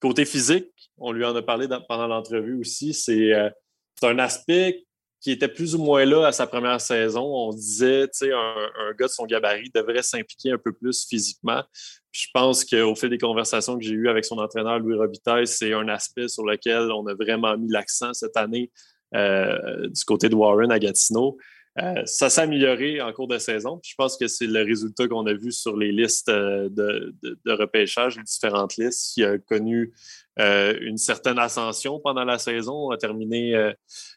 côté 0.00 0.24
physique, 0.24 0.70
on 1.00 1.12
lui 1.12 1.24
en 1.24 1.34
a 1.34 1.42
parlé 1.42 1.66
pendant 1.88 2.06
l'entrevue 2.06 2.60
aussi, 2.60 2.90
euh, 3.08 3.50
c'est 3.98 4.06
un 4.06 4.18
aspect 4.18 4.84
qui 5.20 5.32
était 5.32 5.48
plus 5.48 5.74
ou 5.74 5.82
moins 5.82 6.04
là 6.06 6.26
à 6.26 6.32
sa 6.32 6.46
première 6.46 6.80
saison. 6.80 7.22
On 7.22 7.52
disait, 7.52 8.04
tu 8.04 8.26
sais, 8.26 8.32
un, 8.32 8.92
gars 8.98 9.06
de 9.06 9.12
son 9.12 9.26
gabarit 9.26 9.70
devrait 9.74 10.02
s'impliquer 10.02 10.52
un 10.52 10.58
peu 10.58 10.72
plus 10.72 11.06
physiquement. 11.06 11.62
je 12.10 12.26
pense 12.32 12.64
qu'au 12.64 12.94
fil 12.94 13.10
des 13.10 13.18
conversations 13.18 13.78
que 13.78 13.84
j'ai 13.84 13.92
eues 13.92 14.08
avec 14.08 14.24
son 14.24 14.38
entraîneur 14.38 14.78
Louis 14.78 14.96
Robitaille, 14.96 15.46
c'est 15.46 15.74
un 15.74 15.88
aspect 15.88 16.28
sur 16.28 16.44
lequel 16.44 16.90
on 16.90 17.06
a 17.06 17.14
vraiment 17.14 17.56
mis 17.58 17.70
l'accent 17.70 18.14
cette 18.14 18.36
année 18.36 18.70
euh, 19.14 19.88
du 19.88 20.04
côté 20.04 20.28
de 20.28 20.34
Warren 20.34 20.72
à 20.72 20.78
Gatineau. 20.78 21.36
Euh, 21.78 22.04
ça 22.04 22.28
s'est 22.28 22.40
amélioré 22.40 23.00
en 23.00 23.12
cours 23.12 23.28
de 23.28 23.38
saison. 23.38 23.80
Je 23.84 23.94
pense 23.96 24.16
que 24.16 24.26
c'est 24.26 24.46
le 24.46 24.62
résultat 24.62 25.06
qu'on 25.06 25.24
a 25.26 25.32
vu 25.32 25.52
sur 25.52 25.76
les 25.76 25.92
listes 25.92 26.28
euh, 26.28 26.68
de, 26.68 27.14
repêchage, 27.46 28.16
les 28.16 28.24
différentes 28.24 28.76
listes. 28.76 29.16
Il 29.16 29.24
a 29.24 29.38
connu 29.38 29.92
euh, 30.40 30.76
une 30.80 30.96
certaine 30.96 31.38
ascension 31.38 32.00
pendant 32.00 32.24
la 32.24 32.38
saison, 32.38 32.90
a 32.90 32.96
terminé, 32.96 33.54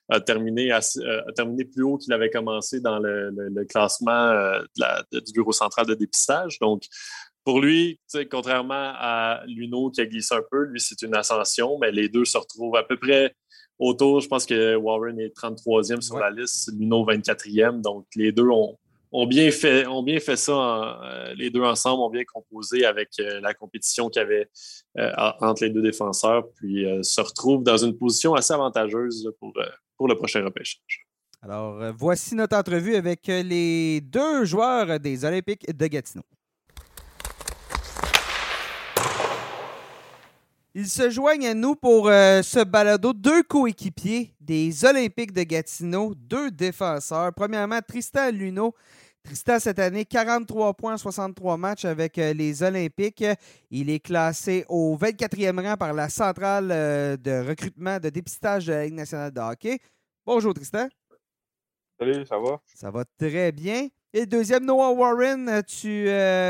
a 0.09 0.19
terminé, 0.19 0.75
terminé 1.35 1.65
plus 1.65 1.83
haut 1.83 1.97
qu'il 1.97 2.13
avait 2.13 2.31
commencé 2.31 2.81
dans 2.81 2.97
le, 2.97 3.65
classement 3.65 4.59
du 5.11 5.33
Bureau 5.33 5.51
central 5.51 5.85
de 5.85 5.93
dépistage. 5.93 6.57
Donc, 6.59 6.83
pour 7.43 7.61
lui, 7.61 7.99
contrairement 8.31 8.93
à 8.95 9.43
Luno 9.47 9.91
qui 9.91 10.01
a 10.01 10.05
glissé 10.05 10.33
un 10.33 10.43
peu, 10.49 10.63
lui, 10.63 10.79
c'est 10.79 11.01
une 11.01 11.15
ascension, 11.15 11.77
mais 11.77 11.91
les 11.91 12.09
deux 12.09 12.25
se 12.25 12.37
retrouvent 12.37 12.77
à 12.77 12.83
peu 12.83 12.97
près 12.97 13.35
autour. 13.79 14.21
Je 14.21 14.27
pense 14.27 14.45
que 14.45 14.75
Warren 14.75 15.19
est 15.19 15.35
33e 15.35 16.01
sur 16.01 16.17
la 16.17 16.29
liste, 16.29 16.71
Luno 16.77 17.05
24e. 17.05 17.81
Donc, 17.81 18.05
les 18.15 18.31
deux 18.31 18.47
ont, 18.47 19.27
bien, 19.27 19.51
fait, 19.51 19.85
ont 19.87 20.03
bien 20.03 20.19
fait 20.19 20.35
ça. 20.35 21.01
Euh, 21.03 21.33
les 21.35 21.49
deux 21.49 21.63
ensemble 21.63 22.01
ont 22.01 22.09
bien 22.09 22.23
composé 22.25 22.85
avec 22.85 23.09
euh, 23.19 23.39
la 23.41 23.53
compétition 23.53 24.09
qu'il 24.09 24.21
y 24.21 24.25
avait 24.25 24.49
euh, 24.97 25.11
entre 25.41 25.63
les 25.63 25.69
deux 25.69 25.81
défenseurs, 25.81 26.45
puis 26.55 26.85
se 27.01 27.21
retrouvent 27.21 27.63
dans 27.63 27.77
une 27.77 27.97
position 27.97 28.33
assez 28.33 28.53
avantageuse 28.53 29.31
pour, 29.39 29.53
pour 29.97 30.07
le 30.07 30.15
prochain 30.15 30.43
repêchage. 30.43 31.07
Alors, 31.41 31.93
voici 31.97 32.35
notre 32.35 32.55
entrevue 32.55 32.95
avec 32.95 33.27
les 33.27 33.99
deux 33.99 34.45
joueurs 34.45 34.97
des 34.99 35.25
Olympiques 35.25 35.65
de 35.75 35.87
Gatineau. 35.87 36.23
Ils 40.75 40.89
se 40.89 41.11
joignent 41.11 41.45
à 41.45 41.53
nous 41.53 41.75
pour 41.75 42.07
euh, 42.07 42.41
ce 42.41 42.63
balado. 42.63 43.13
Deux 43.13 43.43
coéquipiers 43.43 44.33
des 44.39 44.85
Olympiques 44.85 45.31
de 45.31 45.43
Gatineau, 45.43 46.15
deux 46.15 46.49
défenseurs. 46.49 47.31
Premièrement, 47.31 47.79
Tristan 47.87 48.31
Luneau. 48.31 48.73
Tristan, 49.23 49.59
cette 49.59 49.77
année, 49.77 50.03
43 50.03 50.73
points, 50.73 50.97
63 50.97 51.57
matchs 51.57 51.85
avec 51.85 52.17
euh, 52.17 52.33
les 52.33 52.63
Olympiques. 52.63 53.23
Il 53.69 53.91
est 53.91 53.99
classé 53.99 54.65
au 54.67 54.97
24e 54.97 55.63
rang 55.63 55.77
par 55.77 55.93
la 55.93 56.09
centrale 56.09 56.71
euh, 56.71 57.17
de 57.17 57.47
recrutement 57.47 57.99
de 57.99 58.09
dépistage 58.09 58.65
de 58.65 58.73
la 58.73 58.85
Ligue 58.85 58.95
nationale 58.95 59.31
de 59.31 59.41
hockey. 59.41 59.77
Bonjour, 60.25 60.55
Tristan. 60.55 60.87
Salut, 61.99 62.25
ça 62.25 62.39
va? 62.39 62.59
Ça 62.65 62.89
va 62.89 63.05
très 63.19 63.51
bien. 63.51 63.89
Et 64.11 64.25
deuxième, 64.25 64.65
Noah 64.65 64.91
Warren. 64.91 65.61
Tu, 65.67 66.07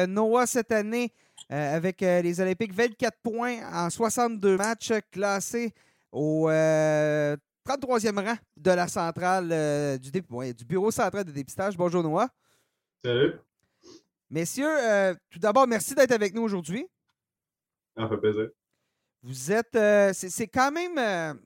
Noah, 0.07 0.45
cette 0.45 0.71
année, 0.71 1.11
avec 1.49 2.01
euh, 2.01 2.21
les 2.21 2.39
Olympiques. 2.39 2.73
24 2.73 3.17
points 3.21 3.59
en 3.71 3.89
62 3.89 4.57
matchs, 4.57 4.93
classé 5.11 5.73
au 6.11 6.47
33e 6.49 6.51
euh, 6.51 7.35
rang 7.65 8.37
de 8.57 8.71
la 8.71 8.87
centrale 8.87 9.99
du, 9.99 10.11
du, 10.11 10.65
bureau 10.65 10.91
central 10.91 11.23
de 11.23 11.31
dépistage. 11.31 11.77
Bonjour 11.77 12.03
Noah. 12.03 12.29
Salut. 13.03 13.33
Messieurs, 14.29 15.15
tout 15.29 15.39
d'abord, 15.39 15.67
merci 15.67 15.93
d'être 15.93 16.11
avec 16.11 16.33
nous 16.33 16.41
aujourd'hui. 16.41 16.87
Ça 17.95 18.07
fait 18.07 18.17
plaisir. 18.17 18.49
Vous 19.21 19.51
êtes. 19.51 19.77
c'est 20.13 20.47
quand 20.47 20.71
même. 20.71 21.39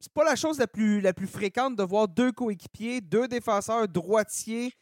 c'est 0.00 0.12
pas 0.12 0.24
la 0.24 0.36
chose 0.36 0.58
la 0.58 0.66
plus, 0.66 1.00
la 1.00 1.12
plus 1.12 1.26
fréquente 1.26 1.76
de 1.76 1.82
voir 1.82 2.08
deux 2.08 2.32
coéquipiers, 2.32 3.00
deux 3.00 3.28
défenseurs 3.28 3.86
droitiers 3.86 4.72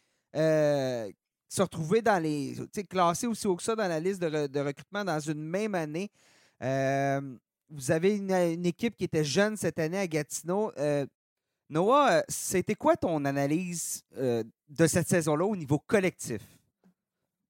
se 1.51 1.61
retrouver 1.61 2.01
dans 2.01 2.21
les. 2.23 2.55
classés 2.89 3.27
aussi 3.27 3.45
haut 3.45 3.57
que 3.57 3.63
ça 3.63 3.75
dans 3.75 3.87
la 3.87 3.99
liste 3.99 4.21
de, 4.21 4.59
recrutement 4.59 5.03
dans 5.03 5.19
une 5.19 5.43
même 5.43 5.75
année. 5.75 6.09
Euh, 6.63 7.19
vous 7.69 7.91
avez 7.91 8.15
une, 8.15 8.65
équipe 8.65 8.95
qui 8.95 9.03
était 9.03 9.25
jeune 9.25 9.57
cette 9.57 9.77
année 9.77 9.97
à 9.97 10.07
Gatineau. 10.07 10.71
Euh, 10.77 11.05
Noah, 11.69 12.11
euh, 12.11 12.21
c'était 12.29 12.75
quoi 12.75 12.95
ton 12.95 13.25
analyse 13.25 14.03
de 14.17 14.87
cette 14.87 15.07
saison-là 15.09 15.45
au 15.45 15.55
niveau 15.57 15.77
collectif? 15.79 16.41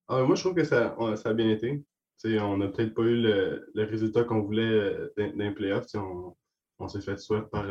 Ah, 0.08 0.24
moi, 0.24 0.36
je 0.36 0.42
trouve 0.42 0.56
que 0.56 0.64
ça, 0.64 0.96
a 0.98 1.34
bien 1.34 1.50
été. 1.52 1.84
on 2.26 2.58
n'a 2.58 2.70
peut-être 2.70 2.96
pas 2.96 3.04
eu 3.04 3.22
le, 3.22 3.84
résultat 3.84 4.24
qu'on 4.24 4.42
voulait 4.42 4.96
d'un 5.16 5.52
playoff. 5.54 5.86
On, 5.94 6.36
on 6.80 6.88
s'est 6.88 7.02
fait 7.02 7.18
souhait 7.18 7.44
par, 7.52 7.68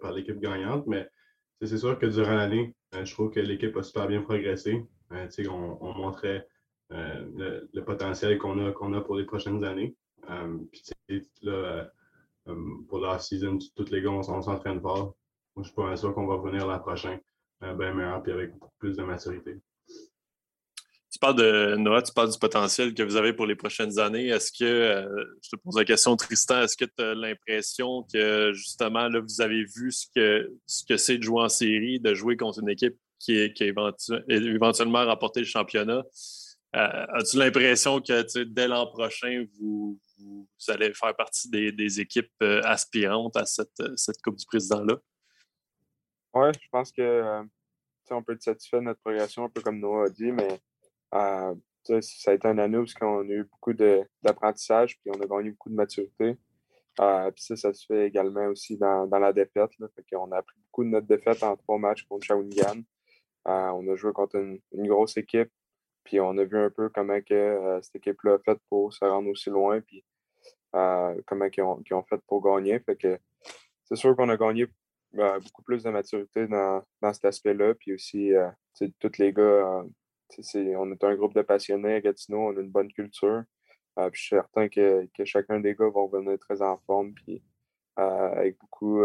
par 0.00 0.12
l'équipe 0.12 0.40
gagnante, 0.40 0.84
mais 0.88 1.08
c'est 1.62 1.78
sûr 1.78 1.96
que 1.96 2.06
durant 2.06 2.34
l'année, 2.34 2.74
je 2.92 3.12
trouve 3.12 3.30
que 3.30 3.40
l'équipe 3.40 3.76
a 3.76 3.84
super 3.84 4.08
bien 4.08 4.22
progressé. 4.22 4.84
Euh, 5.14 5.48
on, 5.48 5.92
montrait 5.94 6.46
euh, 6.92 7.66
le, 7.72 7.84
potentiel 7.84 8.38
qu'on 8.38 8.58
a, 8.64 8.68
a 8.68 9.00
pour 9.00 9.16
les 9.16 9.24
prochaines 9.24 9.64
années. 9.64 9.94
Euh, 10.30 10.58
là, 11.42 11.90
pour 12.88 12.98
la 12.98 13.18
season, 13.18 13.58
tous 13.76 13.90
les 13.90 14.02
gars, 14.02 14.10
on, 14.10 14.22
s'entraîne 14.22 14.80
fort. 14.80 15.14
Moi, 15.56 15.62
je 15.62 15.68
suis 15.68 15.74
pas 15.74 15.96
sûr 15.96 16.14
qu'on 16.14 16.26
va 16.26 16.34
revenir 16.34 16.66
l'an 16.66 16.78
prochain 16.78 17.18
bien 17.60 17.94
meilleur 17.94 18.26
et 18.28 18.32
avec 18.32 18.50
plus 18.78 18.96
de 18.96 19.02
maturité. 19.02 19.56
Tu 21.10 21.18
parles 21.20 21.36
de 21.36 21.76
Noah, 21.76 22.02
tu 22.02 22.12
parles 22.12 22.30
du 22.30 22.38
potentiel 22.38 22.92
que 22.92 23.02
vous 23.02 23.16
avez 23.16 23.32
pour 23.32 23.46
les 23.46 23.54
prochaines 23.54 23.98
années. 24.00 24.28
Est-ce 24.28 24.50
que, 24.52 25.06
je 25.40 25.48
te 25.48 25.56
pose 25.56 25.78
la 25.78 25.84
question, 25.84 26.16
Tristan, 26.16 26.62
est-ce 26.62 26.76
que 26.76 26.84
tu 26.84 27.02
as 27.02 27.14
l'impression 27.14 28.04
que 28.12 28.52
justement, 28.52 29.08
là, 29.08 29.20
vous 29.20 29.40
avez 29.40 29.64
vu 29.64 29.92
ce 29.92 30.06
que 30.14 30.52
ce 30.66 30.84
que 30.84 30.96
c'est 30.96 31.16
de 31.16 31.22
jouer 31.22 31.42
en 31.42 31.48
série, 31.48 32.00
de 32.00 32.12
jouer 32.12 32.36
contre 32.36 32.58
une 32.60 32.68
équipe 32.68 32.96
qui, 33.24 33.38
est, 33.38 33.52
qui 33.52 33.64
éventuellement 33.64 35.04
remporté 35.06 35.40
le 35.40 35.46
championnat. 35.46 36.02
Euh, 36.74 37.06
as-tu 37.14 37.38
l'impression 37.38 38.00
que 38.00 38.42
dès 38.42 38.66
l'an 38.66 38.86
prochain, 38.88 39.46
vous, 39.58 39.98
allez 40.68 40.92
faire 40.92 41.14
partie 41.14 41.48
des, 41.48 42.00
équipes 42.00 42.32
euh, 42.42 42.60
aspirantes 42.64 43.36
à 43.36 43.44
cette, 43.46 43.70
Coupe 44.22 44.36
du 44.36 44.46
Président-là? 44.46 44.96
Oui, 46.34 46.48
je 46.60 46.68
pense 46.70 46.90
que 46.90 47.02
euh, 47.02 47.42
on 48.10 48.22
peut 48.22 48.32
être 48.32 48.42
satisfait 48.42 48.78
de 48.78 48.82
notre 48.82 49.00
progression, 49.00 49.44
un 49.44 49.48
peu 49.48 49.60
comme 49.60 49.78
Noah 49.78 50.06
a 50.06 50.08
dit, 50.08 50.32
mais 50.32 50.60
ça 51.12 52.30
a 52.30 52.34
été 52.34 52.48
un 52.48 52.58
année 52.58 52.78
où 52.78 52.86
on 53.02 53.20
a 53.20 53.32
eu 53.32 53.44
beaucoup 53.44 53.72
d'apprentissage 53.72 54.98
puis 54.98 55.12
on 55.14 55.20
a 55.20 55.26
gagné 55.26 55.50
beaucoup 55.50 55.70
de 55.70 55.76
maturité. 55.76 56.36
puis 56.96 57.44
ça, 57.44 57.54
ça 57.54 57.72
se 57.72 57.86
fait 57.86 58.08
également 58.08 58.46
aussi 58.46 58.76
dans, 58.76 59.06
la 59.06 59.32
défaite. 59.32 59.70
on 59.78 60.32
a 60.32 60.38
appris 60.38 60.56
beaucoup 60.64 60.82
de 60.82 60.88
notre 60.88 61.06
défaite 61.06 61.40
en 61.44 61.56
trois 61.56 61.78
matchs 61.78 62.02
contre 62.02 62.26
Shawinigan. 62.26 62.82
Euh, 63.46 63.68
on 63.70 63.92
a 63.92 63.96
joué 63.96 64.12
contre 64.12 64.36
une, 64.36 64.60
grosse 64.88 65.16
équipe, 65.16 65.50
puis 66.04 66.20
on 66.20 66.36
a 66.38 66.44
vu 66.44 66.58
un 66.58 66.70
peu 66.70 66.88
comment 66.88 67.20
que, 67.20 67.34
euh, 67.34 67.82
cette 67.82 67.96
équipe-là 67.96 68.34
a 68.34 68.38
fait 68.38 68.58
pour 68.70 68.92
se 68.92 69.04
rendre 69.04 69.28
aussi 69.30 69.50
loin, 69.50 69.80
puis 69.80 70.04
euh, 70.74 71.20
comment 71.26 71.46
ils 71.54 71.62
ont, 71.62 72.02
fait 72.04 72.20
pour 72.26 72.42
gagner. 72.42 72.78
Fait 72.80 72.96
que 72.96 73.18
c'est 73.84 73.96
sûr 73.96 74.16
qu'on 74.16 74.28
a 74.30 74.36
gagné 74.36 74.66
beaucoup 75.12 75.62
plus 75.62 75.82
de 75.82 75.90
maturité 75.90 76.46
dans, 76.48 76.82
cet 77.12 77.26
aspect-là, 77.26 77.74
puis 77.74 77.94
aussi, 77.94 78.32
tous 78.98 79.18
les 79.18 79.32
gars, 79.32 79.84
on 80.76 80.92
est 80.92 81.04
un 81.04 81.14
groupe 81.14 81.34
de 81.34 81.42
passionnés 81.42 81.94
à 81.94 82.00
Gatineau, 82.00 82.48
on 82.48 82.56
a 82.56 82.60
une 82.60 82.70
bonne 82.70 82.92
culture. 82.92 83.44
puis 83.96 84.10
je 84.14 84.20
suis 84.20 84.36
certain 84.36 84.68
que, 84.68 85.06
chacun 85.24 85.60
des 85.60 85.74
gars 85.74 85.88
va 85.90 86.00
revenir 86.00 86.38
très 86.38 86.62
en 86.62 86.78
forme, 86.78 87.12
puis 87.14 87.42
avec 87.96 88.58
beaucoup, 88.58 89.04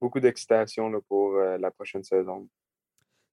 beaucoup 0.00 0.20
d'excitation 0.20 1.00
pour 1.08 1.34
la 1.38 1.70
prochaine 1.70 2.04
saison. 2.04 2.48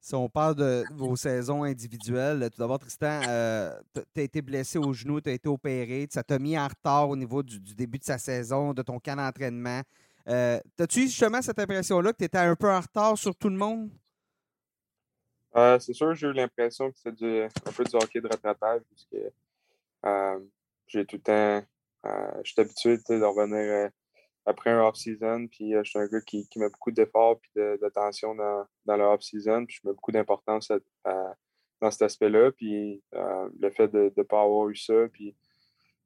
Si 0.03 0.15
on 0.15 0.27
parle 0.27 0.55
de 0.55 0.83
vos 0.91 1.15
saisons 1.15 1.63
individuelles, 1.63 2.49
tout 2.51 2.59
d'abord, 2.59 2.77
Tristan, 2.77 3.21
tu 3.21 4.19
as 4.19 4.21
été 4.21 4.41
blessé 4.41 4.77
au 4.77 4.91
genou, 4.91 5.21
tu 5.21 5.29
as 5.29 5.31
été 5.31 5.47
opéré, 5.47 6.05
ça 6.11 6.21
t'a 6.21 6.37
mis 6.39 6.59
en 6.59 6.67
retard 6.67 7.07
au 7.07 7.15
niveau 7.15 7.41
du, 7.41 7.57
début 7.73 7.99
de 7.99 8.03
sa 8.03 8.17
saison, 8.17 8.73
de 8.73 8.81
ton 8.81 8.99
camp 8.99 9.15
d'entraînement. 9.15 9.81
As-tu 10.25 11.03
eu 11.03 11.07
justement 11.07 11.41
cette 11.41 11.57
impression-là 11.57 12.11
que 12.11 12.17
tu 12.17 12.25
étais 12.25 12.37
un 12.37 12.53
peu 12.53 12.69
en 12.69 12.81
retard 12.81 13.17
sur 13.17 13.33
tout 13.33 13.47
le 13.47 13.55
monde? 13.55 13.91
c'est 15.79 15.93
sûr, 15.93 16.13
j'ai 16.15 16.27
eu 16.27 16.33
l'impression 16.33 16.91
que 16.91 16.97
c'était 16.97 17.47
un 17.65 17.71
peu 17.71 17.85
du 17.85 17.95
hockey 17.95 18.19
de 18.19 18.27
rattrapage, 18.27 18.81
parce 18.89 19.07
que 19.09 20.41
j'ai 20.87 21.05
tout 21.05 21.15
le 21.15 21.21
temps. 21.21 21.65
je 22.43 22.51
suis 22.51 22.59
habitué 22.59 22.97
de 22.97 23.23
revenir 23.23 23.89
après 24.45 24.71
un 24.71 24.85
off-season. 24.85 25.47
Puis 25.47 25.75
euh, 25.75 25.83
je 25.83 25.91
suis 25.91 25.99
un 25.99 26.07
gars 26.07 26.21
qui, 26.21 26.47
met 26.57 26.69
beaucoup 26.69 26.91
d'efforts 26.91 27.39
et 27.55 27.77
d'attention 27.77 28.35
dans, 28.35 28.65
dans 28.85 28.97
le 28.97 29.03
off-season. 29.03 29.65
Puis 29.65 29.79
je 29.81 29.87
mets 29.87 29.93
beaucoup 29.93 30.11
d'importance 30.11 30.71
dans 31.81 31.91
cet 31.91 32.01
aspect-là. 32.03 32.51
Puis 32.51 33.01
euh, 33.13 33.49
le 33.59 33.69
fait 33.71 33.87
de 33.87 34.13
ne 34.15 34.23
pas 34.23 34.41
avoir 34.41 34.69
eu 34.69 34.75
ça, 34.75 35.07
puis 35.11 35.35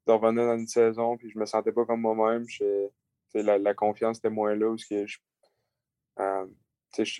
de 0.06 0.12
revenir 0.12 0.46
dans 0.46 0.58
une 0.58 0.66
saison, 0.66 1.16
puis 1.18 1.30
je 1.30 1.38
me 1.38 1.46
sentais 1.46 1.72
pas 1.72 1.84
comme 1.84 2.00
moi-même. 2.00 2.46
La, 3.34 3.58
la, 3.58 3.74
confiance 3.74 4.18
était 4.18 4.30
moins 4.30 4.54
là. 4.54 4.70
Parce 4.70 4.86
que 4.86 5.06
je 5.06 5.18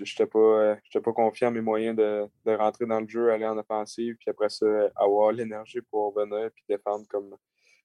n'étais 0.02 0.28
euh, 0.36 0.76
pas, 0.92 1.00
pas 1.00 1.12
confiant 1.12 1.48
en 1.48 1.52
mes 1.52 1.60
moyens 1.60 1.96
de, 1.96 2.26
de, 2.46 2.52
rentrer 2.52 2.86
dans 2.86 3.00
le 3.00 3.08
jeu, 3.08 3.30
aller 3.30 3.46
en 3.46 3.58
offensive, 3.58 4.16
puis 4.18 4.30
après 4.30 4.48
ça, 4.48 4.66
avoir 4.96 5.32
l'énergie 5.32 5.80
pour 5.82 6.14
revenir 6.14 6.50
puis 6.52 6.64
défendre 6.68 7.06
comme, 7.08 7.36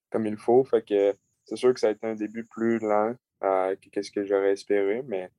comme 0.09 0.25
il 0.25 0.37
faut. 0.37 0.63
Fait 0.63 0.83
que 0.83 1.15
c'est 1.45 1.55
sûr 1.55 1.73
que 1.73 1.79
ça 1.79 1.87
a 1.87 1.91
été 1.91 2.07
un 2.07 2.15
début 2.15 2.45
plus 2.45 2.79
lent 2.79 3.15
euh, 3.43 3.75
que 3.91 4.01
ce 4.01 4.11
que 4.11 4.25
j'aurais 4.25 4.53
espéré, 4.53 5.01
mais 5.05 5.29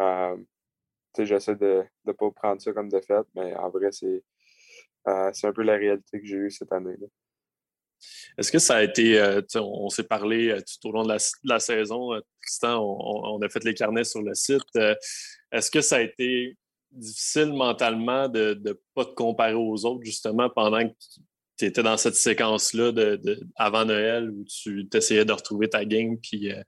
euh, 0.00 0.36
j'essaie 1.18 1.56
de 1.56 1.84
ne 2.04 2.12
pas 2.12 2.30
prendre 2.30 2.60
ça 2.60 2.72
comme 2.72 2.88
défaite, 2.88 3.26
mais 3.34 3.54
en 3.54 3.70
vrai, 3.70 3.92
c'est 3.92 4.22
euh, 5.08 5.32
un 5.42 5.52
peu 5.52 5.62
la 5.62 5.76
réalité 5.76 6.20
que 6.20 6.26
j'ai 6.26 6.36
eue 6.36 6.50
cette 6.50 6.72
année. 6.72 6.96
là 7.00 7.06
Est-ce 8.38 8.50
que 8.50 8.58
ça 8.58 8.76
a 8.76 8.82
été, 8.82 9.42
on, 9.54 9.88
s'est 9.88 10.04
parlé 10.04 10.58
tout 10.60 10.88
au 10.88 10.92
long 10.92 11.04
de 11.04 11.16
la, 11.44 11.60
saison, 11.60 12.20
Tristan, 12.42 12.82
on, 12.82 13.40
a 13.40 13.48
fait 13.48 13.64
les 13.64 13.74
carnets 13.74 14.04
sur 14.04 14.22
le 14.22 14.34
site. 14.34 14.76
Est-ce 15.52 15.70
que 15.70 15.80
ça 15.80 15.96
a 15.96 16.00
été 16.00 16.56
difficile 16.90 17.52
mentalement 17.52 18.28
de 18.28 18.60
ne 18.64 18.72
pas 18.94 19.04
te 19.04 19.14
comparer 19.14 19.54
aux 19.54 19.84
autres, 19.84 20.04
justement, 20.04 20.50
pendant 20.50 20.88
que 20.88 20.94
tu 21.56 21.64
étais 21.64 21.82
dans 21.82 21.96
cette 21.96 22.14
séquence-là 22.14 22.92
de, 22.92 23.40
avant 23.56 23.84
Noël 23.84 24.30
où 24.30 24.44
tu 24.44 24.88
essayais 24.92 25.24
de 25.24 25.32
retrouver 25.32 25.68
ta 25.68 25.84
game 25.84 26.18
puis, 26.18 26.52
euh, 26.52 26.62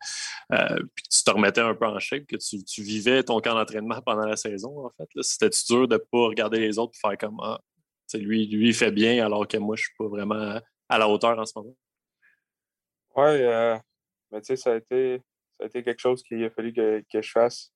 euh, 0.53 0.79
tu 1.11 1.25
te 1.25 1.31
remettais 1.31 1.61
un 1.61 1.75
peu 1.75 1.87
en 1.87 1.99
shape, 1.99 2.27
que 2.27 2.37
tu, 2.37 2.83
vivais 2.83 3.23
ton 3.23 3.41
camp 3.41 3.55
d'entraînement 3.55 4.01
pendant 4.03 4.27
la 4.27 4.37
saison, 4.37 4.87
en 4.87 4.91
fait. 4.91 5.09
C'était 5.23 5.51
dur 5.69 5.89
de 5.89 5.95
ne 5.95 5.99
pas 5.99 6.27
regarder 6.29 6.59
les 6.59 6.79
autres 6.79 6.95
et 6.97 7.01
faire 7.09 7.19
comme 7.19 7.39
ah, 7.43 7.61
lui, 8.15 8.47
lui, 8.47 8.69
il 8.69 8.75
fait 8.75 8.91
bien 8.91 9.25
alors 9.25 9.47
que 9.47 9.59
moi, 9.59 9.77
je 9.77 9.83
ne 9.83 9.85
suis 9.85 9.95
pas 9.99 10.09
vraiment 10.09 10.61
à 10.89 10.99
la 10.99 11.09
hauteur 11.09 11.39
en 11.39 11.45
ce 11.45 11.53
moment? 11.57 11.77
Oui, 13.17 13.43
euh, 13.43 13.77
mais 14.31 14.41
tu 14.41 14.47
sais, 14.47 14.57
ça 14.57 14.73
a 14.73 14.77
été 14.77 15.23
ça 15.59 15.65
a 15.65 15.67
été 15.67 15.83
quelque 15.83 16.01
chose 16.01 16.23
qu'il 16.23 16.43
a 16.45 16.51
fallu 16.51 16.73
que, 16.73 17.05
que 17.13 17.21
je 17.21 17.31
fasse. 17.33 17.73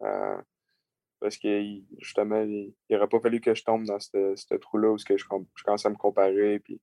parce 1.21 1.37
que 1.37 1.81
justement, 1.99 2.43
il 2.43 2.73
n'aurait 2.89 3.09
pas 3.09 3.21
fallu 3.21 3.41
que 3.41 3.55
je 3.55 3.65
tombe 3.65 3.85
dans 3.85 3.99
ce 3.99 4.55
trou-là 4.55 4.91
où 4.91 4.99
je, 4.99 5.17
je, 5.17 5.25
commence 5.65 5.85
à 5.85 5.91
me 5.91 5.97
comparer. 5.97 6.61
Puis, 6.61 6.81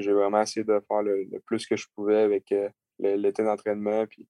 j'ai 0.00 0.12
vraiment 0.12 0.42
essayé 0.42 0.64
de 0.64 0.80
faire 0.88 1.02
le, 1.02 1.38
plus 1.46 1.66
que 1.66 1.76
je 1.76 1.86
pouvais 1.94 2.20
avec 2.20 2.50
euh, 2.52 2.68
l'été 2.98 3.44
d'entraînement. 3.44 4.06
Puis 4.06 4.26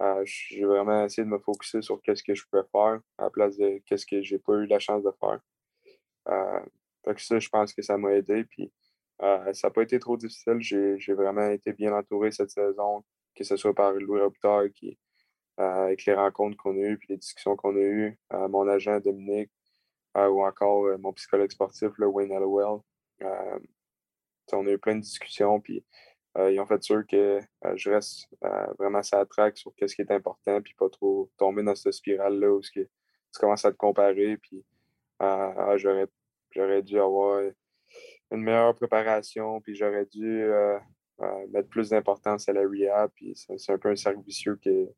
euh, 0.00 0.22
j'ai 0.24 0.64
vraiment 0.64 1.04
essayé 1.04 1.24
de 1.24 1.30
me 1.30 1.38
focuser 1.38 1.82
sur 1.82 2.00
qu'est-ce 2.02 2.22
que 2.22 2.34
je 2.34 2.44
pouvais 2.50 2.64
faire 2.72 3.00
à 3.18 3.24
la 3.24 3.30
place 3.30 3.56
de 3.56 3.80
qu'est-ce 3.86 4.06
que 4.06 4.22
j'ai 4.22 4.38
pas 4.38 4.54
eu 4.54 4.66
la 4.66 4.78
chance 4.78 5.02
de 5.02 5.12
faire. 5.20 5.40
donc 7.06 7.20
ça, 7.20 7.38
je 7.38 7.48
pense 7.48 7.72
que 7.72 7.82
ça 7.82 7.96
m'a 7.98 8.12
aidé. 8.12 8.44
Puis 8.44 8.72
ça 9.20 9.52
n'a 9.64 9.70
pas 9.70 9.82
été 9.82 9.98
trop 9.98 10.16
difficile. 10.16 10.58
J'ai 10.60 11.14
vraiment 11.14 11.48
été 11.50 11.72
bien 11.72 11.92
entouré 11.92 12.32
cette 12.32 12.50
saison, 12.50 13.04
que 13.34 13.44
ce 13.44 13.56
soit 13.56 13.74
par 13.74 13.92
Louis 13.92 14.20
Robitaille, 14.20 14.72
avec 15.56 16.04
les 16.04 16.14
rencontres 16.14 16.56
qu'on 16.56 16.76
a 16.76 16.80
eues, 16.80 16.98
puis 16.98 17.08
les 17.10 17.18
discussions 17.18 17.56
qu'on 17.56 17.76
a 17.76 17.80
eues, 17.80 18.18
mon 18.30 18.66
agent 18.68 18.98
Dominique, 19.00 19.50
ou 20.16 20.44
encore 20.44 20.98
mon 20.98 21.12
psychologue 21.12 21.50
sportif, 21.50 21.90
le 21.98 22.06
Wayne 22.06 22.32
Hallowell 22.32 22.80
on 24.52 24.66
a 24.66 24.70
eu 24.70 24.78
plein 24.78 24.96
de 24.96 25.00
discussions, 25.00 25.60
puis 25.60 25.84
euh, 26.36 26.50
ils 26.50 26.60
ont 26.60 26.66
fait 26.66 26.82
sûr 26.82 27.06
que 27.06 27.38
euh, 27.38 27.76
je 27.76 27.90
reste 27.90 28.28
euh, 28.44 28.66
vraiment 28.78 28.98
à 28.98 29.16
la 29.16 29.26
traque 29.26 29.56
sur 29.56 29.72
ce 29.78 29.94
qui 29.94 30.02
est 30.02 30.10
important, 30.10 30.60
puis 30.60 30.74
pas 30.74 30.88
trop 30.88 31.30
tomber 31.36 31.62
dans 31.62 31.74
cette 31.74 31.92
spirale-là 31.92 32.52
où 32.52 32.60
tu 32.60 32.88
commences 33.38 33.64
à 33.64 33.72
te 33.72 33.76
comparer, 33.76 34.36
puis 34.38 34.64
ah, 35.20 35.76
j'aurais 35.76 36.82
dû 36.82 36.98
avoir 36.98 37.42
une 38.30 38.42
meilleure 38.42 38.74
préparation, 38.74 39.60
puis 39.60 39.74
j'aurais 39.76 40.06
dû 40.06 40.44
mettre 41.50 41.68
plus 41.68 41.90
d'importance 41.90 42.48
à 42.48 42.52
la 42.52 42.62
rehab, 42.62 43.10
puis 43.14 43.34
c'est 43.36 43.72
un 43.72 43.78
peu 43.78 43.90
un 43.90 43.96
cercle 43.96 44.22
vicieux 44.26 44.58
que 44.62 44.88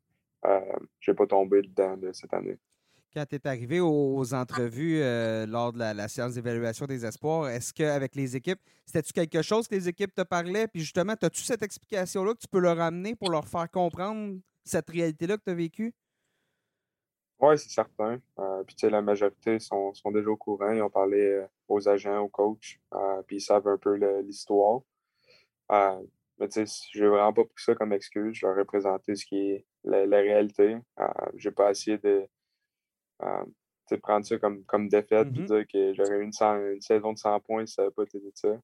je 1.00 1.10
n'ai 1.10 1.14
pas 1.14 1.26
tombé 1.26 1.62
dedans 1.62 1.98
cette 2.12 2.32
année 2.32 2.58
quand 3.16 3.24
tu 3.24 3.36
es 3.36 3.48
arrivé 3.48 3.80
aux, 3.80 4.34
entrevues 4.34 5.00
euh, 5.00 5.46
lors 5.46 5.72
de 5.72 5.78
la, 5.78 6.06
séance 6.06 6.34
d'évaluation 6.34 6.84
des 6.84 7.06
espoirs, 7.06 7.48
est-ce 7.48 7.72
qu'avec 7.72 8.14
les 8.14 8.36
équipes, 8.36 8.60
c'était-tu 8.84 9.14
quelque 9.14 9.40
chose 9.40 9.66
que 9.66 9.74
les 9.74 9.88
équipes 9.88 10.14
te 10.14 10.20
parlaient? 10.20 10.68
Puis 10.68 10.82
justement, 10.82 11.14
as-tu 11.14 11.40
cette 11.40 11.62
explication-là 11.62 12.34
que 12.34 12.40
tu 12.40 12.48
peux 12.48 12.58
leur 12.58 12.78
amener 12.78 13.16
pour 13.16 13.30
leur 13.30 13.48
faire 13.48 13.70
comprendre 13.70 14.38
cette 14.64 14.90
réalité-là 14.90 15.38
que 15.38 15.44
tu 15.44 15.50
as 15.50 15.54
vécue? 15.54 15.94
Oui, 17.40 17.56
c'est 17.56 17.70
certain. 17.70 18.20
Euh, 18.38 18.62
puis, 18.64 18.76
tu 18.76 18.80
sais, 18.80 18.90
la 18.90 19.00
majorité 19.00 19.58
sont, 19.60 19.92
déjà 20.12 20.28
au 20.28 20.36
courant. 20.36 20.72
Ils 20.72 20.82
ont 20.82 20.90
parlé 20.90 21.20
euh, 21.20 21.46
aux 21.68 21.88
agents, 21.88 22.18
aux 22.18 22.28
coachs, 22.28 22.78
puis 23.26 23.36
ils 23.36 23.40
savent 23.40 23.66
un 23.66 23.78
peu 23.78 23.94
l'histoire. 24.20 24.80
mais, 25.70 26.48
tu 26.50 26.66
sais, 26.66 26.90
je 26.92 27.02
n'ai 27.02 27.08
vraiment 27.08 27.32
pas 27.32 27.44
pris 27.44 27.64
ça 27.64 27.74
comme 27.74 27.94
excuse. 27.94 28.36
Je 28.36 28.46
leur 28.46 28.58
ai 28.58 28.64
présenté 28.66 29.14
ce 29.16 29.24
qui 29.24 29.38
est 29.38 29.66
la, 29.84 30.04
la 30.04 30.18
réalité. 30.18 30.76
Je 31.34 31.48
n'ai 31.48 31.54
pas 31.54 31.70
essayé 31.70 31.96
de 31.96 32.28
euh, 33.22 33.96
prendre 34.02 34.26
ça 34.26 34.38
comme, 34.38 34.64
comme 34.64 34.88
défaite, 34.88 35.32
puis 35.32 35.42
mm-hmm. 35.42 35.46
dire 35.46 35.66
que 35.66 35.94
j'aurais 35.94 36.18
eu 36.18 36.24
une, 36.24 36.72
une, 36.74 36.80
saison 36.80 37.12
de 37.12 37.18
100 37.18 37.40
points 37.40 37.66
ça 37.66 37.82
n'avait 37.82 37.94
pas 37.94 38.02
été 38.02 38.20
ça. 38.34 38.58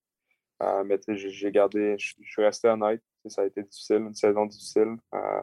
Euh, 0.63 0.85
mais 0.85 0.99
j'ai 1.09 1.51
gardé, 1.51 1.97
je 1.99 2.15
suis 2.23 2.43
resté 2.43 2.69
honnête. 2.69 3.03
Ça 3.27 3.43
a 3.43 3.47
été 3.47 3.63
difficile, 3.63 3.99
une 3.99 4.15
saison 4.15 4.47
difficile, 4.47 4.97
euh, 5.15 5.41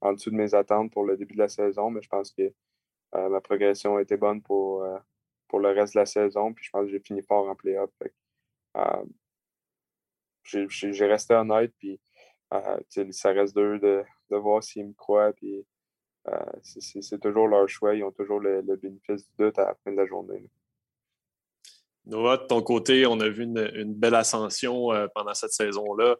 en 0.00 0.12
dessous 0.12 0.30
de 0.30 0.36
mes 0.36 0.54
attentes 0.54 0.92
pour 0.92 1.04
le 1.04 1.16
début 1.16 1.34
de 1.34 1.40
la 1.40 1.48
saison, 1.48 1.90
mais 1.90 2.02
je 2.02 2.08
pense 2.08 2.32
que 2.32 2.52
ma 3.14 3.42
progression 3.42 3.96
a 3.96 4.02
été 4.02 4.16
bonne 4.16 4.40
pour, 4.40 4.86
pour 5.48 5.60
le 5.60 5.68
reste 5.68 5.94
de 5.94 6.00
la 6.00 6.06
saison, 6.06 6.54
puis 6.54 6.64
je 6.64 6.70
pense 6.70 6.86
que 6.86 6.90
j'ai 6.90 7.00
fini 7.00 7.22
fort 7.22 7.48
en 7.48 7.54
play-off. 7.54 7.90
j'ai 10.44 11.06
resté 11.06 11.34
honnête, 11.34 11.74
puis 11.78 12.00
ça 13.10 13.32
reste 13.32 13.54
d'eux 13.54 13.78
de, 13.78 14.02
de 14.30 14.36
voir 14.36 14.62
s'ils 14.62 14.86
me 14.86 14.92
croient, 14.94 15.32
puis 15.32 15.58
euh, 15.58 15.62
c'est 16.62 17.20
toujours 17.20 17.48
leur 17.48 17.68
choix. 17.68 17.94
Ils 17.94 18.04
ont 18.04 18.12
toujours 18.12 18.40
le, 18.40 18.62
bénéfice 18.76 19.26
du 19.28 19.44
doute 19.44 19.58
à 19.58 19.66
la 19.66 19.74
fin 19.84 19.92
de 19.92 19.96
la 19.96 20.06
journée. 20.06 20.48
Noah, 22.04 22.36
de 22.36 22.46
ton 22.46 22.62
côté, 22.62 23.06
on 23.06 23.20
a 23.20 23.28
vu 23.28 23.44
une, 23.44 23.94
belle 23.94 24.16
ascension 24.16 24.92
euh, 24.92 25.06
pendant 25.14 25.34
cette 25.34 25.52
saison-là. 25.52 26.16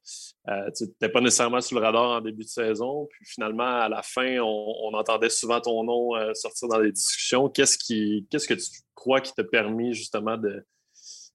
Euh, 0.48 0.70
tu 0.76 0.84
n'étais 0.84 1.09
pas 1.09 1.20
nécessairement 1.20 1.61
sur 1.61 1.80
le 1.80 1.84
radar 1.84 2.18
en 2.18 2.20
début 2.20 2.44
de 2.44 2.48
saison, 2.48 3.09
puis 3.11 3.24
finalement, 3.26 3.80
à 3.80 3.88
la 3.88 4.03
fin, 4.03 4.38
on, 4.38 4.94
entendait 4.94 5.28
souvent 5.28 5.61
ton 5.61 5.82
nom 5.82 6.34
sortir 6.34 6.68
dans 6.68 6.78
les 6.78 6.92
discussions. 6.92 7.48
Qu'est-ce 7.48 7.76
que 7.76 8.55
tu 8.55 8.82
crois 8.94 9.20
qui 9.20 9.34
t'a 9.34 9.42
permis 9.42 9.92
justement 9.92 10.36
de, 10.36 10.64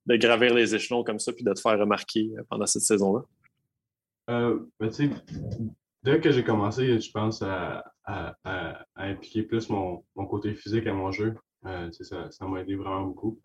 gravir 0.07 0.53
les 0.53 0.74
échelons 0.74 1.03
comme 1.03 1.20
ça, 1.20 1.34
puis 1.34 1.43
de 1.43 1.51
te 1.51 1.59
faire 1.59 1.78
remarquer 1.78 2.30
pendant 2.49 2.65
cette 2.65 2.84
saison-là? 2.84 3.24
Ben, 4.28 4.65
dès 6.03 6.22
que 6.22 6.32
j'ai 6.32 6.43
commencé, 6.45 6.99
je 7.01 7.11
pense 7.11 7.41
à, 7.41 7.84
impliquer 8.95 9.43
plus 9.43 9.70
mon, 9.70 10.03
côté 10.30 10.53
physique 10.53 10.88
à 10.88 10.93
mon 10.93 11.12
jeu. 11.12 11.36
Euh, 11.66 11.89
ça 11.91 12.47
m'a 12.47 12.62
aidé 12.62 12.76
vraiment 12.76 13.08
beaucoup. 13.08 13.39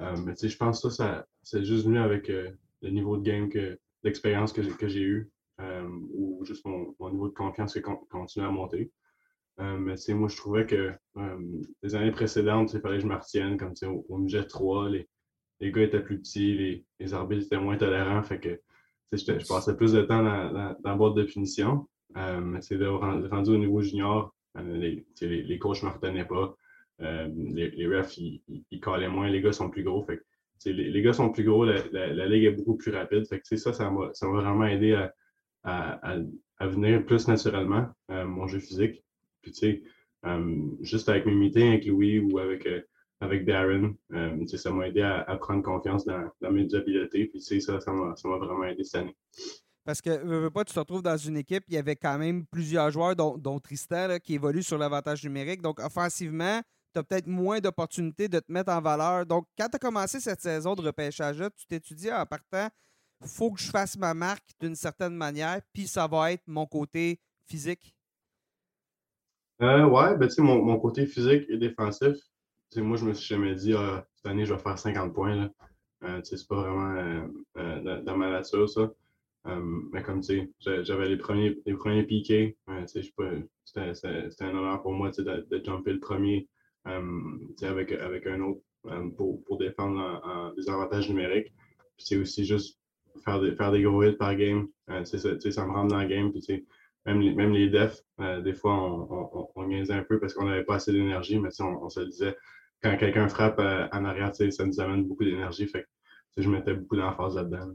Euh, 0.00 0.16
mais 0.24 0.34
je 0.36 0.56
pense 0.56 0.82
que 0.82 0.90
ça, 0.90 1.26
c'est 1.42 1.64
juste 1.64 1.84
venu 1.84 1.98
avec 1.98 2.30
euh, 2.30 2.50
le 2.82 2.90
niveau 2.90 3.16
de 3.16 3.22
game, 3.22 3.48
que, 3.48 3.78
l'expérience 4.02 4.52
que, 4.52 4.88
j'ai 4.88 5.02
eu, 5.02 5.30
ou 6.14 6.42
juste 6.44 6.64
mon, 6.64 6.94
niveau 7.10 7.28
de 7.28 7.34
confiance 7.34 7.74
qui 7.74 7.82
continue 7.82 8.46
à 8.46 8.50
monter. 8.50 8.90
mais 9.58 9.94
moi, 10.08 10.28
je 10.28 10.36
trouvais 10.36 10.66
que 10.66 10.94
les 11.82 11.94
années 11.94 12.12
précédentes, 12.12 12.72
il 12.72 12.80
fallait 12.80 12.96
que 12.96 13.02
je 13.02 13.08
me 13.08 13.14
retienne, 13.14 13.58
comme 13.58 13.74
au, 13.84 14.06
au 14.08 14.18
budget 14.18 14.46
3, 14.46 14.88
les, 14.88 15.08
les 15.60 15.70
gars 15.70 15.82
étaient 15.82 16.02
plus 16.02 16.18
petits, 16.18 16.56
les, 16.56 16.86
les 16.98 17.12
arbitres 17.12 17.44
étaient 17.44 17.60
moins 17.60 17.76
tolérants, 17.76 18.22
fait 18.22 18.40
que 18.40 18.58
je, 19.12 19.46
passais 19.46 19.76
plus 19.76 19.92
de 19.92 20.00
temps 20.00 20.22
dans, 20.22 20.50
dans, 20.50 20.76
dans 20.80 20.90
la 20.90 20.96
boîte 20.96 21.14
de 21.14 21.24
punition. 21.24 21.86
Euh, 22.16 22.58
c'est 22.60 22.76
de 22.76 22.86
rendu 22.86 23.50
au 23.50 23.58
niveau 23.58 23.80
junior, 23.80 24.34
euh, 24.56 24.76
les, 24.76 25.06
les, 25.20 25.42
les, 25.42 25.58
coachs 25.58 25.82
ne 25.82 25.88
me 25.88 25.92
retenaient 25.92 26.24
pas. 26.24 26.56
Euh, 27.02 27.28
les, 27.34 27.86
refs, 27.86 28.18
ils, 28.18 28.42
ils, 28.70 28.80
callaient 28.80 29.08
moins. 29.08 29.28
Les 29.28 29.40
gars 29.40 29.52
sont 29.52 29.70
plus 29.70 29.84
gros. 29.84 30.02
Fait 30.04 30.20
les, 30.66 31.02
gars 31.02 31.12
sont 31.12 31.30
plus 31.30 31.44
gros, 31.44 31.64
la, 31.64 31.82
la, 31.92 32.26
ligue 32.26 32.44
est 32.44 32.50
beaucoup 32.50 32.76
plus 32.76 32.92
rapide. 32.92 33.26
Fait 33.26 33.40
ça, 33.56 33.72
ça 33.72 33.90
m'a 33.90 34.10
vraiment 34.22 34.66
aidé 34.66 34.94
à, 34.94 35.14
à, 35.62 36.16
à, 36.58 36.66
venir 36.66 37.04
plus 37.06 37.28
naturellement, 37.28 37.88
mon 38.08 38.46
jeu 38.46 38.58
physique. 38.58 39.02
Puis, 39.40 39.82
juste 40.82 41.08
avec 41.08 41.24
mes 41.24 41.34
meetings 41.34 41.68
avec 41.68 41.86
Louis 41.86 42.18
ou 42.18 42.38
avec, 42.38 42.68
avec 43.20 43.46
Darren, 43.46 43.94
ça 44.46 44.70
m'a 44.70 44.88
aidé 44.88 45.00
à, 45.00 45.36
prendre 45.36 45.62
confiance 45.62 46.04
dans, 46.04 46.52
mes 46.52 46.74
habiletés. 46.74 47.30
Ça, 47.38 47.80
ça 47.80 47.92
m'a 47.92 48.36
vraiment 48.36 48.64
aidé 48.64 48.84
cette 48.84 49.00
année. 49.00 49.16
Parce 49.90 50.02
que, 50.02 50.24
veux, 50.24 50.50
pas, 50.50 50.64
tu 50.64 50.72
te 50.72 50.78
retrouves 50.78 51.02
dans 51.02 51.16
une 51.16 51.36
équipe, 51.36 51.64
il 51.66 51.74
y 51.74 51.76
avait 51.76 51.96
quand 51.96 52.16
même 52.16 52.46
plusieurs 52.46 52.92
joueurs, 52.92 53.16
dont, 53.16 53.58
Tristan, 53.58 54.18
qui 54.22 54.34
évoluent 54.34 54.62
sur 54.62 54.78
l'avantage 54.78 55.24
numérique. 55.24 55.62
Donc, 55.62 55.80
offensivement, 55.80 56.60
tu 56.94 57.00
as 57.00 57.02
peut-être 57.02 57.26
moins 57.26 57.58
d'opportunités 57.58 58.28
de 58.28 58.38
te 58.38 58.52
mettre 58.52 58.70
en 58.70 58.80
valeur. 58.80 59.26
Donc, 59.26 59.46
quand 59.58 59.68
tu 59.68 59.74
as 59.74 59.78
commencé 59.80 60.20
cette 60.20 60.40
saison 60.40 60.76
de 60.76 60.82
repêchage-là, 60.82 61.50
tu 61.50 61.66
t'étudies 61.66 62.12
en 62.12 62.24
partant, 62.24 62.68
il 63.20 63.26
faut 63.26 63.50
que 63.50 63.60
je 63.60 63.68
fasse 63.68 63.98
ma 63.98 64.14
marque 64.14 64.48
d'une 64.60 64.76
certaine 64.76 65.16
manière, 65.16 65.60
puis 65.72 65.88
ça 65.88 66.06
va 66.06 66.30
être 66.30 66.44
mon 66.46 66.66
côté 66.66 67.18
physique. 67.48 67.92
Euh, 69.60 69.86
ouais, 69.86 70.16
ben, 70.16 70.28
mon, 70.38 70.64
mon 70.64 70.78
côté 70.78 71.04
physique 71.04 71.46
et 71.48 71.56
défensif, 71.56 72.16
moi, 72.76 72.96
je 72.96 73.06
me 73.06 73.12
suis 73.12 73.26
jamais 73.26 73.56
dit, 73.56 73.74
ah, 73.74 74.06
cette 74.14 74.26
année, 74.26 74.44
je 74.44 74.54
vais 74.54 74.60
faire 74.60 74.78
50 74.78 75.12
points. 75.12 75.34
Là. 75.34 75.50
Euh, 76.04 76.20
c'est 76.22 76.46
pas 76.46 76.54
vraiment 76.54 76.96
euh, 76.96 77.26
euh, 77.58 78.02
dans, 78.02 78.16
ma 78.16 78.30
nature, 78.30 78.68
ça. 78.68 78.88
Mais 79.44 80.02
comme 80.02 80.20
tu 80.20 80.52
sais, 80.60 80.84
j'avais 80.84 81.08
les 81.08 81.16
premiers, 81.16 81.60
les 81.66 81.74
premiers 81.74 82.04
piqués. 82.04 82.56
C'était 82.86 84.44
un 84.44 84.50
honneur 84.50 84.82
pour 84.82 84.92
moi 84.92 85.10
de, 85.10 85.22
de 85.22 85.64
jumper 85.64 85.92
le 85.92 86.00
premier 86.00 86.48
avec, 86.84 87.92
avec 87.92 88.26
un 88.26 88.40
autre 88.40 88.60
pour, 89.16 89.42
pour 89.44 89.58
défendre 89.58 90.20
en, 90.24 90.52
des 90.54 90.68
avantages 90.68 91.08
numériques. 91.08 91.52
C'est 91.98 92.16
aussi 92.16 92.44
juste 92.44 92.78
faire 93.24 93.40
des, 93.40 93.54
faire 93.54 93.72
des 93.72 93.82
gros 93.82 94.02
hits 94.02 94.16
par 94.16 94.34
game. 94.36 94.68
ça, 95.04 95.18
ça 95.18 95.66
me 95.66 95.72
rentre 95.72 95.88
dans 95.88 96.00
le 96.00 96.08
game. 96.08 96.32
Puis, 96.32 96.66
même 97.06 97.20
les, 97.20 97.34
même 97.34 97.52
les 97.52 97.68
defs, 97.68 98.02
des 98.44 98.54
fois, 98.54 98.74
on, 98.74 99.50
on, 99.54 99.70
un 99.70 100.02
peu 100.04 100.20
parce 100.20 100.34
qu'on 100.34 100.44
n'avait 100.46 100.64
pas 100.64 100.76
assez 100.76 100.92
d'énergie, 100.92 101.38
mais 101.38 101.48
on, 101.60 101.84
on, 101.84 101.88
se 101.88 102.00
disait, 102.00 102.36
quand 102.82 102.96
quelqu'un 102.96 103.28
frappe 103.28 103.58
euh, 103.58 103.86
en 103.92 104.04
arrière, 104.04 104.34
ça 104.34 104.64
nous 104.64 104.80
amène 104.80 105.04
beaucoup 105.04 105.24
d'énergie. 105.24 105.66
Fait 105.66 105.86
je 106.36 106.48
mettais 106.48 106.74
beaucoup 106.74 106.96
d'emphase 106.96 107.36
là-dedans. 107.36 107.74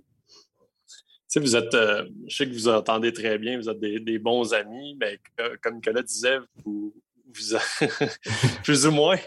Vous 1.36 1.56
êtes, 1.56 1.74
euh, 1.74 2.08
je 2.28 2.36
sais 2.36 2.48
que 2.48 2.54
vous 2.54 2.68
entendez 2.68 3.12
très 3.12 3.38
bien, 3.38 3.58
vous 3.58 3.70
êtes 3.70 3.80
des, 3.80 4.20
bons 4.20 4.54
amis, 4.54 4.96
mais 5.00 5.20
comme 5.62 5.76
Nicolas 5.76 6.02
disait, 6.02 6.38
vous, 6.64 6.94
vous 7.28 7.58
plus 8.64 8.86
ou 8.86 8.92
moins. 8.92 9.18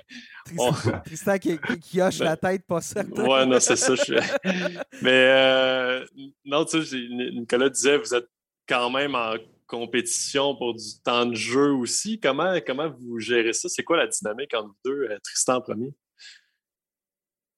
Tristan, 1.04 1.38
qui, 1.40 1.58
qui, 1.80 2.00
hoche 2.00 2.20
la 2.20 2.36
ben, 2.36 2.50
tête, 2.50 2.66
pas 2.66 2.80
certain. 2.80 3.24
Ouais, 3.24 3.46
non, 3.46 3.60
c'est 3.60 3.76
ça. 3.76 3.94
Mais 5.02 5.10
euh, 5.10 6.06
non, 6.44 6.64
tu 6.64 6.84
sais, 6.84 6.96
Nicolas 7.10 7.68
disait, 7.68 7.98
vous 7.98 8.14
êtes 8.14 8.28
quand 8.68 8.90
même 8.90 9.14
en 9.14 9.34
compétition 9.66 10.56
pour 10.56 10.74
du 10.74 11.00
temps 11.04 11.26
de 11.26 11.34
jeu 11.34 11.72
aussi. 11.72 12.18
Comment, 12.18 12.54
comment 12.66 12.90
vous 12.90 13.18
gérez 13.18 13.52
ça? 13.52 13.68
C'est 13.68 13.84
quoi 13.84 13.98
la 13.98 14.06
dynamique 14.06 14.54
entre 14.54 14.68
vous 14.68 14.76
deux, 14.84 15.08
euh, 15.10 15.18
Tristan 15.22 15.56
en 15.56 15.60
premier? 15.60 15.92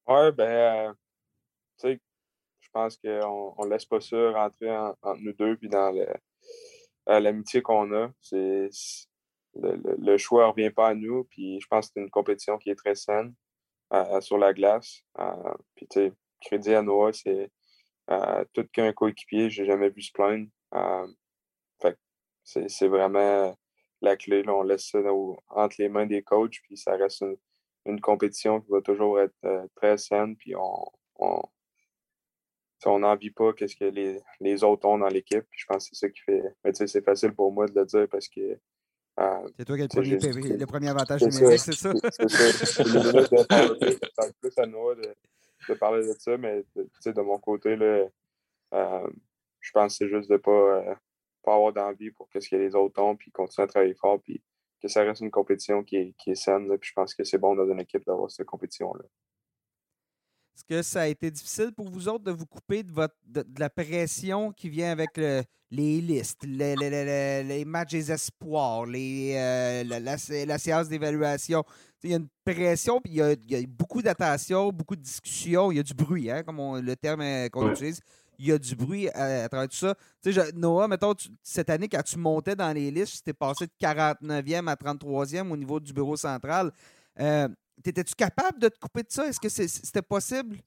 Oui, 0.07 0.33
ben, 0.37 0.51
euh, 0.51 0.93
tu 1.81 1.89
sais, 1.89 2.01
pense 2.73 2.97
qu'on 2.97 3.65
ne 3.65 3.71
laisse 3.71 3.85
pas 3.85 4.01
ça 4.01 4.33
rentrer 4.33 4.77
entre 4.77 5.21
nous 5.21 5.33
deux 5.33 5.57
puis 5.57 5.69
dans 5.69 5.95
euh, 5.97 7.21
l'amitié 7.21 7.63
qu'on 7.63 7.93
a. 7.93 8.11
C'est, 8.21 8.69
le, 9.55 10.17
choix 10.17 10.45
ne 10.47 10.51
revient 10.51 10.71
pas 10.71 10.89
à 10.89 10.95
nous, 10.95 11.25
puis 11.25 11.61
je 11.61 11.67
pense 11.67 11.87
que 11.87 11.93
c'est 11.95 12.01
une 12.01 12.11
compétition 12.11 12.59
qui 12.59 12.71
est 12.71 12.77
très 12.77 12.95
saine 12.95 13.35
sur 14.21 14.39
la 14.39 14.53
glace. 14.53 15.03
puis, 15.75 15.89
tu 15.89 16.01
sais, 16.01 16.13
crédit 16.41 16.75
à 16.75 16.83
Noah, 16.83 17.13
c'est 17.13 17.51
tout 18.53 18.67
qu'un 18.73 18.93
coéquipier, 18.93 19.51
j'ai 19.51 19.65
jamais 19.65 19.91
vu 19.91 20.03
se 20.03 20.13
plaindre. 20.13 20.47
C'est 22.45 22.89
vraiment 22.89 23.57
la 24.03 24.17
clé. 24.17 24.43
Là. 24.43 24.55
On 24.55 24.63
laisse 24.63 24.89
ça 24.89 24.99
entre 25.49 25.77
les 25.79 25.89
mains 25.89 26.07
des 26.07 26.23
coachs, 26.23 26.61
puis 26.63 26.77
ça 26.77 26.97
reste 26.97 27.25
une, 27.87 28.01
compétition 28.01 28.61
qui 28.61 28.71
va 28.71 28.81
toujours 28.81 29.21
être 29.21 29.35
euh, 29.45 29.67
très 29.75 29.99
saine, 29.99 30.37
puis 30.37 30.55
on 30.57 31.43
n'envie 32.87 33.31
pas 33.31 33.53
qu'est-ce 33.53 33.77
que 33.77 33.85
les, 33.85 34.21
les, 34.41 34.65
autres 34.65 34.87
ont 34.87 34.99
dans 34.99 35.09
l'équipe? 35.09 35.45
Je 35.51 35.67
pense 35.67 35.89
que 35.89 35.97
c'est 35.97 36.07
ça 36.07 36.11
qui 36.11 36.21
fait. 36.21 36.43
Mais 36.65 36.73
tu 36.73 36.79
sais, 36.79 36.87
c'est 36.87 37.05
facile 37.05 37.33
pour 37.33 37.53
moi 37.53 37.67
de 37.67 37.79
le 37.79 37.85
dire 37.85 38.09
parce 38.11 38.29
que. 38.29 38.59
Euh, 39.19 39.49
c'est 39.59 39.65
toi 39.65 39.77
qui 39.77 39.83
as 39.83 40.01
le 40.01 40.65
premier, 40.67 40.89
avantage 40.89 41.23
numérique, 41.23 41.59
c'est 41.59 41.73
ça? 41.73 41.93
C'est 42.11 42.29
ça. 42.29 42.85
C'est 42.85 42.85
plus 44.41 44.59
à 44.59 44.67
Noah 44.67 44.95
de, 44.95 45.15
de, 45.69 45.75
parler 45.75 46.07
de 46.07 46.15
ça, 46.19 46.39
mais 46.39 46.65
de 46.75 47.21
mon 47.21 47.39
côté, 47.39 47.77
là, 47.77 48.07
euh, 48.73 49.09
je 49.61 49.71
pense 49.73 49.99
que 49.99 50.07
c'est 50.07 50.09
juste 50.09 50.31
de 50.31 50.35
ne 50.35 50.39
pas, 50.39 50.97
pas 51.43 51.55
avoir 51.55 51.73
d'envie 51.73 52.11
pour 52.13 52.29
ce 52.33 52.49
que 52.49 52.57
les 52.57 52.75
autres 52.75 53.03
ont, 53.03 53.17
puis 53.17 53.31
continuer 53.31 53.65
à 53.65 53.69
travailler 53.69 53.95
fort, 53.95 54.21
puis 54.23 54.43
que 54.81 54.89
ça 54.89 55.03
reste 55.03 55.21
une 55.21 55.31
compétition 55.31 55.83
qui 55.83 55.97
est, 55.97 56.15
qui 56.17 56.31
est 56.31 56.35
saine. 56.35 56.67
puis 56.79 56.89
je 56.89 56.95
pense 56.95 57.15
que 57.15 57.25
c'est 57.25 57.39
bon 57.39 57.55
dans 57.55 57.71
une 57.71 57.81
équipe 57.81 58.05
d'avoir 58.07 58.31
cette 58.31 58.47
compétition-là. 58.47 59.05
Est-ce 60.61 60.77
que 60.77 60.83
ça 60.83 61.03
a 61.03 61.07
été 61.07 61.31
difficile 61.31 61.73
pour 61.73 61.89
vous 61.89 62.07
autres 62.09 62.25
de 62.25 62.33
vous 62.33 62.45
couper 62.45 62.83
de, 62.83 62.93
votre, 62.93 63.15
de, 63.27 63.43
la 63.59 63.71
pression 63.71 64.53
qui 64.53 64.69
vient 64.69 64.91
avec 64.91 65.17
les 65.17 66.01
listes, 66.03 66.45
les, 66.45 66.77
les, 66.77 67.65
matchs 67.65 67.93
des 67.93 68.13
espoirs, 68.13 68.85
les, 68.85 69.37
euh, 69.37 69.85
la, 69.85 70.59
séance 70.59 70.89
d'évaluation? 70.89 71.65
Il 72.03 72.11
y 72.11 72.13
a 72.13 72.19
une 72.19 72.29
pression, 72.45 73.01
puis 73.01 73.15
il 73.15 73.17
y 73.17 73.23
a, 73.23 73.33
il 73.33 73.51
y 73.51 73.57
a 73.57 73.67
beaucoup 73.67 74.03
d'attention, 74.03 74.71
beaucoup 74.71 74.97
de 74.97 75.03
discussions, 75.03 75.73
il 75.73 75.77
y 75.77 75.81
a 75.81 75.83
du 75.83 75.95
bruit, 75.95 76.31
hein, 76.31 76.43
comme 76.43 76.79
le 76.79 76.97
terme 76.97 77.23
euh, 77.23 77.49
qu'on 77.49 77.71
utilise 77.71 78.01
il 78.39 78.47
y 78.47 78.53
a 78.53 78.59
du 78.59 78.75
bruit 78.75 79.09
à, 79.11 79.49
travers 79.49 79.69
tout 79.69 79.77
ça. 79.77 79.95
Tu 80.23 80.33
sais, 80.33 80.53
Noah, 80.55 80.89
mettons, 80.89 81.15
cette 81.43 81.69
année, 81.69 81.89
quand 81.89 82.03
tu 82.03 82.19
montais 82.19 82.57
dans 82.57 82.73
les 82.73 82.91
listes, 82.91 83.17
tu 83.17 83.23
t'es 83.23 83.33
passé 83.35 83.67
de 83.67 83.73
49e 83.81 84.67
à 84.67 84.75
33e 84.75 85.51
au 85.51 85.57
niveau 85.57 85.79
du 85.79 85.93
bureau 85.93 86.17
central. 86.17 86.73
Euh, 87.19 87.49
T'étais-tu 87.83 88.15
capable 88.15 88.59
de 88.59 88.69
te 88.69 88.79
couper 88.79 89.03
de 89.03 89.11
ça? 89.11 89.27
Est-ce 89.27 89.41
que 89.41 89.49
c'était 89.49 90.03
possible? 90.03 90.59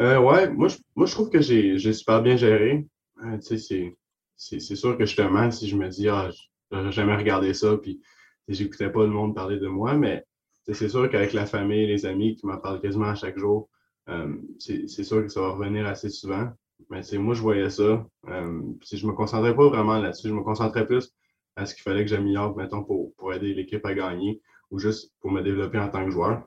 Euh, 0.00 0.18
ouais, 0.18 0.50
moi 0.50 0.68
je, 0.68 0.78
moi, 0.96 1.06
je 1.06 1.12
trouve 1.12 1.30
que 1.30 1.40
j'ai 1.40 1.92
super 1.92 2.22
bien 2.22 2.36
géré. 2.36 2.86
Euh, 3.24 3.38
c'est 4.36 4.76
sûr 4.76 4.98
que 4.98 5.06
justement, 5.06 5.50
si 5.50 5.68
je 5.68 5.76
me 5.76 5.88
dis, 5.88 6.08
ah, 6.08 6.30
j'aurais 6.70 6.92
jamais 6.92 7.16
regardé 7.16 7.54
ça, 7.54 7.76
puis 7.76 8.00
j'écoutais 8.48 8.90
pas 8.90 9.02
le 9.04 9.10
monde 9.10 9.34
parler 9.34 9.58
de 9.58 9.68
moi, 9.68 9.94
mais 9.94 10.24
c'est 10.72 10.88
sûr 10.88 11.08
qu'avec 11.10 11.32
la 11.32 11.46
famille, 11.46 11.86
les 11.86 12.06
amis 12.06 12.36
qui 12.36 12.46
m'en 12.46 12.58
parlent 12.58 12.80
quasiment 12.80 13.08
à 13.08 13.14
chaque 13.14 13.38
jour, 13.38 13.68
euh, 14.08 14.34
c'est 14.58 14.86
sûr 14.88 15.22
que 15.22 15.28
ça 15.28 15.40
va 15.40 15.50
revenir 15.50 15.86
assez 15.86 16.10
souvent. 16.10 16.48
Mais 16.90 17.02
moi, 17.18 17.34
je 17.34 17.40
voyais 17.40 17.70
ça. 17.70 18.04
Euh, 18.28 18.62
si 18.82 18.98
je 18.98 19.06
me 19.06 19.12
concentrais 19.12 19.54
pas 19.54 19.68
vraiment 19.68 19.98
là-dessus, 19.98 20.28
je 20.28 20.34
me 20.34 20.42
concentrais 20.42 20.86
plus 20.86 21.12
à 21.56 21.66
ce 21.66 21.74
qu'il 21.74 21.82
fallait 21.82 22.04
que 22.04 22.10
j'améliore, 22.10 22.56
mettons, 22.56 22.82
pour, 22.82 23.14
pour 23.14 23.32
aider 23.32 23.54
l'équipe 23.54 23.84
à 23.86 23.94
gagner 23.94 24.40
ou 24.70 24.78
juste 24.78 25.12
pour 25.20 25.30
me 25.30 25.42
développer 25.42 25.78
en 25.78 25.88
tant 25.88 26.04
que 26.04 26.10
joueur. 26.10 26.46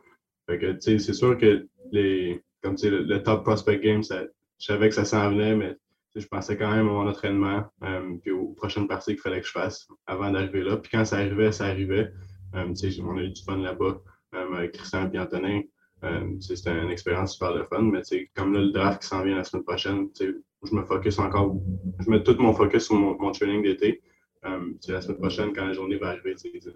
Fait 0.49 0.59
que, 0.59 0.78
c'est 0.80 0.99
sûr 0.99 1.38
que 1.38 1.68
les, 1.91 2.41
comme 2.61 2.76
le, 2.82 3.03
le, 3.03 3.24
top 3.24 3.43
prospect 3.43 3.80
game, 3.80 4.01
je 4.03 4.26
savais 4.59 4.89
que 4.89 4.95
ça 4.95 5.05
s'en 5.05 5.30
venait, 5.30 5.55
mais 5.55 5.78
je 6.20 6.28
pensais 6.28 6.57
quand 6.57 6.72
même 6.72 6.88
à 6.88 6.91
mon 6.91 7.07
entraînement, 7.07 7.63
euh, 7.84 8.15
puis 8.22 8.32
aux 8.32 8.49
prochaines 8.49 8.88
parties 8.88 9.13
qu'il 9.13 9.22
fallait 9.22 9.41
que 9.41 9.47
je 9.47 9.51
fasse 9.51 9.88
avant 10.05 10.32
d'arriver 10.32 10.63
là. 10.63 10.78
Puis 10.78 10.91
quand 10.91 11.05
ça 11.05 11.18
arrivait, 11.18 11.51
ça 11.51 11.65
arrivait. 11.65 12.11
Euh, 12.55 12.74
on 13.03 13.18
a 13.18 13.22
eu 13.22 13.30
du 13.30 13.43
fun 13.43 13.57
là-bas 13.57 14.01
avec 14.32 14.74
Christian 14.74 15.09
et 15.11 15.20
Antonin. 15.20 15.61
Euh, 16.03 16.36
c'était 16.39 16.72
une 16.72 16.91
expérience 16.91 17.34
super 17.34 17.53
de 17.53 17.63
fun, 17.63 17.82
mais 17.82 18.01
comme 18.36 18.53
là, 18.53 18.59
le 18.59 18.72
draft 18.72 19.01
qui 19.01 19.07
s'en 19.07 19.24
vient 19.24 19.36
la 19.36 19.43
semaine 19.43 19.63
prochaine, 19.63 20.09
je 20.20 20.76
me 20.76 20.84
focus 20.84 21.18
encore, 21.20 21.55
je 21.99 22.09
mets 22.09 22.24
tout 22.24 22.36
mon 22.39 22.53
focus 22.53 22.86
sur 22.86 22.95
mon, 22.95 23.32
training 23.32 23.63
d'été. 23.63 24.01
Euh, 24.47 24.73
la 24.87 25.01
semaine 25.01 25.17
prochaine, 25.17 25.53
quand 25.53 25.65
la 25.65 25.73
journée 25.73 25.97
va 25.97 26.09
arriver, 26.09 26.35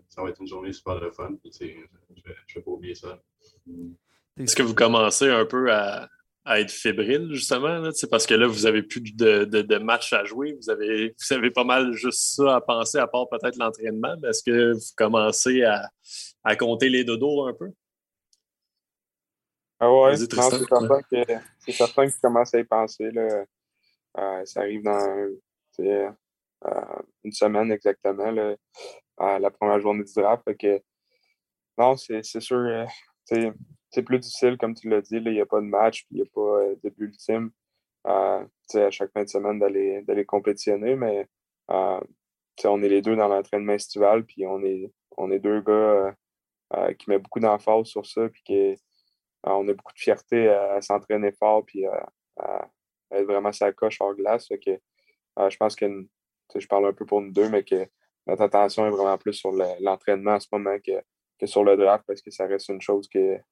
ça 0.09 0.22
va 0.22 0.30
être 0.30 0.41
une 0.41 0.47
journée 0.47 0.74
super 0.74 0.99
de 0.99 1.09
fun. 1.09 1.32
je 1.43 1.65
ne 1.65 1.69
vais, 2.26 2.61
pas 2.61 2.72
oublier 2.72 2.95
ça. 2.95 3.22
Est-ce 4.38 4.55
que 4.55 4.63
vous 4.63 4.76
commencez 4.76 5.30
un 5.30 5.45
peu 5.45 5.72
à, 5.72 6.09
être 6.55 6.72
fébrile, 6.72 7.30
justement? 7.34 7.91
C'est 7.91 8.09
parce 8.09 8.26
que 8.26 8.34
là, 8.34 8.47
vous 8.47 8.61
n'avez 8.61 8.84
plus 8.84 9.01
de, 9.01 9.45
de, 9.45 9.78
matchs 9.78 10.13
à 10.13 10.24
jouer. 10.24 10.53
Vous 10.53 10.69
avez, 10.69 11.15
vous 11.17 11.36
avez 11.36 11.51
pas 11.51 11.63
mal 11.63 11.93
juste 11.93 12.36
ça 12.36 12.55
à 12.55 12.61
penser, 12.61 12.97
à 12.97 13.07
part 13.07 13.30
peut-être 13.30 13.57
l'entraînement. 13.57 14.15
Est-ce 14.24 14.43
que 14.43 14.74
vous 14.74 14.95
commencez 14.97 15.63
à, 15.63 15.89
à 16.43 16.55
compter 16.55 16.89
les 16.89 17.03
dodos 17.03 17.47
un 17.47 17.53
peu? 17.53 17.72
Ah 19.84 19.91
ouais, 19.91 20.15
c'est 20.15 20.32
certain, 20.32 21.01
que, 21.09 21.24
c'est 21.59 21.72
certain 21.72 22.05
que 22.05 22.13
tu 22.13 22.19
commences 22.22 22.53
à 22.53 22.59
y 22.59 22.63
penser. 22.63 23.09
Là. 23.09 23.45
Euh, 24.17 24.45
ça 24.45 24.59
arrive 24.61 24.84
dans 24.84 25.39
euh, 25.80 26.11
une 27.24 27.32
semaine 27.32 27.72
exactement, 27.72 28.32
la 29.19 29.51
première 29.51 29.80
journée 29.80 30.03
du 30.03 30.13
draft. 30.13 30.43
que, 30.57 30.82
non, 31.78 31.95
c'est, 31.95 32.24
sûr, 32.24 32.57
euh, 32.57 32.86
c'est 33.89 34.03
plus 34.03 34.19
difficile, 34.19 34.57
comme 34.57 34.74
tu 34.74 34.89
l'as 34.89 35.01
dit. 35.01 35.17
Il 35.17 35.32
n'y 35.32 35.41
a 35.41 35.45
pas 35.45 35.61
de 35.61 35.65
match, 35.65 36.05
il 36.11 36.17
n'y 36.17 36.24
a 36.24 36.26
pas 36.34 36.76
de 36.84 36.89
but 36.89 37.05
ultime 37.05 37.51
à 38.03 38.43
chaque 38.89 39.11
fin 39.11 39.24
de 39.24 39.30
semaine 39.30 39.59
d'aller, 39.59 40.26
compétitionner, 40.26 40.95
mais 40.95 41.28
on 41.69 42.84
est 42.84 42.89
les 42.89 43.01
deux 43.01 43.15
dans 43.15 43.28
l'entraînement 43.28 43.74
estival, 43.74 44.26
puis 44.26 44.45
on 44.45 44.63
est, 44.63 44.91
on 45.17 45.32
est 45.32 45.39
deux 45.39 45.61
gars 45.61 46.15
qui 46.97 47.09
mettent 47.09 47.24
beaucoup 47.24 47.39
d'emphase 47.39 47.88
sur 47.88 48.05
ça, 48.05 48.30
puis 48.30 48.76
euh, 49.47 49.49
on 49.51 49.67
a 49.67 49.74
beaucoup 49.74 49.93
de 49.93 49.99
fierté 49.99 50.49
à, 50.49 50.82
s'entraîner 50.82 51.32
fort 51.32 51.65
puis 51.65 51.86
à, 51.86 52.69
être 53.11 53.26
vraiment 53.26 53.51
sa 53.51 53.72
coche 53.72 53.97
hors 53.99 54.15
glace. 54.15 54.47
que, 54.47 54.72
euh, 55.39 55.49
je 55.49 55.57
pense 55.57 55.76
que 55.76 56.07
je 56.60 56.68
parle 56.68 56.88
un 56.88 56.93
peu 56.93 57.06
pour 57.06 57.22
nous 57.22 57.32
deux, 57.32 57.49
mais 57.49 57.64
que 57.64 57.88
notre 58.28 58.43
attention 58.43 58.86
est 58.86 58.91
vraiment 58.91 59.18
plus 59.18 59.34
sur 59.34 59.52
l'entraînement 59.80 60.34
en 60.34 60.39
ce 60.39 60.47
moment 60.52 60.78
que, 60.80 61.02
que, 61.39 61.45
sur 61.45 61.64
le 61.64 61.76
draft 61.76 62.04
parce 62.08 62.22
que 62.22 62.32
ça 62.32 62.45
reste 62.45 62.70
une 62.70 62.82
chose 62.82 63.08
qui 63.08 63.18
est 63.18 63.43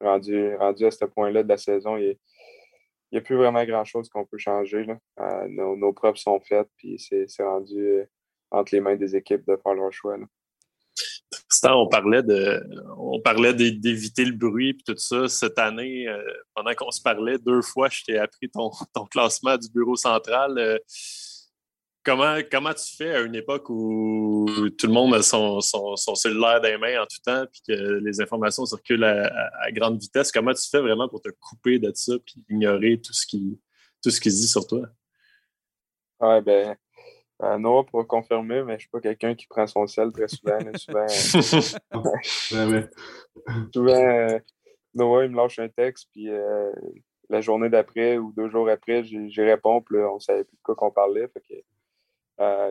rendu, 0.00 0.54
rendu 0.56 0.86
à 0.86 0.90
ce 0.90 1.04
point-là 1.04 1.42
de 1.42 1.48
la 1.48 1.56
saison. 1.56 1.96
Il 1.96 2.16
n'y 3.12 3.18
a 3.18 3.20
plus 3.20 3.36
vraiment 3.36 3.64
grand-chose 3.64 4.08
qu'on 4.08 4.24
peut 4.24 4.38
changer. 4.38 4.84
Là. 4.84 5.46
nos, 5.48 5.76
nos 5.76 5.92
preuves 5.92 6.16
sont 6.16 6.40
faites, 6.40 6.68
puis 6.76 6.98
c'est 6.98 7.26
rendu 7.42 8.04
entre 8.50 8.74
les 8.74 8.80
mains 8.80 8.96
des 8.96 9.16
équipes 9.16 9.46
de 9.46 9.56
faire 9.56 9.74
leur 9.74 9.92
choix. 9.92 10.16
Tristan, 11.30 11.80
on 11.80 11.88
parlait 11.88 12.22
de, 12.22 12.62
on 12.96 13.20
parlait 13.20 13.54
d'éviter 13.54 14.24
le 14.24 14.36
bruit 14.36 14.70
et 14.70 14.76
tout 14.86 14.96
ça. 14.96 15.28
Cette 15.28 15.58
année, 15.58 16.06
euh, 16.08 16.22
pendant 16.54 16.74
qu'on 16.74 16.90
se 16.90 17.02
parlait, 17.02 17.38
deux 17.38 17.62
fois, 17.62 17.88
je 17.88 18.04
t'ai 18.04 18.18
appris 18.18 18.48
ton, 18.48 18.70
ton, 18.94 19.04
classement 19.06 19.56
du 19.56 19.68
bureau 19.68 19.96
central. 19.96 20.56
Euh, 20.58 20.78
comment, 22.04 22.38
comment 22.50 22.74
tu 22.74 22.96
fais 22.96 23.14
à 23.14 23.20
une 23.20 23.34
époque 23.34 23.68
où 23.70 24.46
tout 24.78 24.86
le 24.86 24.92
monde 24.92 25.14
a 25.14 25.22
son, 25.22 25.60
son, 25.60 25.96
cellulaire 26.14 26.60
dans 26.60 26.68
les 26.68 26.78
mains 26.78 27.02
en 27.02 27.06
tout 27.06 27.20
temps 27.24 27.44
puis 27.50 27.62
que 27.66 27.98
les 27.98 28.20
informations 28.20 28.66
circulent 28.66 29.04
à, 29.04 29.70
grande 29.72 29.98
vitesse? 30.00 30.30
Comment 30.30 30.52
tu 30.52 30.68
fais 30.68 30.80
vraiment 30.80 31.08
pour 31.08 31.20
te 31.20 31.30
couper 31.30 31.78
de 31.78 31.90
ça 31.94 32.14
puis 32.24 32.44
ignorer 32.48 33.00
tout 33.00 33.12
ce 33.12 33.26
qui, 33.26 33.58
tout 34.02 34.10
ce 34.10 34.20
qui 34.20 34.30
se 34.30 34.36
dit 34.36 34.48
sur 34.48 34.66
toi? 34.66 34.82
Ouais, 36.20 36.40
ben, 36.42 36.76
euh, 37.42 37.58
Noah 37.58 37.84
pour 37.84 38.06
confirmer, 38.06 38.62
mais 38.62 38.72
je 38.72 38.74
ne 38.74 38.78
suis 38.80 38.88
pas 38.88 39.00
quelqu'un 39.00 39.34
qui 39.34 39.46
prend 39.46 39.66
son 39.66 39.86
sel 39.86 40.12
très 40.12 40.28
souvent. 40.28 40.58
souvent, 40.76 41.06
souvent 43.72 43.92
euh, 43.92 44.38
Noah, 44.94 45.24
il 45.24 45.30
me 45.30 45.36
lâche 45.36 45.58
un 45.58 45.68
texte, 45.68 46.08
puis 46.12 46.30
euh, 46.30 46.70
la 47.28 47.40
journée 47.40 47.68
d'après 47.68 48.18
ou 48.18 48.32
deux 48.32 48.48
jours 48.48 48.68
après, 48.68 49.02
j'y 49.04 49.42
réponds, 49.42 49.80
puis 49.82 49.98
là, 49.98 50.10
on 50.10 50.16
ne 50.16 50.20
savait 50.20 50.44
plus 50.44 50.56
de 50.56 50.62
quoi 50.62 50.76
qu'on 50.76 50.92
parlait. 50.92 51.28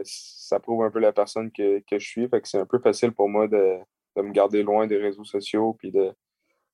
Ça 0.03 0.59
prouve 0.59 0.84
un 0.84 0.91
peu 0.91 0.99
la 0.99 1.14
personne 1.14 1.51
que, 1.51 1.82
je 1.91 1.97
suis. 1.97 2.28
Fait 2.28 2.41
que 2.41 2.47
c'est 2.47 2.59
un 2.59 2.66
peu 2.66 2.80
facile 2.80 3.11
pour 3.11 3.30
moi 3.30 3.47
de, 3.47 3.80
me 4.18 4.32
garder 4.32 4.64
loin 4.64 4.88
des 4.88 4.97
réseaux 4.97 5.24
sociaux, 5.24 5.74
puis 5.80 5.91
de, 5.91 6.14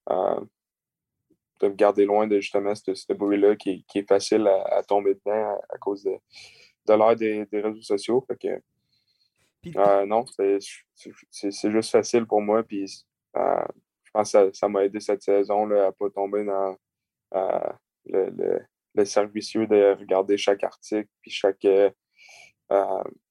de 0.09 1.67
me 1.67 1.75
garder 1.75 2.05
loin 2.05 2.27
de 2.27 2.39
justement 2.39 2.73
ce, 2.75 3.13
bruit-là 3.13 3.55
qui, 3.55 3.85
est 3.95 4.07
facile 4.07 4.47
à, 4.47 4.81
tomber 4.83 5.15
dedans 5.15 5.59
à 5.69 5.77
cause 5.77 6.03
de 6.03 6.17
de 6.89 6.93
l'ère 6.93 7.15
des, 7.15 7.47
réseaux 7.51 7.81
sociaux. 7.81 8.23
Fait 8.27 8.37
que, 8.37 9.77
euh, 9.77 10.05
non, 10.05 10.25
c'est 10.25 11.71
juste 11.71 11.91
facile 11.91 12.25
pour 12.25 12.41
moi. 12.41 12.63
Puis, 12.63 13.05
euh, 13.37 13.65
je 14.03 14.11
pense 14.11 14.31
que 14.31 14.51
ça 14.53 14.67
m'a 14.67 14.85
aidé 14.85 14.99
cette 14.99 15.21
saison 15.21 15.65
là, 15.65 15.83
à 15.83 15.87
ne 15.87 15.91
pas 15.91 16.09
tomber 16.09 16.43
dans 16.43 16.75
euh, 17.35 17.69
le, 18.05 18.29
le, 18.29 18.59
le, 18.95 19.05
servicieux 19.05 19.67
de 19.67 19.95
regarder 19.99 20.37
chaque 20.37 20.63
article, 20.63 21.09
puis 21.21 21.31
chaque, 21.31 21.65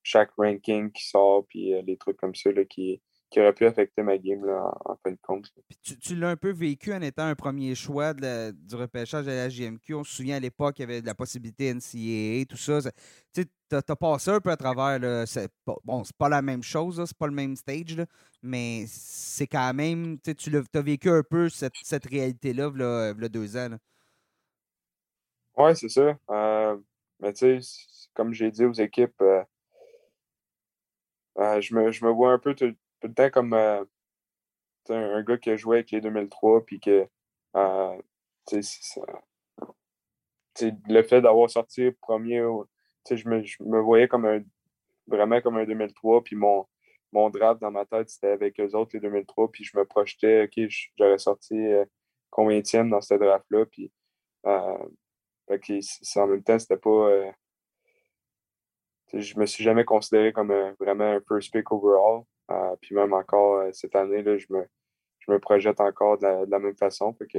chaque 0.03 0.31
ranking 0.37 0.91
qui 0.91 1.07
sort, 1.07 1.47
puis 1.47 1.73
les 1.83 1.97
trucs 1.97 2.17
comme 2.17 2.35
ça 2.35 2.51
là, 2.53 2.65
qui, 2.65 3.01
qui 3.31 3.41
aurait 3.41 3.53
pu 3.53 3.67
affecter 3.67 4.03
ma 4.03 4.17
game 4.17 4.45
là, 4.45 4.73
en, 4.85 4.97
fin 4.97 5.11
de 5.11 5.19
compte. 5.23 5.53
tu, 5.83 6.15
l'as 6.17 6.31
un 6.31 6.37
peu 6.37 6.51
vécu 6.51 6.93
en 6.95 7.03
étant 7.03 7.25
un 7.25 7.35
premier 7.35 7.75
choix 7.75 8.15
du 8.15 8.75
repêchage 8.75 9.27
de 9.27 9.33
la 9.33 9.49
GMQ. 9.49 9.95
On 9.95 10.05
se 10.05 10.17
souvient 10.17 10.37
à 10.37 10.41
l'époque, 10.41 10.79
il 10.79 10.83
y 10.83 10.85
avait 10.85 11.03
de 11.03 11.07
la 11.07 11.15
possibilité 11.15 11.73
NCAA, 11.73 12.47
tout 12.49 12.57
ça. 12.57 12.91
Tu 13.33 13.45
as, 13.73 13.97
passé 13.97 14.31
un 14.31 14.41
peu 14.41 14.51
à 14.51 14.57
travers. 14.57 14.99
Bon, 15.85 16.05
c'est 16.05 16.17
pas 16.17 16.29
la 16.29 16.41
même 16.41 16.63
chose, 16.63 17.03
c'est 17.07 17.19
pas 17.19 17.27
le 17.27 17.35
même 17.35 17.55
stage, 17.55 18.03
mais 18.43 18.85
c'est 18.87 19.47
quand 19.47 19.75
même. 19.75 20.19
Tu 20.21 20.57
as 20.75 20.83
vécu 20.83 21.11
un 21.11 21.23
peu 21.23 21.49
cette, 21.51 21.75
cette 21.83 22.07
réalité-là, 22.07 22.71
il 23.15 23.23
y 23.23 23.25
a 23.25 23.29
deux 23.29 23.57
ans. 23.57 23.77
Oui, 25.57 25.77
c'est 25.77 25.89
ça. 25.89 26.17
Euh, 26.31 26.77
mais 27.21 27.33
tu 27.33 27.61
sais, 27.61 28.08
comme 28.15 28.33
j'ai 28.33 28.51
dit 28.51 28.65
aux 28.65 28.73
équipes, 28.73 29.21
euh, 29.23 29.43
euh, 31.39 31.61
je, 31.61 31.75
me, 31.75 31.93
je 31.93 32.05
me 32.05 32.11
vois 32.11 32.33
un 32.33 32.39
peu 32.39 32.55
tout, 32.55 32.75
le 33.03 33.15
temps 33.15 33.31
comme 33.31 33.55
euh, 33.55 33.85
un, 34.89 35.23
gars 35.23 35.39
qui 35.39 35.51
a 35.51 35.57
joué 35.57 35.79
avec 35.79 35.91
les 35.91 36.01
2003, 36.01 36.65
puis 36.65 36.81
que 36.81 37.09
euh, 37.57 37.97
le 40.61 41.03
fait 41.03 41.21
d'avoir 41.21 41.49
sorti 41.49 41.91
premier, 41.93 42.43
je 43.11 43.29
me, 43.29 43.45
je 43.45 43.63
me 43.63 43.81
voyais 43.81 44.09
comme 44.09 44.25
un 44.25 44.41
vraiment 45.07 45.41
comme 45.41 45.57
un 45.57 45.65
2003, 45.65 46.25
puis 46.25 46.37
mon, 46.37 46.67
mon 47.13 47.31
draft 47.31 47.61
dans 47.61 47.71
ma 47.71 47.87
tête, 47.87 48.11
c'était 48.11 48.29
avec 48.29 48.59
eux 48.61 48.75
autres, 48.75 48.91
les 48.95 49.01
2003, 49.01 49.51
puis 49.51 49.65
je 49.65 49.77
me 49.79 49.85
projetais, 49.85 50.45
OK, 50.45 50.71
j'aurais 50.99 51.19
sorti 51.19 51.57
euh, 51.57 51.85
combien 52.31 52.61
dans 52.85 53.01
ce 53.01 53.15
draft-là, 53.15 53.65
puis 53.67 53.93
en 54.45 54.91
même 55.49 56.43
temps, 56.43 56.59
c'était 56.59 56.77
pas... 56.77 57.33
je 59.13 59.39
me 59.39 59.47
suis 59.47 59.65
jamais 59.65 59.85
considéré 59.85 60.33
comme 60.33 60.53
vraiment 60.79 61.13
un 61.13 61.21
first 61.29 61.53
pick 61.53 61.71
overall. 61.73 62.25
Euh, 62.51 62.77
puis 62.81 62.95
même 62.95 63.13
encore 63.13 63.57
euh, 63.57 63.71
cette 63.73 63.95
année, 63.95 64.23
là, 64.23 64.39
je, 64.39 64.47
me, 64.51 64.67
je 65.19 65.31
me 65.31 65.39
projette 65.39 65.81
encore 65.81 66.19
de 66.19 66.51
la, 66.51 66.59
même 66.59 66.77
façon. 66.77 67.13
que 67.13 67.39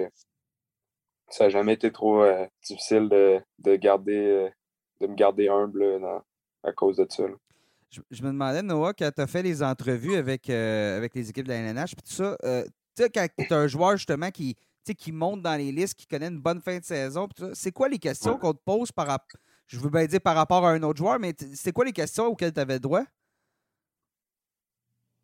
ça 1.30 1.46
n'a 1.46 1.50
jamais 1.50 1.74
été 1.74 1.92
trop 1.92 2.22
euh, 2.22 2.46
difficile 2.64 3.10
de, 3.10 3.42
de, 3.60 3.76
garder, 3.76 4.52
de 5.02 5.08
me 5.08 5.16
garder 5.16 5.48
humble 5.48 6.02
à 6.64 6.72
cause 6.72 6.98
de 6.98 7.08
ça. 7.10 7.24
Je, 7.90 8.22
me 8.22 8.28
demandais, 8.28 8.62
Noah, 8.62 8.94
quand 8.94 9.10
tu 9.16 9.22
as 9.22 9.28
fait 9.28 9.42
les 9.42 9.64
entrevues 9.64 10.16
avec, 10.16 10.50
avec 10.50 11.16
les 11.16 11.30
équipes 11.30 11.46
de 11.46 11.50
la 11.50 11.62
NNH, 11.62 11.96
puis 11.96 12.04
tout 12.04 12.14
ça, 12.14 12.38
tu 12.44 13.04
sais, 13.04 13.10
quand 13.10 13.26
tu 13.36 13.52
as 13.52 13.58
un 13.58 13.68
joueur 13.68 13.98
justement 13.98 14.30
qui, 14.30 14.56
qui 14.96 15.12
monte 15.12 15.42
dans 15.42 15.56
les 15.56 15.72
listes, 15.72 15.96
qui 15.96 16.06
connaît 16.06 16.28
une 16.28 16.40
bonne 16.40 16.62
fin 16.62 16.78
de 16.78 16.84
saison, 16.84 17.28
c'est 17.54 17.72
quoi 17.72 17.90
les 17.90 17.98
questions 17.98 18.38
qu'on 18.38 18.54
te 18.54 18.62
pose 18.64 18.92
par 18.92 19.08
rapport, 19.08 19.40
je 19.70 19.80
veux 19.80 19.90
bien 19.90 20.06
dire 20.06 20.22
par 20.22 20.36
rapport 20.36 20.66
à 20.66 20.72
un 20.72 20.84
autre 20.84 20.98
joueur, 20.98 21.20
mais 21.20 21.34
c'est 21.54 21.72
quoi 21.72 21.86
les 21.86 21.94
questions 21.94 22.26
auxquelles 22.26 22.54
tu 22.54 22.60
avais 22.60 22.80
droit? 22.80 23.04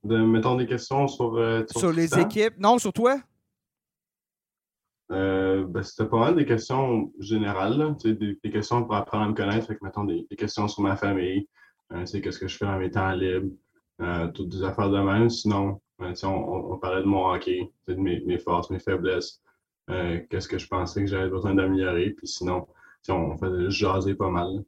de 0.06 0.18
mettons 0.18 0.56
des 0.56 0.68
questions 0.68 1.08
sur. 1.08 1.36
Euh, 1.36 1.66
sur, 1.76 1.92
les 1.92 2.18
équipes. 2.20 2.58
Non, 2.60 2.78
sur 2.78 2.94
toi? 2.94 3.20
Euh, 5.12 5.66
ben, 5.66 5.84
c'était 5.84 6.10
pas 6.10 6.20
mal 6.20 6.36
des 6.36 6.46
questions 6.46 7.12
générales, 7.20 7.96
des, 8.04 8.14
des, 8.14 8.52
questions 8.52 8.84
pour 8.84 8.96
apprendre 8.96 9.26
à 9.26 9.28
me 9.28 9.34
connaître. 9.34 9.68
Fait 9.68 9.76
que, 9.76 9.84
mettons, 9.84 10.04
des, 10.04 10.26
questions 10.38 10.68
sur 10.68 10.82
ma 10.82 10.96
famille, 10.96 11.48
euh, 11.94 12.06
qu'est-ce 12.06 12.40
que 12.40 12.48
je 12.48 12.58
fais 12.58 12.66
dans 12.66 12.80
mes 12.80 12.90
temps 12.90 13.12
libres, 13.12 13.52
euh, 14.02 14.28
toutes 14.30 14.50
des 14.50 14.64
affaires 14.64 14.90
de 14.90 15.00
même. 15.00 15.30
Sinon, 15.30 15.80
ben, 16.00 16.14
on, 16.24 16.28
on, 16.28 16.78
parlait 16.78 17.02
de 17.02 17.08
mon 17.08 17.32
hockey, 17.32 17.70
de 17.88 17.96
mes, 17.96 18.22
mes, 18.22 18.40
forces, 18.40 18.70
mes 18.70 18.80
faiblesses, 18.80 19.42
qu'est-ce 19.88 20.48
que 20.48 20.58
je 20.58 20.68
pensais 20.68 21.02
que 21.02 21.08
j'avais 21.08 21.30
besoin 21.30 21.54
d'améliorer. 21.54 22.12
Puis 22.12 22.28
sinon, 22.28 22.68
on 23.12 23.38
faisait 23.38 23.66
juste 23.66 23.80
jaser 23.80 24.16
pas 24.16 24.30
mal 24.30 24.64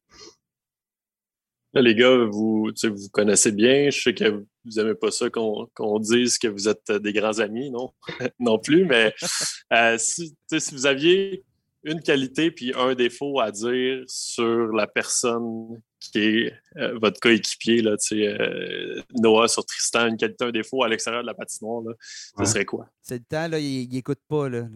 les 1.81 1.95
gars, 1.95 2.25
vous, 2.29 2.71
vous 2.83 3.09
connaissez 3.11 3.51
bien. 3.51 3.89
Je 3.89 4.01
sais 4.01 4.13
que 4.13 4.29
vous 4.29 4.71
n'aimez 4.75 4.95
pas 4.95 5.11
ça 5.11 5.29
qu'on 5.29 5.99
dise 5.99 6.37
que 6.37 6.47
vous 6.47 6.67
êtes 6.67 6.91
des 6.91 7.13
grands 7.13 7.39
amis, 7.39 7.71
non? 7.71 7.93
non 8.39 8.59
plus, 8.59 8.85
mais 8.85 9.13
euh, 9.73 9.97
si, 9.97 10.35
si 10.51 10.75
vous 10.75 10.85
aviez 10.85 11.43
une 11.83 12.01
qualité 12.01 12.51
puis 12.51 12.73
un 12.75 12.95
défaut 12.95 13.39
à 13.39 13.51
dire 13.51 14.03
sur 14.07 14.67
la 14.73 14.87
personne 14.87 15.81
qui 15.99 16.19
est 16.19 16.53
euh, 16.77 16.97
votre 16.99 17.19
coéquipier, 17.19 17.81
là, 17.81 17.95
euh, 18.11 19.01
Noah 19.15 19.47
sur 19.47 19.65
Tristan, 19.65 20.07
une 20.07 20.17
qualité, 20.17 20.45
un 20.45 20.51
défaut 20.51 20.83
à 20.83 20.89
l'extérieur 20.89 21.21
de 21.21 21.27
la 21.27 21.33
patinoire, 21.33 21.83
là, 21.83 21.93
ce 21.99 22.45
serait 22.45 22.65
quoi? 22.65 22.87
C'est 23.01 23.19
le 23.19 23.23
temps, 23.23 23.47
là, 23.47 23.59
il 23.59 23.89
n'écoute 23.89 24.19
pas. 24.27 24.49
Là. 24.49 24.67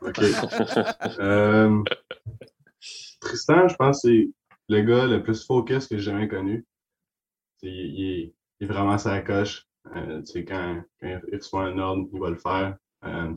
OK. 0.00 0.20
Tristan, 3.20 3.68
je 3.68 3.76
pense 3.76 4.02
c'est 4.02 4.30
le 4.68 4.82
gars 4.82 5.06
le 5.06 5.22
plus 5.22 5.44
focus 5.44 5.86
que 5.86 5.98
j'ai 5.98 6.10
jamais 6.10 6.28
connu. 6.28 6.64
Il, 7.62 8.32
est, 8.60 8.64
vraiment 8.64 8.98
sa 8.98 9.20
coche. 9.20 9.66
Euh, 9.96 10.22
quand, 10.46 10.82
il 11.02 11.20
reçoit 11.32 11.64
un 11.64 11.78
ordre, 11.78 12.08
il 12.12 12.20
va 12.20 12.30
le 12.30 12.36
faire. 12.36 12.76
Euh, 13.04 13.34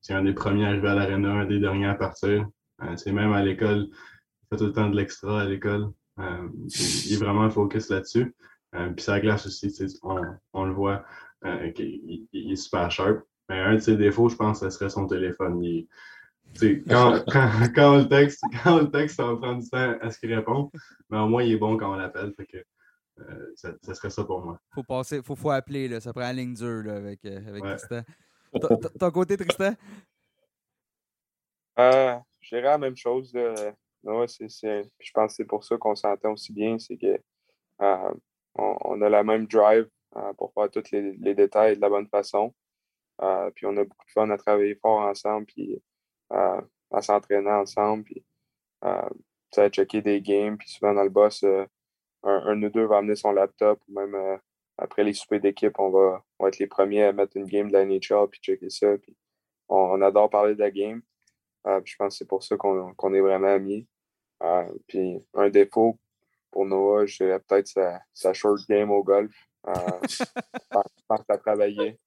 c'est 0.00 0.14
un 0.14 0.22
des 0.22 0.34
premiers 0.34 0.66
arrivés 0.66 0.88
à 0.88 0.94
l'aréna, 0.94 1.32
un 1.32 1.46
des 1.46 1.58
derniers 1.58 1.86
à 1.86 1.94
partir. 1.94 2.46
Euh, 2.82 3.12
même 3.12 3.32
à 3.32 3.42
l'école, 3.42 3.88
il 3.90 4.46
fait 4.50 4.56
tout 4.56 4.66
le 4.66 4.72
temps 4.72 4.88
de 4.88 4.96
l'extra 4.96 5.42
à 5.42 5.44
l'école. 5.44 5.90
Il 6.18 7.12
est 7.12 7.16
vraiment 7.16 7.50
focus 7.50 7.88
là-dessus. 7.90 8.34
Puis 8.72 9.04
sa 9.04 9.20
glace 9.20 9.46
aussi, 9.46 9.74
on, 10.02 10.64
le 10.64 10.72
voit, 10.72 11.04
il, 11.44 12.26
est 12.32 12.56
super 12.56 12.90
sharp. 12.90 13.22
Mais 13.48 13.60
un 13.60 13.74
de 13.74 13.80
ses 13.80 13.96
défauts, 13.96 14.28
je 14.28 14.36
pense, 14.36 14.60
ce 14.60 14.70
serait 14.70 14.90
son 14.90 15.06
téléphone. 15.06 15.60
quand, 16.88 17.24
quand, 17.28 17.50
quand, 17.74 17.94
on 17.94 17.98
le 17.98 18.08
texte, 18.08 18.42
quand 18.62 18.76
on 18.76 18.80
le 18.82 18.90
texte, 18.90 19.16
ça 19.16 19.24
va 19.24 19.36
prendre 19.36 19.62
du 19.62 19.68
temps 19.68 19.94
à 20.00 20.10
ce 20.10 20.18
qu'il 20.18 20.34
répond? 20.34 20.70
Mais 21.10 21.18
au 21.18 21.28
moins, 21.28 21.42
il 21.42 21.52
est 21.52 21.58
bon 21.58 21.76
quand 21.76 21.92
on 21.92 21.96
l'appelle. 21.96 22.32
que 22.36 22.58
euh, 23.18 23.52
ça, 23.54 23.94
serait 23.94 24.10
ça 24.10 24.24
pour 24.24 24.44
moi. 24.44 24.58
Faut 24.74 24.82
passer, 24.82 25.22
faut, 25.22 25.36
faut 25.36 25.50
appeler, 25.50 25.88
là. 25.88 26.00
ça 26.00 26.12
prend 26.12 26.22
la 26.22 26.32
ligne 26.32 26.54
dure 26.54 26.82
là, 26.84 26.96
avec, 26.96 27.24
euh, 27.24 27.46
avec 27.48 27.62
Tristan. 27.62 28.02
Ton 28.98 29.10
côté, 29.10 29.36
Tristan? 29.36 29.72
Euh, 31.78 32.16
je 32.40 32.48
dirais 32.48 32.62
la 32.62 32.78
même 32.78 32.96
chose. 32.96 33.32
C'est, 33.32 34.82
je 34.98 35.10
pense 35.12 35.32
que 35.32 35.36
c'est 35.36 35.44
pour 35.44 35.64
ça 35.64 35.76
qu'on 35.76 35.94
s'entend 35.94 36.32
aussi 36.32 36.52
bien. 36.52 36.78
C'est 36.78 36.96
que 36.96 37.18
euh, 37.80 38.14
on, 38.54 39.00
a 39.00 39.08
la 39.08 39.22
même 39.22 39.46
drive 39.46 39.88
pour 40.36 40.52
faire 40.52 40.70
tous 40.70 40.90
les, 40.90 41.12
les, 41.12 41.34
détails 41.34 41.76
de 41.76 41.80
la 41.80 41.88
bonne 41.88 42.08
façon. 42.08 42.54
puis 43.54 43.66
on 43.66 43.76
a 43.76 43.84
beaucoup 43.84 44.06
de 44.06 44.12
fun 44.12 44.28
à 44.30 44.36
travailler 44.36 44.74
fort 44.74 45.00
ensemble. 45.00 45.46
Puis 45.46 45.80
à 46.32 47.02
s'entraîner 47.02 47.50
ensemble, 47.50 48.04
puis 48.04 48.24
à 48.82 49.68
checker 49.68 50.02
des 50.02 50.20
games, 50.20 50.56
puis 50.56 50.68
souvent 50.68 50.94
dans 50.94 51.04
le 51.04 51.10
boss, 51.10 51.42
euh, 51.44 51.66
un, 52.22 52.62
ou 52.62 52.68
deux 52.70 52.86
va 52.86 52.98
amener 52.98 53.16
son 53.16 53.32
laptop 53.32 53.80
ou 53.88 53.92
même 53.92 54.38
après 54.78 55.04
les 55.04 55.12
soupers 55.12 55.40
d'équipe, 55.40 55.78
on 55.78 55.90
va, 55.90 56.24
être 56.48 56.58
les 56.58 56.66
premiers 56.66 57.04
à 57.04 57.12
mettre 57.12 57.36
une 57.36 57.46
game 57.46 57.68
de 57.68 57.72
la 57.72 57.84
NHL 57.84 58.28
puis 58.30 58.40
checker 58.40 58.70
ça. 58.70 58.96
Puis 58.98 59.16
on, 59.68 60.00
adore 60.02 60.30
parler 60.30 60.54
de 60.54 60.60
la 60.60 60.70
game. 60.70 61.02
je 61.64 61.96
pense 61.96 62.14
que 62.14 62.18
c'est 62.18 62.28
pour 62.28 62.42
ça 62.42 62.56
qu'on 62.56 63.14
est 63.14 63.20
vraiment 63.20 63.48
amis. 63.48 63.86
puis 64.86 65.18
un 65.34 65.50
défaut 65.50 65.98
pour 66.50 66.66
Noah, 66.66 67.06
je 67.06 67.24
dirais 67.24 67.40
peut-être 67.40 67.68
sa, 68.12 68.32
short 68.32 68.60
game 68.68 68.90
au 68.90 69.02
golf. 69.02 69.34
je 69.66 70.24
pense 71.08 71.24
à 71.28 71.38
travailler. 71.38 71.98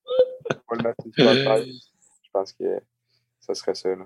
le 0.71 0.83
mettre 0.83 1.03
Je 1.07 2.29
pense 2.31 2.53
que 2.53 2.79
ça 3.45 3.53
serait 3.53 3.75
ça. 3.75 3.89
Là. 3.89 4.05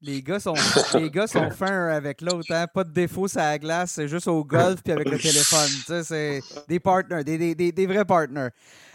Les 0.00 0.22
gars 0.22 0.40
sont, 0.40 0.54
les 0.94 1.10
gars 1.10 1.26
sont 1.26 1.50
fins 1.58 1.88
avec 1.88 2.20
l'autre. 2.20 2.52
Hein? 2.52 2.66
Pas 2.72 2.84
de 2.84 2.92
défaut 2.92 3.28
sur 3.28 3.40
la 3.40 3.58
glace, 3.58 3.92
c'est 3.92 4.08
juste 4.08 4.28
au 4.28 4.44
golf 4.44 4.82
puis 4.82 4.92
avec 4.92 5.08
le 5.08 5.18
téléphone. 5.18 6.02
C'est 6.04 6.40
des 6.68 6.80
partners, 6.80 7.24
des, 7.24 7.54
des, 7.54 7.72
des, 7.72 7.86
vrais 7.86 8.04
partners. 8.04 8.48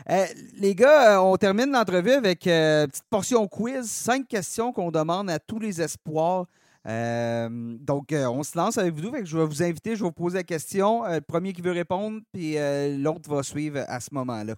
Euh, 0.10 0.26
les 0.60 0.74
gars, 0.74 1.18
euh, 1.18 1.22
on 1.22 1.36
termine 1.38 1.72
l'entrevue 1.72 2.12
avec 2.12 2.48
euh, 2.48 2.84
une 2.84 2.88
petite 2.89 3.10
portion 3.10 3.48
quiz. 3.48 3.89
Cinq 3.89 4.28
questions 4.28 4.72
qu'on 4.72 4.91
demande 4.91 5.30
à 5.30 5.39
tous 5.39 5.60
les 5.60 5.82
espoirs. 5.82 6.45
donc, 6.86 8.14
on 8.14 8.43
se 8.43 8.58
lance 8.58 8.78
avec 8.78 8.95
vous. 8.95 9.12
je 9.24 9.38
vais 9.38 9.45
vous 9.45 9.64
inviter, 9.64 9.91
je 9.91 10.00
vais 10.00 10.10
vous 10.10 10.12
poser 10.12 10.38
la 10.38 10.43
question. 10.43 11.04
le 11.06 11.22
premier 11.22 11.54
qui 11.54 11.62
veut 11.62 11.72
répondre, 11.72 12.22
puis 12.34 12.56
l'autre 12.98 13.30
va 13.30 13.43
suivre 13.43 13.84
à 13.88 14.00
ce 14.00 14.10
moment-là. 14.14 14.56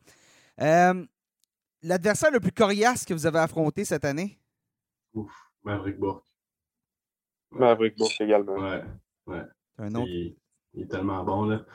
L'adversaire 1.81 2.31
le 2.31 2.39
plus 2.39 2.51
coriace 2.51 3.05
que 3.05 3.13
vous 3.13 3.25
avez 3.25 3.39
affronté 3.39 3.85
cette 3.85 4.03
année? 4.03 4.37
Ouf, 5.13 5.31
Maverick 5.63 5.97
Bourque. 5.97 6.25
Maverick 7.51 7.97
Bourque 7.97 8.19
également. 8.19 8.55
Ouais, 8.55 8.83
ouais. 9.27 9.43
Un 9.77 9.95
autre. 9.95 10.09
Il, 10.09 10.35
est 10.77 10.87
tellement 10.91 11.23
bon, 11.23 11.45
là. 11.45 11.65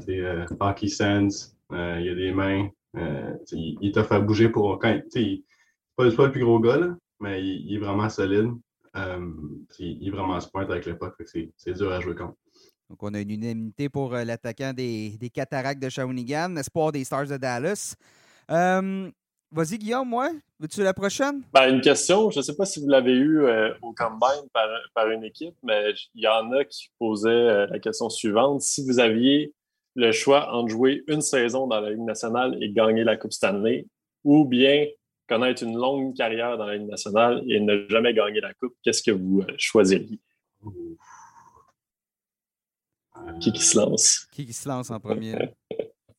C'est 0.00 0.20
euh, 0.20 0.44
hockey 0.60 0.88
sense, 0.88 1.56
euh, 1.72 2.00
il 2.00 2.10
a 2.10 2.14
des 2.14 2.32
mains, 2.32 2.68
euh, 2.96 3.32
il, 3.52 3.78
il 3.80 3.92
t'a 3.92 4.04
fait 4.04 4.20
bouger 4.20 4.48
pour. 4.48 4.78
Quand, 4.78 5.00
il, 5.14 5.44
pas, 5.94 6.10
pas 6.10 6.26
le 6.26 6.32
plus 6.32 6.44
gros 6.44 6.60
gars, 6.60 6.76
là, 6.76 6.96
mais 7.20 7.42
il, 7.42 7.74
est 7.74 7.78
vraiment 7.78 8.08
solide. 8.08 8.50
Euh, 8.96 9.30
il, 9.78 10.08
est 10.08 10.10
vraiment 10.10 10.38
smart 10.40 10.68
avec 10.70 10.86
le 10.86 10.98
puck, 10.98 11.14
c'est 11.24 11.72
dur 11.72 11.92
à 11.92 12.00
jouer 12.00 12.14
contre. 12.14 12.36
Donc, 12.90 13.02
on 13.02 13.14
a 13.14 13.20
une 13.20 13.30
unanimité 13.30 13.88
pour 13.88 14.12
l'attaquant 14.12 14.72
des, 14.72 15.16
des 15.18 15.30
Cataractes 15.30 15.82
de 15.82 15.88
Shawinigan, 15.88 16.56
espoir 16.56 16.92
des 16.92 17.04
Stars 17.04 17.26
de 17.26 17.36
Dallas. 17.36 17.96
Vas-y, 19.56 19.78
Guillaume, 19.78 20.10
moi. 20.10 20.32
Veux-tu 20.60 20.82
la 20.82 20.92
prochaine? 20.92 21.40
Ben, 21.54 21.74
une 21.74 21.80
question. 21.80 22.30
Je 22.30 22.40
ne 22.40 22.42
sais 22.42 22.54
pas 22.54 22.66
si 22.66 22.78
vous 22.78 22.88
l'avez 22.88 23.14
eu 23.14 23.40
euh, 23.40 23.72
au 23.80 23.94
Combine 23.94 24.46
par, 24.92 25.10
une 25.10 25.24
équipe, 25.24 25.54
mais 25.62 25.94
il 26.14 26.24
y 26.24 26.28
en 26.28 26.52
a 26.52 26.62
qui 26.66 26.90
posaient 26.98 27.30
euh, 27.30 27.66
la 27.68 27.78
question 27.78 28.10
suivante. 28.10 28.60
Si 28.60 28.84
vous 28.84 28.98
aviez 28.98 29.54
le 29.94 30.12
choix 30.12 30.52
entre 30.52 30.68
jouer 30.68 31.04
une 31.08 31.22
saison 31.22 31.66
dans 31.66 31.80
la 31.80 31.92
Ligue 31.92 32.04
nationale 32.04 32.58
et 32.60 32.70
gagner 32.70 33.02
la 33.02 33.16
Coupe 33.16 33.32
Stanley, 33.32 33.86
ou 34.24 34.44
bien 34.44 34.88
connaître 35.26 35.62
une 35.62 35.78
longue 35.78 36.14
carrière 36.14 36.58
dans 36.58 36.66
la 36.66 36.76
Ligue 36.76 36.88
nationale 36.88 37.42
et 37.48 37.58
ne 37.58 37.88
jamais 37.88 38.12
gagner 38.12 38.42
la 38.42 38.52
Coupe, 38.52 38.74
qu'est-ce 38.84 39.02
que 39.02 39.10
vous 39.10 39.40
euh, 39.40 39.54
choisiriez? 39.56 40.20
Qui 43.40 43.52
qui 43.52 43.62
se 43.62 43.78
lance? 43.78 44.28
Qui 44.32 44.44
qui 44.44 44.52
se 44.52 44.68
lance 44.68 44.90
en 44.90 45.00
premier? 45.00 45.34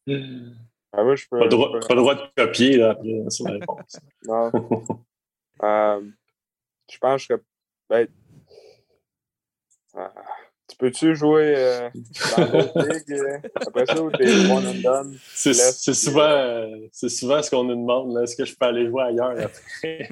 Ah 0.94 1.04
pas, 1.04 1.40
le 1.40 1.50
droit, 1.50 1.80
droit 1.96 2.16
de 2.16 2.22
copier 2.36 2.78
là, 2.78 2.92
après, 2.92 3.30
sur 3.30 3.46
la 3.46 3.54
réponse. 3.60 4.00
non. 4.26 4.52
Euh, 5.64 6.08
je 6.88 6.98
pense 7.00 7.26
que. 7.26 7.34
Ben, 7.90 8.08
euh, 9.96 10.08
tu 10.68 10.78
peux-tu 10.78 11.16
jouer 11.16 11.56
euh, 11.58 11.90
dans 12.38 12.46
d'autres 12.46 12.88
ligues 12.94 13.42
après 13.56 13.86
ça 13.88 14.04
ou 14.04 14.12
t'es 14.12 14.52
one 14.52 14.68
and 14.68 14.82
done? 14.84 15.18
C'est 15.34 15.56
souvent, 15.96 16.70
souvent 16.92 17.42
ce 17.42 17.50
qu'on 17.50 17.64
nous 17.64 17.76
demande. 17.76 18.22
Est-ce 18.22 18.36
que 18.36 18.46
je 18.46 18.56
peux 18.56 18.68
aller 18.68 18.86
jouer 18.86 19.02
ailleurs 19.06 19.36
après? 19.40 20.10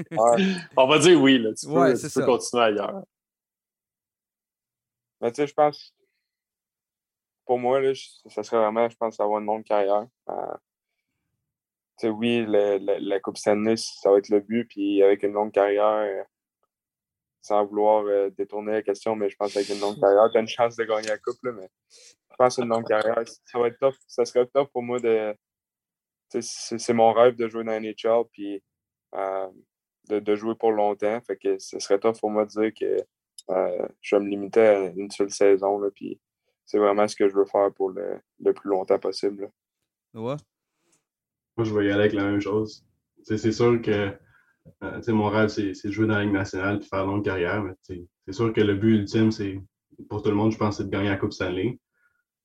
On 0.76 0.88
va 0.88 0.98
dire 0.98 1.22
oui. 1.22 1.38
Là, 1.38 1.54
tu 1.54 1.68
peux, 1.68 1.94
tu 1.96 2.10
peux 2.10 2.26
continuer 2.26 2.64
ailleurs. 2.64 3.04
Mais 5.22 5.32
tu 5.32 5.36
sais, 5.36 5.48
je 5.48 5.54
pense 5.54 5.94
pour 7.46 7.60
moi, 7.60 7.80
là, 7.80 7.94
ça 8.28 8.44
serait 8.44 8.58
vraiment, 8.58 8.90
je 8.90 8.98
pense, 8.98 9.20
avoir 9.20 9.40
une 9.40 9.46
longue 9.46 9.64
carrière. 9.64 10.08
Euh, 10.30 10.56
oui, 12.04 12.46
la 12.48 13.20
Coupe 13.20 13.38
Stanley, 13.38 13.78
ça 13.78 14.12
va 14.12 14.18
être 14.18 14.30
le 14.30 14.42
but, 14.42 14.66
puis 14.66 15.02
avec 15.02 15.24
une 15.24 15.34
longue 15.34 15.52
carrière, 15.52 15.86
euh, 15.86 16.24
sans 17.42 17.66
vouloir 17.66 18.04
euh, 18.06 18.30
détourner 18.32 18.74
la 18.74 18.82
question, 18.82 19.16
mais 19.16 19.30
je 19.30 19.36
pense 19.38 19.54
qu'avec 19.54 19.70
une 19.70 19.80
longue 19.80 20.00
carrière, 20.00 20.30
tu 20.32 20.38
as 20.38 20.42
une 20.42 20.48
chance 20.48 20.76
de 20.76 20.84
gagner 20.84 21.08
la 21.08 21.18
Coupe, 21.18 21.42
là, 21.44 21.52
mais 21.54 21.70
je 21.90 22.36
pense 22.38 22.58
une 22.58 22.68
longue 22.68 22.88
carrière, 22.88 23.24
ça 23.46 23.60
va 23.60 23.68
être 23.68 23.80
top. 23.80 23.96
Ça 24.08 24.26
serait 24.26 24.46
top 24.48 24.72
pour 24.72 24.84
moi 24.84 25.00
de. 25.00 25.36
C'est 26.42 26.94
mon 26.94 27.14
rêve 27.14 27.36
de 27.36 27.48
jouer 27.48 27.64
dans 27.64 27.80
NHL, 27.80 28.26
puis 28.32 28.62
de, 29.14 30.20
de, 30.20 30.36
jouer 30.36 30.56
pour 30.56 30.72
longtemps. 30.72 31.22
Fait 31.22 31.38
que 31.38 31.58
ce 31.60 31.80
serait 31.80 32.00
top 32.00 32.20
pour 32.20 32.30
moi 32.30 32.46
de 32.46 32.50
dire 32.50 32.74
que 32.74 33.06
je 34.02 34.16
vais 34.16 34.22
me 34.22 34.28
limiter 34.28 34.68
à 34.68 34.86
une 34.88 35.12
seule 35.12 35.32
saison, 35.32 35.80
là, 35.80 35.90
puis 35.96 36.20
c'est 36.66 36.80
vraiment 36.80 37.08
ce 37.08 37.16
que 37.16 37.30
je 37.30 37.36
veux 37.36 37.46
faire 37.46 37.72
pour 37.74 37.92
le, 37.92 38.20
le 38.40 38.54
plus 38.54 38.70
longtemps 38.70 39.00
possible. 39.00 39.50
Ouais. 40.14 40.36
Moi, 41.58 41.66
je 41.66 41.74
vais 41.74 41.86
y 41.86 41.92
aller 41.92 42.02
avec 42.02 42.14
la 42.14 42.24
même 42.24 42.42
chose. 42.42 42.86
c'est 43.24 43.52
sûr 43.52 43.82
que 43.82 44.12
euh, 44.84 45.02
mon 45.10 45.30
rêve, 45.30 45.50
c'est 45.50 45.72
de 45.72 45.92
jouer 45.92 46.08
dans 46.08 46.16
la 46.16 46.24
Ligue 46.24 46.34
nationale 46.34 46.80
et 46.82 46.86
faire 46.86 47.04
une 47.04 47.12
longue 47.12 47.26
carrière. 47.26 47.64
Mais 47.64 47.74
c'est 47.88 48.34
sûr 48.34 48.52
que 48.52 48.62
le 48.62 48.76
but 48.76 49.00
ultime, 49.00 49.32
c'est 49.32 49.62
pour 50.10 50.22
tout 50.22 50.30
le 50.30 50.36
monde, 50.36 50.52
je 50.52 50.58
pense, 50.58 50.78
c'est 50.78 50.86
de 50.86 50.90
gagner 50.90 51.10
la 51.10 51.18
Coupe 51.18 51.34
Stanley. 51.34 51.80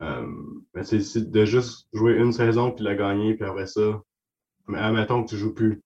Euh, 0.03 0.27
mais 0.75 0.83
c'est 0.85 1.31
de 1.31 1.45
juste 1.45 1.89
jouer 1.93 2.15
une 2.15 2.33
saison 2.33 2.73
puis 2.73 2.85
la 2.85 2.95
gagner, 2.95 3.35
puis 3.35 3.45
après 3.45 3.67
ça, 3.67 4.01
mais 4.67 4.79
admettons 4.79 5.25
que 5.25 5.31
tu 5.31 5.37
joues 5.37 5.55
plus. 5.55 5.83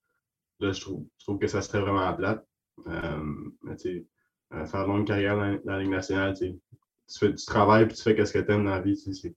Là, 0.61 0.71
je 0.71 0.81
trouve, 0.81 1.07
je 1.19 1.25
trouve 1.25 1.39
que 1.39 1.49
ça 1.49 1.63
serait 1.63 1.81
vraiment 1.81 2.13
plate. 2.15 2.47
Euh, 2.87 3.25
mais 3.63 3.77
tu 3.77 4.07
euh, 4.53 4.67
faire 4.67 4.83
une 4.83 4.89
longue 4.89 5.07
carrière 5.07 5.37
dans, 5.37 5.53
dans 5.65 5.73
la 5.73 5.81
Ligue 5.81 5.91
nationale, 5.91 6.35
tu, 7.15 7.27
fais, 7.27 7.35
tu 7.35 7.47
travailles 7.47 7.87
puis 7.87 7.97
tu 7.97 8.03
fais 8.03 8.25
ce 8.25 8.33
que 8.33 8.39
tu 8.39 8.53
aimes 8.53 8.65
dans 8.65 8.71
la 8.71 8.81
vie. 8.81 9.01
Il 9.07 9.33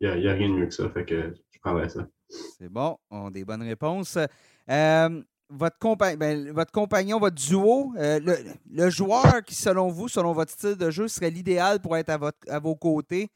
n'y 0.00 0.28
a, 0.28 0.30
a, 0.30 0.34
rien 0.34 0.48
de 0.48 0.54
mieux 0.54 0.66
que 0.66 0.74
ça. 0.74 0.88
Fait 0.90 1.04
que 1.04 1.34
je 1.50 1.58
prendrais 1.60 1.88
ça. 1.88 2.06
C'est 2.28 2.68
bon, 2.68 2.96
on 3.10 3.26
a 3.26 3.30
des 3.30 3.44
bonnes 3.44 3.62
réponses. 3.62 4.18
Euh, 4.70 5.22
votre, 5.48 6.16
ben, 6.16 6.52
votre, 6.52 6.72
compagnon, 6.72 7.18
votre 7.18 7.36
duo, 7.36 7.92
euh, 7.98 8.20
le, 8.70 8.90
joueur 8.90 9.42
qui, 9.44 9.54
selon 9.54 9.88
vous, 9.88 10.08
selon 10.08 10.32
votre 10.32 10.50
style 10.50 10.76
de 10.76 10.90
jeu, 10.90 11.08
serait 11.08 11.30
l'idéal 11.30 11.80
pour 11.80 11.96
être 11.96 12.08
à, 12.08 12.16
votre, 12.16 12.38
à 12.48 12.58
vos 12.58 12.74
côtés, 12.74 13.28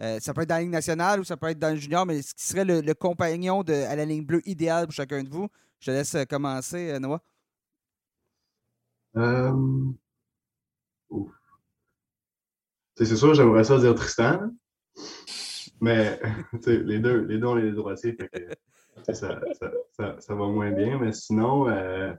euh, 0.00 0.18
ça 0.20 0.34
peut 0.34 0.42
être 0.42 0.48
dans 0.48 0.56
la 0.56 0.62
Ligue 0.62 0.70
nationale 0.70 1.20
ou 1.20 1.24
ça 1.24 1.36
peut 1.36 1.48
être 1.48 1.58
dans 1.58 1.70
le 1.70 1.76
junior, 1.76 2.04
mais 2.04 2.20
ce 2.20 2.34
qui 2.34 2.44
serait 2.44 2.64
le, 2.64 2.94
compagnon 2.94 3.62
de, 3.62 3.72
à 3.72 3.96
la 3.96 4.04
ligne 4.04 4.24
bleue 4.24 4.42
idéal 4.44 4.86
pour 4.86 4.94
chacun 4.94 5.22
de 5.22 5.30
vous? 5.30 5.48
Je 5.78 5.86
te 5.86 5.90
laisse 5.92 6.16
commencer, 6.28 6.98
Noah. 6.98 7.20
C'est 12.96 13.16
sûr, 13.16 13.34
j'aimerais 13.34 13.64
ça 13.64 13.78
dire 13.78 13.94
Tristan. 13.94 14.50
Mais 15.80 16.20
les 16.66 16.98
deux, 17.00 17.24
les 17.24 17.38
deux, 17.38 17.46
on 17.46 17.58
est 17.58 17.72
droitiers, 17.72 18.16
ça, 19.02 19.12
ça, 19.12 19.72
ça, 19.92 20.16
ça, 20.20 20.34
va 20.34 20.46
moins 20.46 20.70
bien. 20.70 20.98
Mais 20.98 21.12
sinon, 21.12 21.68
euh, 21.68 22.12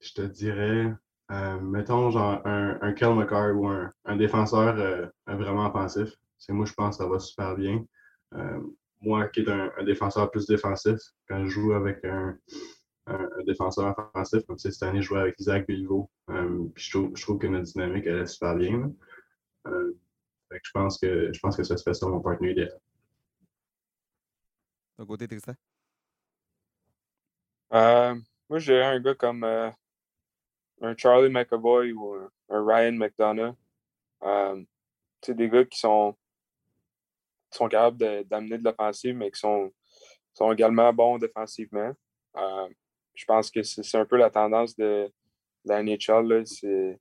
je 0.00 0.12
te 0.12 0.22
dirais, 0.22 0.92
euh, 1.30 1.60
mettons 1.60 2.10
genre 2.10 2.44
un, 2.44 2.78
un 2.82 2.92
Kel 2.92 3.14
McCarr 3.14 3.56
ou 3.56 3.68
un, 3.68 3.92
un 4.04 4.16
défenseur 4.16 4.76
euh, 4.76 5.06
vraiment 5.26 5.66
offensif. 5.66 6.10
C'est 6.36 6.52
moi, 6.52 6.66
je 6.66 6.72
pense 6.72 6.98
que 6.98 7.04
ça 7.04 7.08
va 7.08 7.18
super 7.18 7.56
bien. 7.56 7.84
moi 9.00 9.28
qui 9.28 9.40
est 9.40 9.48
un, 9.48 9.70
défenseur 9.84 10.30
plus 10.30 10.46
défensif, 10.46 10.98
quand 11.28 11.44
je 11.44 11.48
joue 11.48 11.72
avec 11.72 12.04
un, 12.04 12.36
défenseur 13.46 13.94
offensif, 13.98 14.44
comme 14.46 14.58
cette 14.58 14.82
année, 14.82 15.00
je 15.00 15.06
jouais 15.06 15.20
avec 15.20 15.40
Isaac 15.40 15.66
trouve, 15.68 16.08
je 16.26 17.22
trouve 17.22 17.38
que 17.38 17.46
notre 17.46 17.64
dynamique, 17.64 18.04
elle 18.06 18.18
est 18.18 18.26
super 18.26 18.54
bien 18.54 18.92
je 20.50 20.70
pense 20.72 20.98
que 20.98 21.32
je 21.32 21.40
pense 21.40 21.56
que 21.56 21.64
ça 21.64 21.76
se 21.76 21.82
fait 21.82 21.94
ça 21.94 22.06
mon 22.06 22.20
partenaire 22.20 22.52
idéal. 22.52 22.80
De 24.98 25.04
côté, 25.04 25.28
Tristan? 25.28 25.54
Euh, 27.72 28.14
moi, 28.48 28.58
j'ai 28.58 28.82
un 28.82 28.98
gars 28.98 29.14
comme 29.14 29.44
euh, 29.44 29.70
un 30.80 30.96
Charlie 30.96 31.30
McAvoy 31.30 31.92
ou 31.92 32.14
un, 32.14 32.30
Ryan 32.66 32.92
McDonough. 32.92 33.54
Euh, 34.22 34.64
c'est 35.22 35.34
des 35.34 35.48
gars 35.48 35.64
qui 35.64 35.78
sont, 35.78 36.16
qui 37.50 37.58
sont 37.58 37.68
capables 37.68 38.24
d'amener 38.24 38.58
de, 38.58 38.64
l'offensive, 38.64 39.16
mais 39.16 39.30
qui 39.30 39.38
sont, 39.38 39.72
sont 40.34 40.52
également 40.52 40.92
bons 40.92 41.18
défensivement. 41.18 41.92
Euh, 42.36 42.68
je 43.14 43.24
pense 43.24 43.50
que 43.50 43.62
c'est 43.62 43.98
un 43.98 44.06
peu 44.06 44.16
la 44.16 44.30
tendance 44.30 44.76
de, 44.76 45.12
de 45.64 45.68
la 45.68 45.82
NHL. 45.82 46.46
C'est 46.46 46.98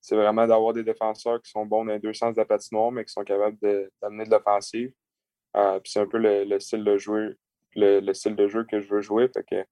c'est 0.00 0.16
vraiment 0.16 0.46
d'avoir 0.46 0.72
des 0.72 0.84
défenseurs 0.84 1.42
qui 1.42 1.50
sont 1.50 1.66
bons 1.66 1.84
dans 1.84 1.92
les 1.92 1.98
deux 1.98 2.14
sens 2.14 2.34
de 2.34 2.40
la 2.40 2.44
patinoire, 2.44 2.92
mais 2.92 3.04
qui 3.04 3.12
sont 3.12 3.24
capables 3.24 3.58
d'amener 4.00 4.24
de, 4.24 4.30
l'offensive. 4.30 4.92
Euh, 5.56 5.80
c'est 5.84 6.00
un 6.00 6.06
peu 6.06 6.18
le, 6.18 6.58
style 6.60 6.84
de 6.84 6.98
jeu, 6.98 7.36
le, 7.74 8.12
style 8.12 8.36
de 8.36 8.48
jeu 8.48 8.64
que 8.64 8.80
je 8.80 8.88
veux 8.88 9.00
jouer. 9.00 9.28
Fait 9.28 9.44
que, 9.44 9.64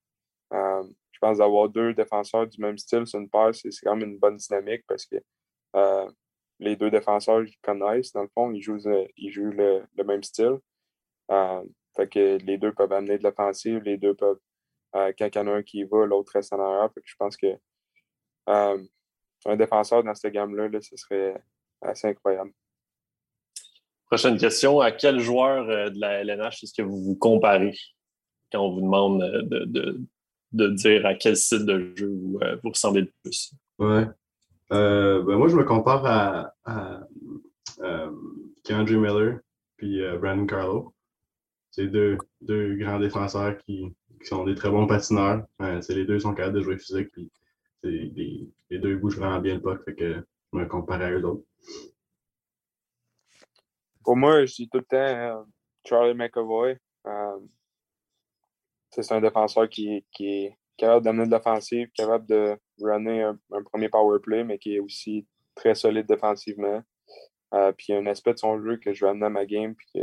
euh, 0.53 0.83
je 1.13 1.19
pense 1.21 1.39
d'avoir 1.39 1.69
deux 1.69 1.95
défenseurs 1.95 2.47
du 2.47 2.61
même 2.61 2.79
style 2.79 3.07
sur 3.07 3.21
une 3.21 3.31
paire, 3.31 3.55
c'est 3.55 3.71
quand 3.83 3.97
même 3.97 4.11
une 4.11 4.19
bonne 4.19 4.37
dynamique 4.37 4.85
parce 4.87 5.07
que 5.07 5.17
euh, 5.77 6.11
les 6.59 6.77
deux 6.77 6.91
défenseurs 6.91 7.43
ils 7.43 7.57
connaissent, 7.63 8.13
dans 8.13 8.23
le 8.23 8.29
fond, 8.35 8.53
ils 8.53 8.63
jouent, 8.63 8.79
ils 9.17 9.31
jouent 9.31 9.53
le, 9.53 9.87
même 10.05 10.23
style. 10.23 10.59
fait 11.97 12.09
que 12.09 12.39
les 12.45 12.59
deux 12.59 12.73
peuvent 12.73 12.93
amener 12.93 13.19
de 13.19 13.23
l'offensive, 13.25 13.83
les 13.85 13.97
deux 13.97 14.15
peuvent, 14.15 14.41
quand 14.93 15.15
il 15.21 15.35
y 15.35 15.39
en 15.39 15.47
a 15.49 15.53
un 15.53 15.63
qui 15.63 15.85
va, 15.85 16.07
l'autre 16.07 16.33
reste 16.35 16.53
en 16.53 16.61
arrière. 16.61 16.91
je 17.05 17.15
pense 17.19 17.37
que 17.37 17.59
un 19.45 19.57
défenseur 19.57 20.03
dans 20.03 20.15
cette 20.15 20.33
gamme-là, 20.33 20.69
là, 20.69 20.81
ce 20.81 20.97
serait 20.97 21.41
assez 21.83 22.09
incroyable. 22.09 22.53
Prochaine 24.07 24.39
question. 24.39 24.81
À 24.81 24.93
quel 24.93 25.19
joueur 25.19 25.69
euh, 25.69 25.91
de 25.91 25.99
la 25.99 26.21
LNH 26.21 26.63
est-ce 26.63 26.75
que 26.75 26.83
vous 26.83 27.03
vous 27.03 27.17
comparez 27.17 27.77
quand 28.53 28.61
on 28.61 28.73
vous 28.73 28.81
demande 28.81 29.23
euh, 29.23 29.43
de, 29.43 30.01
de, 30.53 30.69
dire 30.69 31.05
à 31.07 31.15
quel 31.15 31.37
style 31.37 31.67
de 31.67 31.93
jeu 31.97 32.07
vous, 32.07 32.39
euh, 32.43 32.57
vous 32.63 32.71
ressemblez 32.71 33.03
le 33.03 33.13
plus? 33.23 33.53
Ouais. 33.79 34.07
ben 34.71 35.37
moi, 35.37 35.49
je 35.49 35.57
me 35.57 35.65
compare 35.65 36.07
à, 36.07 36.55
à 36.65 38.11
Miller 38.69 39.41
puis 39.77 40.01
Brandon 40.21 40.47
Carlo. 40.47 40.95
C'est 41.71 41.89
deux, 41.89 42.17
deux 42.41 42.77
grands 42.77 42.99
défenseurs 42.99 43.59
qui, 43.59 43.93
qui, 44.21 44.27
sont 44.27 44.45
des 44.45 44.55
très 44.55 44.71
bons 44.71 44.87
patineurs. 44.87 45.45
c'est 45.81 45.95
les 45.95 46.07
deux 46.07 46.21
sont 46.21 46.33
capables 46.33 46.57
de 46.57 46.63
jouer 46.63 46.79
physique. 46.79 47.11
Puis 47.13 47.31
les, 47.83 48.49
deux 48.71 48.97
bougent 48.97 49.19
vraiment 49.19 49.41
bien 49.41 49.55
le 49.55 49.63
puck. 49.63 49.85
Fait 49.85 49.95
que 49.95 50.15
je 50.53 50.59
me 50.59 50.67
compare 50.67 51.03
à 51.03 51.11
eux 51.11 51.25
autres. 51.25 51.45
Pour 54.05 54.17
moi, 54.17 54.45
je 54.45 54.55
dis 54.55 54.69
tout 54.69 54.79
le 54.79 54.85
temps 54.85 54.97
euh, 54.97 55.43
Charlie 55.85 56.15
McAvoy. 56.15 56.79
Euh, 57.07 57.39
c'est 58.91 59.13
un 59.13 59.21
défenseur 59.21 59.69
qui, 59.69 60.05
est 60.21 60.57
capable 60.77 61.05
d'amener 61.05 61.27
de 61.27 61.33
l'offensive, 61.33 61.91
capable 61.93 62.27
de 62.27 62.57
runner 62.81 63.23
un, 63.23 63.63
premier 63.65 63.89
power 63.89 64.21
play, 64.21 64.45
mais 64.45 64.59
qui 64.59 64.77
est 64.77 64.79
aussi 64.79 65.27
très 65.55 65.75
solide 65.75 66.07
défensivement. 66.07 66.83
Euh, 67.55 67.73
puis 67.73 67.87
il 67.89 67.93
y 67.93 67.95
a 67.97 68.01
un 68.01 68.07
aspect 68.07 68.35
de 68.35 68.39
son 68.39 68.63
jeu 68.63 68.77
que 68.77 68.93
je 68.93 69.05
vais 69.05 69.11
amener 69.11 69.27
à 69.27 69.31
ma 69.31 69.45
game, 69.45 69.75
puis 69.75 70.03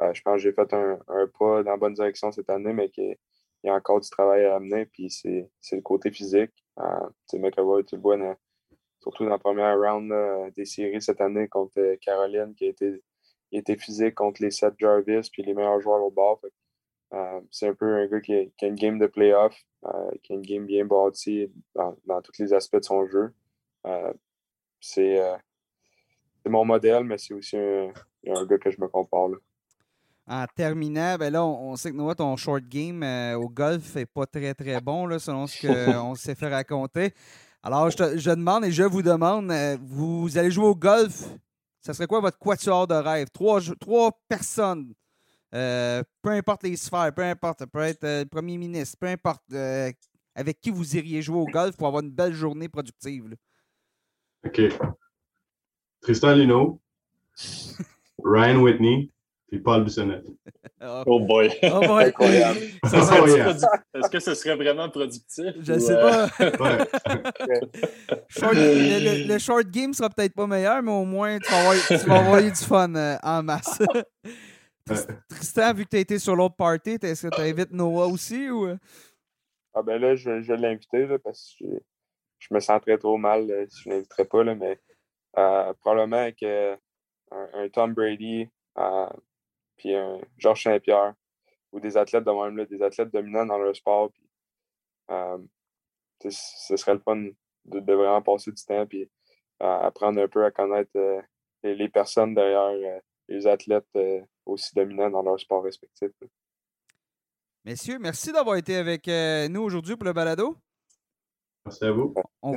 je 0.00 0.20
pense 0.22 0.34
que 0.34 0.38
j'ai 0.38 0.52
fait 0.52 0.72
un, 0.74 0.98
pas 1.38 1.62
dans 1.62 1.70
la 1.70 1.76
bonne 1.76 1.94
direction 1.94 2.30
cette 2.32 2.50
année, 2.50 2.72
mais 2.72 2.88
qu'il 2.90 3.16
y 3.64 3.68
a 3.68 3.74
encore 3.74 4.00
du 4.00 4.10
travail 4.10 4.44
à 4.44 4.56
amener, 4.56 4.86
puis 4.86 5.10
c'est 5.10 5.48
le 5.72 5.80
côté 5.80 6.10
physique. 6.10 6.52
Euh, 6.80 7.38
McAvoy, 7.38 7.84
tu 7.84 7.96
le 7.96 8.02
vois 8.02 8.16
surtout 9.00 9.24
dans 9.24 9.30
la 9.30 9.38
première 9.38 9.78
round 9.78 10.12
des 10.54 10.64
séries 10.64 11.02
cette 11.02 11.20
année 11.20 11.48
contre 11.48 11.96
Caroline, 11.96 12.54
qui 12.54 12.66
a 12.66 12.68
été 13.52 13.76
physique 13.76 14.14
contre 14.14 14.42
les 14.42 14.50
Seth 14.50 14.74
Jarvis 14.78 15.28
puis 15.32 15.42
les 15.42 15.54
meilleurs 15.54 15.80
joueurs 15.80 16.02
au 16.02 16.10
bord. 16.10 16.40
Euh, 17.14 17.40
c'est 17.50 17.68
un 17.68 17.74
peu 17.74 17.96
un 17.96 18.06
gars 18.06 18.20
qui 18.20 18.34
a, 18.34 18.66
une 18.66 18.74
game 18.74 18.98
de 18.98 19.06
playoff, 19.06 19.56
euh, 19.86 20.10
qui 20.22 20.32
a 20.32 20.36
une 20.36 20.42
game 20.42 20.66
bien 20.66 20.84
bâtie 20.84 21.50
dans, 21.74 22.22
tous 22.22 22.38
les 22.38 22.52
aspects 22.52 22.76
de 22.76 22.84
son 22.84 23.06
jeu. 23.06 23.32
Euh, 23.86 24.12
c'est 24.80 25.18
mon 26.46 26.64
modèle, 26.64 27.04
mais 27.04 27.18
c'est 27.18 27.34
aussi 27.34 27.56
un, 27.56 27.92
gars 28.46 28.58
que 28.58 28.70
je 28.70 28.80
me 28.80 28.88
compare. 28.88 29.30
En 30.28 30.44
terminant, 30.54 31.16
ben 31.16 31.32
là, 31.32 31.44
on, 31.44 31.74
sait 31.76 31.90
que 31.90 31.96
Noah, 31.96 32.14
ton 32.14 32.36
short 32.36 32.62
game 32.64 33.02
au 33.36 33.48
golf 33.48 33.94
n'est 33.94 34.06
pas 34.06 34.26
très 34.26 34.52
très 34.52 34.80
bon, 34.80 35.06
là, 35.06 35.18
selon 35.18 35.46
ce 35.46 35.66
qu'on 35.66 36.14
s'est 36.16 36.34
fait 36.34 36.48
raconter. 36.48 37.14
Alors, 37.62 37.90
je, 37.90 38.18
je, 38.18 38.30
demande 38.30 38.66
et 38.66 38.70
je 38.70 38.82
vous 38.82 39.02
demande, 39.02 39.50
vous 39.80 40.36
allez 40.36 40.50
jouer 40.50 40.66
au 40.66 40.76
golf 40.76 41.28
ça 41.80 41.94
serait 41.94 42.06
quoi 42.06 42.20
votre 42.20 42.38
quatuor 42.38 42.86
de 42.86 42.94
rêve? 42.94 43.28
Trois, 43.30 43.60
trois 43.80 44.12
personnes, 44.28 44.92
euh, 45.54 46.02
peu 46.20 46.30
importe 46.30 46.64
les 46.64 46.76
sphères, 46.76 47.14
peu 47.14 47.22
importe, 47.22 47.60
ça 47.60 47.66
peut 47.66 47.80
être 47.80 48.04
euh, 48.04 48.20
le 48.24 48.28
premier 48.28 48.58
ministre, 48.58 48.98
peu 49.00 49.06
importe, 49.06 49.42
euh, 49.52 49.90
avec 50.34 50.60
qui 50.60 50.70
vous 50.70 50.96
iriez 50.96 51.22
jouer 51.22 51.38
au 51.38 51.46
golf 51.46 51.76
pour 51.76 51.86
avoir 51.86 52.02
une 52.02 52.10
belle 52.10 52.34
journée 52.34 52.68
productive. 52.68 53.34
OK. 54.44 54.60
Tristan 56.02 56.34
Lino, 56.34 56.78
Ryan 58.22 58.60
Whitney, 58.60 59.10
et 59.50 59.58
Paul 59.58 59.84
Bissonnette. 59.84 60.26
Oh. 60.80 61.02
oh 61.06 61.20
boy! 61.20 61.50
Oh 61.62 61.80
boy! 61.80 62.04
Incroyable! 62.04 62.60
Est-ce 62.84 64.10
que 64.10 64.20
ce 64.20 64.34
serait 64.34 64.56
vraiment 64.56 64.88
productif? 64.90 65.46
Je 65.60 65.72
ne 65.72 65.78
sais 65.78 65.94
pas. 65.94 66.28
le, 68.52 69.38
short 69.38 69.70
game 69.70 69.92
sera 69.92 70.10
peut-être 70.10 70.34
pas 70.34 70.46
meilleur, 70.46 70.82
mais 70.82 70.92
au 70.92 71.04
moins 71.04 71.38
tu 71.38 71.50
vas 71.50 72.18
avoir, 72.18 72.42
du 72.42 72.54
fun 72.54 72.94
euh, 72.94 73.16
en 73.22 73.42
masse. 73.42 73.82
Tristan, 75.28 75.74
vu 75.74 75.84
que 75.84 75.90
tu 75.90 75.96
as 75.96 76.00
été 76.00 76.18
sur 76.18 76.36
l'autre 76.36 76.56
party, 76.56 76.98
est-ce 77.02 77.26
que 77.26 77.34
tu 77.34 77.40
invites 77.40 77.72
Noah 77.72 78.06
aussi? 78.06 78.50
Ou... 78.50 78.68
Ah 79.74 79.82
ben 79.82 80.00
là, 80.00 80.14
je, 80.14 80.30
vais 80.30 80.56
l'inviter 80.56 81.06
parce 81.22 81.56
que 81.58 81.66
je, 82.38 82.54
me 82.54 82.60
sentirais 82.60 82.98
trop 82.98 83.16
mal 83.16 83.50
euh, 83.50 83.66
si 83.68 83.82
je 83.82 83.88
ne 83.88 83.94
l'inviterais 83.94 84.26
pas, 84.26 84.44
là, 84.44 84.54
mais 84.54 84.78
euh, 85.38 85.72
probablement 85.80 86.18
avec 86.18 86.42
un, 86.42 86.78
Tom 87.72 87.94
Brady, 87.94 88.48
puis 89.78 89.94
un 89.94 90.20
Georges 90.36 90.64
Saint-Pierre, 90.64 91.14
ou 91.72 91.80
des 91.80 91.96
athlètes 91.96 92.24
de 92.24 92.30
même, 92.30 92.56
là, 92.56 92.66
des 92.66 92.82
athlètes 92.82 93.10
dominants 93.10 93.46
dans 93.46 93.58
leur 93.58 93.74
sport. 93.74 94.10
Puis, 94.10 94.28
euh, 95.10 95.38
ce 96.30 96.76
serait 96.76 96.94
le 96.94 97.00
fun 97.00 97.28
de, 97.64 97.92
vraiment 97.92 98.22
passer 98.22 98.50
du 98.50 98.62
temps 98.62 98.86
et 98.92 99.10
euh, 99.62 99.78
apprendre 99.80 100.20
un 100.20 100.28
peu 100.28 100.44
à 100.44 100.50
connaître 100.50 100.90
euh, 100.96 101.20
les, 101.62 101.88
personnes 101.88 102.34
derrière 102.34 103.00
les 103.28 103.46
athlètes 103.46 103.86
aussi 104.46 104.74
dominants 104.74 105.10
dans 105.10 105.22
leur 105.22 105.38
sport 105.38 105.62
respectif. 105.62 106.10
Messieurs, 107.64 107.98
merci 107.98 108.32
d'avoir 108.32 108.56
été 108.56 108.76
avec 108.76 109.06
nous 109.06 109.60
aujourd'hui 109.60 109.96
pour 109.96 110.06
le 110.06 110.12
balado. 110.12 110.56
Merci 111.66 111.84
à 111.84 111.92
vous. 111.92 112.14
On, 112.40 112.52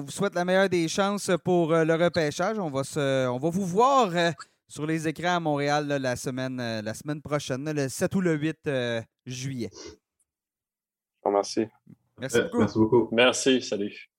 vous 0.00 0.10
souhaite 0.10 0.34
la 0.36 0.44
meilleure 0.44 0.68
des 0.68 0.86
chances 0.86 1.30
pour 1.44 1.72
le 1.72 1.94
repêchage. 1.94 2.58
On 2.60 2.70
va, 2.70 2.84
se, 2.84 3.26
on 3.26 3.38
va 3.38 3.50
vous 3.50 3.66
voir 3.66 4.12
sur 4.68 4.86
les 4.86 5.06
écrans 5.08 5.36
à 5.36 5.40
Montréal 5.40 5.86
la, 5.86 6.16
semaine, 6.16 6.58
euh, 6.60 6.82
la 6.82 6.94
semaine 6.94 7.20
prochaine, 7.20 7.70
le 7.70 7.88
7 7.88 8.14
ou 8.14 8.20
le 8.20 8.34
8 8.34 8.56
euh, 8.66 9.02
juillet. 9.26 9.70
Merci. 11.26 11.66
Merci 12.18 12.42
beaucoup. 12.42 12.58
Merci 12.58 12.78
beaucoup. 12.78 13.08
Merci, 13.12 13.62
salut. 13.62 14.10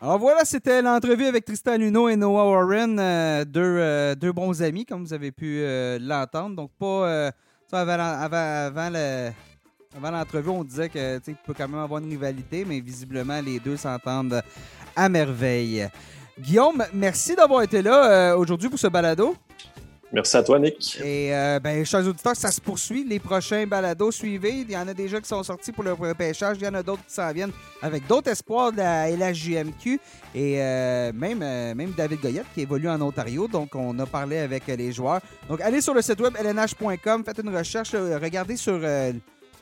Alors 0.00 0.18
voilà, 0.18 0.44
c'était 0.44 0.82
l'entrevue 0.82 1.26
avec 1.26 1.44
Tristan 1.44 1.76
Luno 1.76 2.08
et 2.08 2.16
Noah 2.16 2.50
Warren, 2.50 2.98
euh, 2.98 3.44
deux, 3.44 4.16
deux, 4.16 4.32
bons 4.32 4.60
amis, 4.60 4.84
comme 4.84 5.04
vous 5.04 5.12
avez 5.12 5.30
pu 5.30 5.64
l'entendre. 6.00 6.56
Donc, 6.56 6.72
pas. 6.78 7.32
avant, 7.72 7.92
avant, 7.92 8.92
avant 9.94 10.10
l'entrevue, 10.10 10.50
on 10.50 10.64
disait 10.64 10.88
que 10.88 11.18
peut 11.18 11.54
quand 11.56 11.68
même 11.68 11.78
avoir 11.78 12.02
une 12.02 12.10
rivalité, 12.10 12.64
mais 12.64 12.80
visiblement, 12.80 13.40
les 13.40 13.60
deux 13.60 13.76
s'entendent 13.76 14.42
à 14.96 15.08
merveille. 15.08 15.88
Guillaume, 16.38 16.84
merci 16.94 17.36
d'avoir 17.36 17.62
été 17.62 17.82
là 17.82 18.32
euh, 18.32 18.36
aujourd'hui 18.36 18.68
pour 18.68 18.78
ce 18.78 18.86
balado. 18.86 19.36
Merci 20.12 20.36
à 20.36 20.42
toi, 20.42 20.58
Nick. 20.58 20.98
Et 21.02 21.34
euh, 21.34 21.58
ben, 21.58 21.84
chers 21.86 22.06
auditeurs, 22.06 22.36
ça 22.36 22.50
se 22.50 22.60
poursuit. 22.60 23.02
Les 23.04 23.18
prochains 23.18 23.66
balados 23.66 24.12
suivez. 24.12 24.60
Il 24.60 24.70
y 24.70 24.76
en 24.76 24.86
a 24.86 24.92
déjà 24.92 25.20
qui 25.20 25.28
sont 25.28 25.42
sortis 25.42 25.72
pour 25.72 25.84
le 25.84 25.94
repêchage. 25.94 26.58
Il 26.60 26.64
y 26.64 26.68
en 26.68 26.74
a 26.74 26.82
d'autres 26.82 27.04
qui 27.06 27.14
s'en 27.14 27.32
viennent 27.32 27.52
avec 27.80 28.06
d'autres 28.06 28.30
espoirs 28.30 28.72
de 28.72 28.78
la 28.78 29.10
LHJMQ. 29.10 30.00
Et 30.34 30.60
euh, 30.60 31.12
même, 31.14 31.38
même 31.38 31.92
David 31.96 32.20
Goyette 32.20 32.46
qui 32.54 32.60
évolue 32.60 32.90
en 32.90 33.00
Ontario. 33.00 33.48
Donc, 33.48 33.74
on 33.74 33.98
a 33.98 34.04
parlé 34.04 34.36
avec 34.38 34.66
les 34.66 34.92
joueurs. 34.92 35.20
Donc, 35.48 35.62
allez 35.62 35.80
sur 35.80 35.94
le 35.94 36.02
site 36.02 36.20
web 36.20 36.36
lnh.com, 36.36 37.24
faites 37.24 37.40
une 37.42 37.56
recherche, 37.56 37.92
regardez 37.92 38.56
sur 38.56 38.80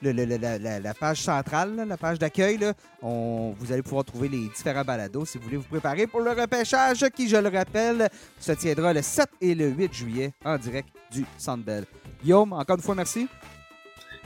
la, 0.02 0.94
page 0.94 1.22
centrale, 1.22 1.84
la 1.86 1.96
page 1.96 2.18
d'accueil, 2.18 2.58
vous 3.02 3.72
allez 3.72 3.82
pouvoir 3.82 4.04
trouver 4.04 4.28
les 4.28 4.48
différents 4.48 4.84
balados 4.84 5.24
si 5.24 5.38
vous 5.38 5.44
voulez 5.44 5.56
vous 5.56 5.64
préparer 5.64 6.06
pour 6.06 6.20
le 6.20 6.30
repêchage 6.30 7.04
qui, 7.14 7.28
je 7.28 7.36
le 7.36 7.48
rappelle, 7.48 8.08
se 8.38 8.52
tiendra 8.52 8.92
le 8.92 9.02
7 9.02 9.28
et 9.40 9.54
le 9.54 9.68
8 9.68 9.92
juillet 9.92 10.32
en 10.44 10.56
direct 10.58 10.88
du 11.10 11.24
Centre 11.38 11.84
Guillaume, 12.22 12.52
encore 12.52 12.76
une 12.76 12.82
fois, 12.82 12.94
merci. 12.94 13.28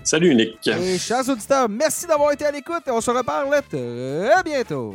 Salut 0.02 0.34
Nick. 0.34 0.66
Et 0.66 0.98
chers 0.98 1.26
auditeurs, 1.28 1.68
merci 1.68 2.06
d'avoir 2.06 2.32
été 2.32 2.44
à 2.44 2.50
l'écoute 2.50 2.82
et 2.86 2.90
on 2.90 3.00
se 3.00 3.10
reparle 3.10 3.62
très 3.70 4.42
bientôt. 4.44 4.94